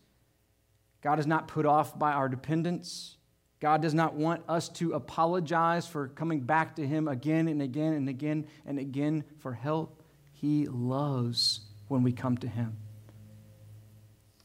God 1.01 1.19
is 1.19 1.27
not 1.27 1.47
put 1.47 1.65
off 1.65 1.97
by 1.97 2.11
our 2.13 2.29
dependence. 2.29 3.17
God 3.59 3.81
does 3.81 3.93
not 3.93 4.15
want 4.15 4.43
us 4.49 4.69
to 4.69 4.93
apologize 4.93 5.87
for 5.87 6.07
coming 6.09 6.39
back 6.41 6.75
to 6.77 6.87
Him 6.87 7.07
again 7.07 7.47
and 7.47 7.61
again 7.61 7.93
and 7.93 8.09
again 8.09 8.47
and 8.65 8.79
again 8.79 9.23
for 9.39 9.53
help. 9.53 10.03
He 10.33 10.67
loves 10.67 11.61
when 11.87 12.03
we 12.03 12.11
come 12.11 12.37
to 12.39 12.47
Him. 12.47 12.77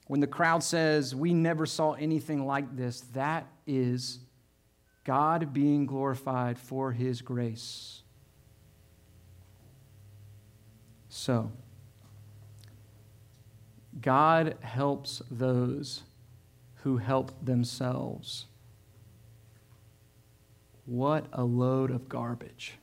When 0.06 0.20
the 0.20 0.26
crowd 0.26 0.62
says, 0.62 1.14
We 1.14 1.32
never 1.34 1.64
saw 1.64 1.92
anything 1.92 2.46
like 2.46 2.76
this, 2.76 3.00
that 3.14 3.46
is 3.66 4.20
God 5.04 5.52
being 5.52 5.86
glorified 5.86 6.58
for 6.58 6.92
His 6.92 7.22
grace. 7.22 8.02
So, 11.16 11.50
God 14.02 14.58
helps 14.60 15.22
those 15.30 16.02
who 16.82 16.98
help 16.98 17.32
themselves. 17.42 18.44
What 20.84 21.24
a 21.32 21.42
load 21.42 21.90
of 21.90 22.06
garbage. 22.06 22.74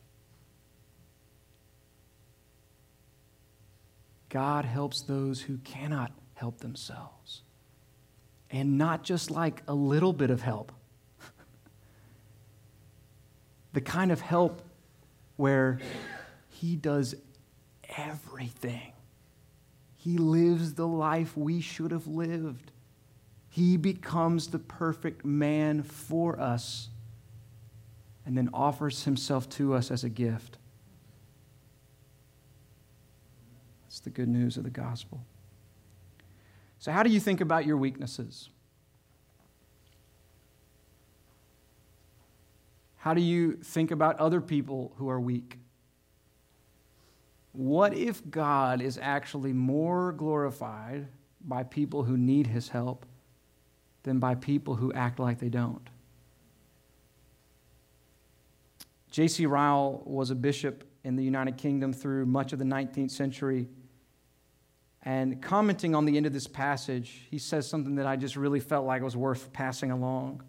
God 4.30 4.64
helps 4.64 5.00
those 5.00 5.42
who 5.42 5.58
cannot 5.58 6.10
help 6.34 6.58
themselves. 6.58 7.42
And 8.50 8.76
not 8.76 9.04
just 9.04 9.30
like 9.30 9.62
a 9.68 9.74
little 9.74 10.12
bit 10.12 10.30
of 10.30 10.42
help, 10.42 10.72
the 13.72 13.80
kind 13.80 14.10
of 14.10 14.20
help 14.20 14.60
where 15.36 15.78
He 16.48 16.74
does 16.74 17.14
everything. 17.96 18.92
He 19.96 20.18
lives 20.18 20.74
the 20.74 20.86
life 20.86 21.36
we 21.36 21.60
should 21.60 21.90
have 21.90 22.06
lived. 22.06 22.72
He 23.48 23.76
becomes 23.76 24.48
the 24.48 24.58
perfect 24.58 25.24
man 25.24 25.82
for 25.82 26.38
us 26.38 26.88
and 28.26 28.36
then 28.36 28.50
offers 28.52 29.04
himself 29.04 29.48
to 29.50 29.74
us 29.74 29.90
as 29.90 30.04
a 30.04 30.08
gift. 30.08 30.58
That's 33.84 34.00
the 34.00 34.10
good 34.10 34.28
news 34.28 34.56
of 34.56 34.64
the 34.64 34.70
gospel. 34.70 35.24
So, 36.78 36.92
how 36.92 37.02
do 37.02 37.10
you 37.10 37.20
think 37.20 37.40
about 37.40 37.64
your 37.64 37.76
weaknesses? 37.76 38.48
How 42.96 43.14
do 43.14 43.20
you 43.20 43.52
think 43.52 43.90
about 43.90 44.18
other 44.18 44.40
people 44.40 44.92
who 44.96 45.08
are 45.08 45.20
weak? 45.20 45.58
What 47.54 47.94
if 47.94 48.28
God 48.28 48.82
is 48.82 48.98
actually 49.00 49.52
more 49.52 50.10
glorified 50.10 51.06
by 51.40 51.62
people 51.62 52.02
who 52.02 52.16
need 52.16 52.48
his 52.48 52.68
help 52.68 53.06
than 54.02 54.18
by 54.18 54.34
people 54.34 54.74
who 54.74 54.92
act 54.92 55.20
like 55.20 55.38
they 55.38 55.48
don't? 55.48 55.88
J.C. 59.12 59.46
Ryle 59.46 60.02
was 60.04 60.32
a 60.32 60.34
bishop 60.34 60.82
in 61.04 61.14
the 61.14 61.22
United 61.22 61.56
Kingdom 61.56 61.92
through 61.92 62.26
much 62.26 62.52
of 62.52 62.58
the 62.58 62.64
19th 62.64 63.12
century. 63.12 63.68
And 65.04 65.40
commenting 65.40 65.94
on 65.94 66.06
the 66.06 66.16
end 66.16 66.26
of 66.26 66.32
this 66.32 66.48
passage, 66.48 67.28
he 67.30 67.38
says 67.38 67.68
something 67.68 67.94
that 67.94 68.06
I 68.06 68.16
just 68.16 68.34
really 68.34 68.58
felt 68.58 68.84
like 68.84 69.00
was 69.00 69.16
worth 69.16 69.52
passing 69.52 69.92
along. 69.92 70.42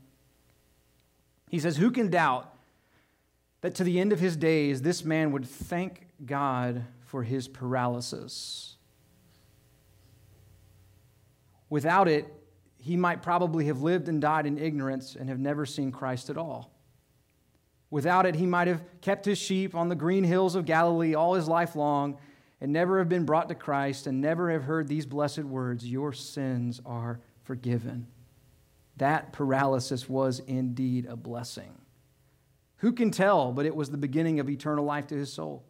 He 1.51 1.59
says, 1.59 1.77
Who 1.77 1.91
can 1.91 2.09
doubt 2.09 2.51
that 3.61 3.75
to 3.75 3.83
the 3.83 3.99
end 3.99 4.11
of 4.11 4.19
his 4.19 4.35
days, 4.35 4.81
this 4.81 5.05
man 5.05 5.31
would 5.31 5.45
thank 5.45 6.07
God 6.25 6.83
for 7.05 7.23
his 7.23 7.47
paralysis? 7.47 8.75
Without 11.69 12.07
it, 12.07 12.31
he 12.77 12.95
might 12.95 13.21
probably 13.23 13.65
have 13.65 13.81
lived 13.81 14.07
and 14.07 14.21
died 14.21 14.45
in 14.45 14.57
ignorance 14.57 15.15
and 15.15 15.29
have 15.29 15.39
never 15.39 15.65
seen 15.65 15.91
Christ 15.91 16.29
at 16.29 16.37
all. 16.37 16.71
Without 17.89 18.25
it, 18.25 18.35
he 18.35 18.45
might 18.45 18.67
have 18.67 18.83
kept 19.01 19.25
his 19.25 19.37
sheep 19.37 19.73
on 19.73 19.89
the 19.89 19.95
green 19.95 20.23
hills 20.23 20.55
of 20.55 20.65
Galilee 20.65 21.15
all 21.15 21.33
his 21.33 21.47
life 21.47 21.75
long 21.75 22.17
and 22.61 22.71
never 22.71 22.99
have 22.99 23.09
been 23.09 23.25
brought 23.25 23.49
to 23.49 23.55
Christ 23.55 24.07
and 24.07 24.21
never 24.21 24.51
have 24.51 24.63
heard 24.63 24.87
these 24.87 25.05
blessed 25.05 25.43
words 25.43 25.85
Your 25.85 26.13
sins 26.13 26.81
are 26.85 27.19
forgiven. 27.43 28.07
That 28.97 29.33
paralysis 29.33 30.07
was 30.07 30.39
indeed 30.39 31.05
a 31.05 31.15
blessing. 31.15 31.73
Who 32.77 32.93
can 32.93 33.11
tell, 33.11 33.51
but 33.51 33.65
it 33.65 33.75
was 33.75 33.89
the 33.89 33.97
beginning 33.97 34.39
of 34.39 34.49
eternal 34.49 34.85
life 34.85 35.07
to 35.07 35.15
his 35.15 35.31
soul? 35.31 35.63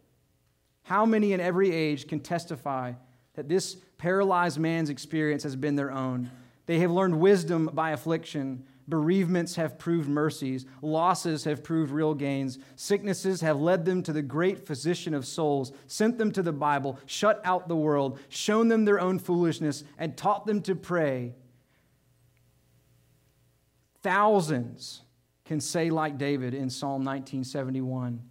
How 0.86 1.06
many 1.06 1.32
in 1.32 1.40
every 1.40 1.72
age 1.72 2.08
can 2.08 2.20
testify 2.20 2.94
that 3.34 3.48
this 3.48 3.76
paralyzed 3.98 4.58
man's 4.58 4.90
experience 4.90 5.42
has 5.42 5.54
been 5.54 5.76
their 5.76 5.92
own? 5.92 6.30
They 6.66 6.80
have 6.80 6.90
learned 6.90 7.20
wisdom 7.20 7.70
by 7.72 7.90
affliction 7.90 8.64
Bereavements 8.88 9.56
have 9.56 9.78
proved 9.78 10.08
mercies. 10.08 10.64
Losses 10.80 11.44
have 11.44 11.64
proved 11.64 11.90
real 11.90 12.14
gains. 12.14 12.58
Sicknesses 12.76 13.40
have 13.40 13.60
led 13.60 13.84
them 13.84 14.02
to 14.04 14.12
the 14.12 14.22
great 14.22 14.64
physician 14.64 15.12
of 15.12 15.26
souls, 15.26 15.72
sent 15.88 16.18
them 16.18 16.30
to 16.32 16.42
the 16.42 16.52
Bible, 16.52 16.98
shut 17.06 17.40
out 17.44 17.66
the 17.66 17.76
world, 17.76 18.20
shown 18.28 18.68
them 18.68 18.84
their 18.84 19.00
own 19.00 19.18
foolishness, 19.18 19.82
and 19.98 20.16
taught 20.16 20.46
them 20.46 20.62
to 20.62 20.76
pray. 20.76 21.34
Thousands 24.02 25.02
can 25.44 25.60
say, 25.60 25.90
like 25.90 26.16
David 26.16 26.54
in 26.54 26.70
Psalm 26.70 27.04
1971, 27.04 28.22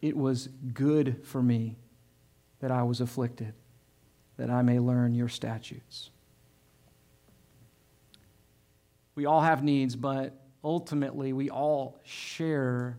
It 0.00 0.16
was 0.16 0.48
good 0.72 1.20
for 1.24 1.42
me 1.42 1.76
that 2.60 2.70
I 2.70 2.82
was 2.82 3.00
afflicted, 3.00 3.54
that 4.36 4.50
I 4.50 4.62
may 4.62 4.78
learn 4.78 5.14
your 5.14 5.28
statutes. 5.28 6.10
We 9.14 9.26
all 9.26 9.40
have 9.40 9.62
needs, 9.62 9.96
but 9.96 10.40
ultimately 10.64 11.32
we 11.32 11.50
all 11.50 12.00
share 12.04 12.98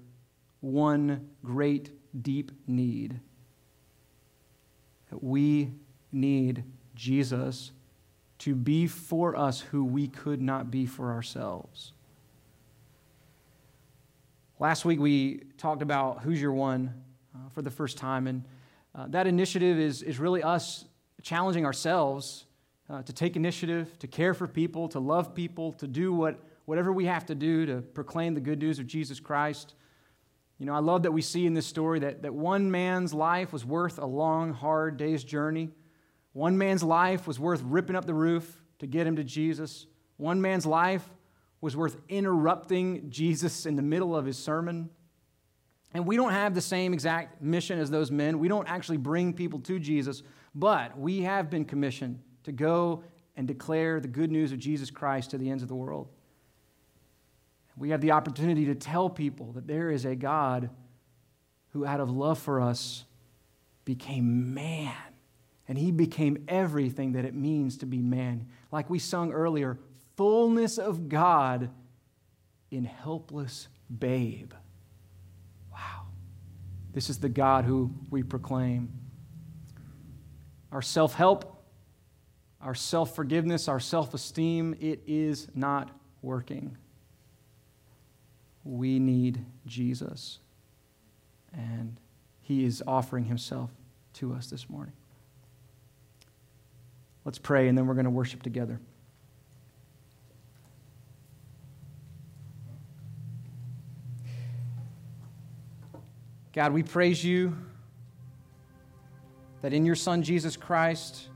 one 0.59 1.29
great, 1.43 1.91
deep 2.21 2.51
need. 2.67 3.19
That 5.09 5.23
we 5.23 5.71
need 6.11 6.63
Jesus 6.95 7.71
to 8.39 8.55
be 8.55 8.87
for 8.87 9.35
us 9.35 9.61
who 9.61 9.83
we 9.83 10.07
could 10.07 10.41
not 10.41 10.71
be 10.71 10.85
for 10.85 11.11
ourselves. 11.11 11.93
Last 14.61 14.85
week 14.85 14.99
we 14.99 15.41
talked 15.57 15.81
about 15.81 16.21
Who's 16.21 16.39
Your 16.39 16.53
One 16.53 16.93
uh, 17.33 17.49
for 17.49 17.63
the 17.63 17.71
first 17.71 17.97
time, 17.97 18.27
and 18.27 18.45
uh, 18.93 19.07
that 19.07 19.25
initiative 19.25 19.79
is, 19.79 20.03
is 20.03 20.19
really 20.19 20.43
us 20.43 20.85
challenging 21.23 21.65
ourselves 21.65 22.45
uh, 22.87 23.01
to 23.01 23.11
take 23.11 23.35
initiative, 23.35 23.97
to 23.97 24.05
care 24.05 24.35
for 24.35 24.47
people, 24.47 24.87
to 24.89 24.99
love 24.99 25.33
people, 25.33 25.73
to 25.73 25.87
do 25.87 26.13
what, 26.13 26.43
whatever 26.65 26.93
we 26.93 27.05
have 27.05 27.25
to 27.25 27.33
do 27.33 27.65
to 27.65 27.81
proclaim 27.81 28.35
the 28.35 28.39
good 28.39 28.59
news 28.59 28.77
of 28.77 28.85
Jesus 28.85 29.19
Christ. 29.19 29.73
You 30.59 30.67
know, 30.67 30.75
I 30.75 30.79
love 30.79 31.01
that 31.03 31.11
we 31.11 31.23
see 31.23 31.47
in 31.47 31.55
this 31.55 31.65
story 31.65 31.97
that, 32.01 32.21
that 32.21 32.35
one 32.35 32.69
man's 32.69 33.15
life 33.15 33.51
was 33.51 33.65
worth 33.65 33.97
a 33.97 34.05
long, 34.05 34.53
hard 34.53 34.95
day's 34.95 35.23
journey. 35.23 35.71
One 36.33 36.55
man's 36.55 36.83
life 36.83 37.25
was 37.25 37.39
worth 37.39 37.63
ripping 37.63 37.95
up 37.95 38.05
the 38.05 38.13
roof 38.13 38.61
to 38.77 38.85
get 38.85 39.07
him 39.07 39.15
to 39.15 39.23
Jesus. 39.23 39.87
One 40.17 40.39
man's 40.39 40.67
life 40.67 41.09
was 41.61 41.77
worth 41.77 41.95
interrupting 42.09 43.09
Jesus 43.09 43.65
in 43.65 43.75
the 43.75 43.81
middle 43.83 44.15
of 44.15 44.25
his 44.25 44.37
sermon. 44.37 44.89
And 45.93 46.05
we 46.05 46.15
don't 46.15 46.31
have 46.31 46.55
the 46.55 46.61
same 46.61 46.93
exact 46.93 47.41
mission 47.41 47.79
as 47.79 47.91
those 47.91 48.11
men. 48.11 48.39
We 48.39 48.47
don't 48.47 48.67
actually 48.67 48.97
bring 48.97 49.33
people 49.33 49.59
to 49.59 49.79
Jesus, 49.79 50.23
but 50.55 50.97
we 50.97 51.21
have 51.21 51.49
been 51.49 51.65
commissioned 51.65 52.19
to 52.43 52.51
go 52.51 53.03
and 53.35 53.47
declare 53.47 53.99
the 53.99 54.07
good 54.07 54.31
news 54.31 54.51
of 54.51 54.59
Jesus 54.59 54.89
Christ 54.89 55.31
to 55.31 55.37
the 55.37 55.49
ends 55.49 55.63
of 55.63 55.69
the 55.69 55.75
world. 55.75 56.07
We 57.77 57.89
have 57.91 58.01
the 58.01 58.11
opportunity 58.11 58.65
to 58.65 58.75
tell 58.75 59.09
people 59.09 59.53
that 59.53 59.67
there 59.67 59.91
is 59.91 60.05
a 60.05 60.15
God 60.15 60.69
who, 61.69 61.85
out 61.85 61.99
of 61.99 62.09
love 62.09 62.37
for 62.37 62.61
us, 62.61 63.05
became 63.85 64.53
man. 64.53 64.93
And 65.67 65.77
he 65.77 65.91
became 65.91 66.43
everything 66.47 67.13
that 67.13 67.23
it 67.23 67.33
means 67.33 67.77
to 67.77 67.85
be 67.85 68.01
man. 68.01 68.47
Like 68.71 68.89
we 68.89 68.99
sung 68.99 69.31
earlier, 69.31 69.79
fullness 70.21 70.77
of 70.77 71.09
God 71.09 71.71
in 72.69 72.83
helpless 72.83 73.67
babe. 73.97 74.53
Wow. 75.71 76.03
This 76.93 77.09
is 77.09 77.17
the 77.17 77.27
God 77.27 77.65
who 77.65 77.91
we 78.11 78.21
proclaim. 78.21 78.93
Our 80.71 80.83
self 80.83 81.15
help 81.15 81.57
our 82.61 82.75
self 82.75 83.15
forgiveness, 83.15 83.67
our 83.67 83.79
self 83.79 84.13
esteem, 84.13 84.75
it 84.79 85.01
is 85.07 85.47
not 85.55 85.89
working. 86.21 86.77
We 88.63 88.99
need 88.99 89.43
Jesus. 89.65 90.37
And 91.51 91.99
he 92.41 92.63
is 92.63 92.83
offering 92.85 93.25
himself 93.25 93.71
to 94.13 94.33
us 94.33 94.51
this 94.51 94.69
morning. 94.69 94.93
Let's 97.25 97.39
pray, 97.39 97.67
and 97.67 97.75
then 97.75 97.87
we're 97.87 97.95
going 97.95 98.05
to 98.05 98.11
worship 98.11 98.43
together. 98.43 98.79
God, 106.53 106.73
we 106.73 106.83
praise 106.83 107.23
you 107.23 107.55
that 109.61 109.73
in 109.73 109.85
your 109.85 109.95
Son, 109.95 110.21
Jesus 110.21 110.57
Christ, 110.57 111.29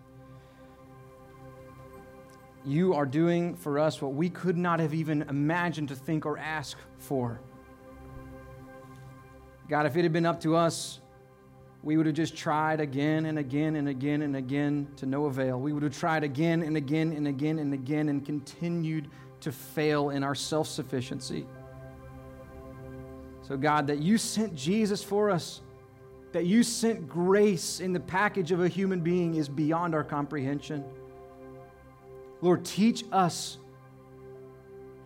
you 2.66 2.94
are 2.96 3.06
doing 3.06 3.56
for 3.56 3.80
us 3.80 4.02
what 4.02 4.14
we 4.14 4.30
could 4.30 4.58
not 4.58 4.80
have 4.80 4.94
even 4.94 5.22
imagined 5.24 5.90
to 5.90 5.96
think 5.96 6.26
or 6.26 6.38
ask 6.38 6.78
for. 6.98 7.40
God, 9.70 9.86
if 9.86 9.96
it 9.96 10.04
had 10.04 10.12
been 10.12 10.26
up 10.26 10.42
to 10.42 10.56
us, 10.56 11.00
we 11.82 11.98
would 11.98 12.08
have 12.08 12.16
just 12.16 12.36
tried 12.36 12.82
again 12.82 13.28
and 13.28 13.38
again 13.38 13.76
and 13.76 13.88
again 13.88 14.24
and 14.24 14.36
again 14.36 14.88
to 14.98 15.06
no 15.06 15.26
avail. 15.26 15.60
We 15.60 15.72
would 15.72 15.84
have 15.84 15.98
tried 15.98 16.24
again 16.24 16.64
and 16.64 16.76
again 16.76 17.14
and 17.14 17.28
again 17.28 17.60
and 17.60 17.74
again 17.74 18.10
and 18.10 18.26
continued 18.26 19.10
to 19.42 19.52
fail 19.52 20.10
in 20.10 20.24
our 20.24 20.36
self 20.36 20.68
sufficiency. 20.68 21.46
So, 23.48 23.58
God, 23.58 23.88
that 23.88 24.00
you 24.00 24.18
sent 24.18 24.56
Jesus 24.56 25.04
for 25.04 25.30
us 25.30 25.62
that 26.36 26.46
you 26.46 26.64
sent 26.64 27.08
grace 27.08 27.80
in 27.80 27.94
the 27.94 28.00
package 28.02 28.52
of 28.52 28.60
a 28.60 28.68
human 28.68 29.00
being 29.00 29.36
is 29.36 29.48
beyond 29.48 29.96
our 29.96 30.04
comprehension. 30.04 30.84
Lord, 32.42 32.66
teach 32.66 33.06
us 33.14 33.58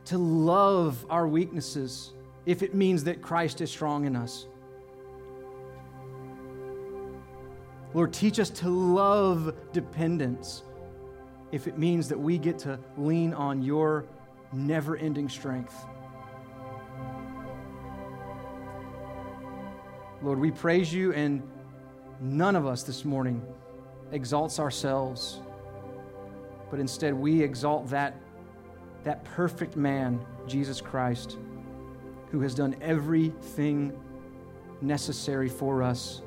to 0.05 0.17
love 0.17 1.05
our 1.07 1.27
weaknesses 1.27 2.13
if 2.47 2.63
it 2.63 2.73
means 2.73 3.03
that 3.03 3.21
Christ 3.21 3.61
is 3.61 3.69
strong 3.69 4.05
in 4.05 4.15
us. 4.15 4.47
Lord, 7.93 8.11
teach 8.11 8.39
us 8.39 8.49
to 8.49 8.69
love 8.69 9.53
dependence 9.71 10.63
if 11.51 11.67
it 11.67 11.77
means 11.77 12.09
that 12.09 12.19
we 12.19 12.39
get 12.39 12.57
to 12.57 12.79
lean 12.97 13.35
on 13.35 13.61
your 13.61 14.07
never 14.51 14.97
ending 14.97 15.29
strength. 15.29 15.75
Lord, 20.21 20.37
we 20.39 20.51
praise 20.51 20.93
you, 20.93 21.13
and 21.13 21.41
none 22.19 22.57
of 22.57 22.65
us 22.65 22.83
this 22.83 23.05
morning 23.05 23.41
exalts 24.11 24.59
ourselves, 24.59 25.39
but 26.69 26.79
instead 26.79 27.13
we 27.13 27.41
exalt 27.41 27.89
that, 27.89 28.15
that 29.05 29.23
perfect 29.23 29.77
man, 29.77 30.19
Jesus 30.45 30.81
Christ, 30.81 31.37
who 32.31 32.41
has 32.41 32.53
done 32.53 32.75
everything 32.81 33.97
necessary 34.81 35.47
for 35.47 35.81
us. 35.81 36.21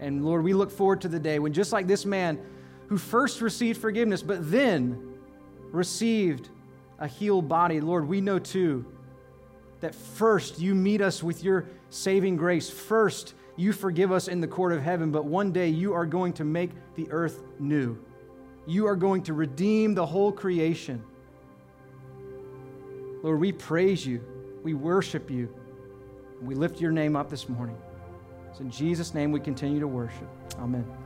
And 0.00 0.24
Lord, 0.24 0.42
we 0.42 0.52
look 0.52 0.72
forward 0.72 1.00
to 1.02 1.08
the 1.08 1.20
day 1.20 1.38
when, 1.38 1.52
just 1.52 1.72
like 1.72 1.86
this 1.86 2.04
man 2.04 2.40
who 2.88 2.98
first 2.98 3.40
received 3.40 3.80
forgiveness, 3.80 4.20
but 4.20 4.50
then 4.50 5.14
received 5.70 6.48
a 6.98 7.06
healed 7.06 7.48
body, 7.48 7.80
Lord, 7.80 8.08
we 8.08 8.20
know 8.20 8.40
too 8.40 8.84
that 9.78 9.94
first 9.94 10.58
you 10.60 10.74
meet 10.74 11.00
us 11.00 11.22
with 11.22 11.44
your 11.44 11.66
saving 11.92 12.36
grace. 12.36 12.70
First, 12.70 13.34
you 13.56 13.72
forgive 13.72 14.12
us 14.12 14.28
in 14.28 14.40
the 14.40 14.48
court 14.48 14.72
of 14.72 14.82
heaven, 14.82 15.10
but 15.10 15.26
one 15.26 15.52
day 15.52 15.68
you 15.68 15.92
are 15.92 16.06
going 16.06 16.32
to 16.34 16.44
make 16.44 16.70
the 16.94 17.06
earth 17.10 17.42
new. 17.58 17.98
You 18.66 18.86
are 18.86 18.96
going 18.96 19.22
to 19.24 19.34
redeem 19.34 19.94
the 19.94 20.06
whole 20.06 20.32
creation. 20.32 21.04
Lord, 23.22 23.40
we 23.40 23.52
praise 23.52 24.06
you. 24.06 24.24
We 24.62 24.74
worship 24.74 25.30
you. 25.30 25.52
We 26.40 26.54
lift 26.54 26.80
your 26.80 26.92
name 26.92 27.14
up 27.14 27.28
this 27.28 27.48
morning. 27.48 27.76
It's 28.50 28.60
in 28.60 28.70
Jesus' 28.70 29.14
name 29.14 29.30
we 29.30 29.40
continue 29.40 29.80
to 29.80 29.88
worship. 29.88 30.28
Amen. 30.58 31.01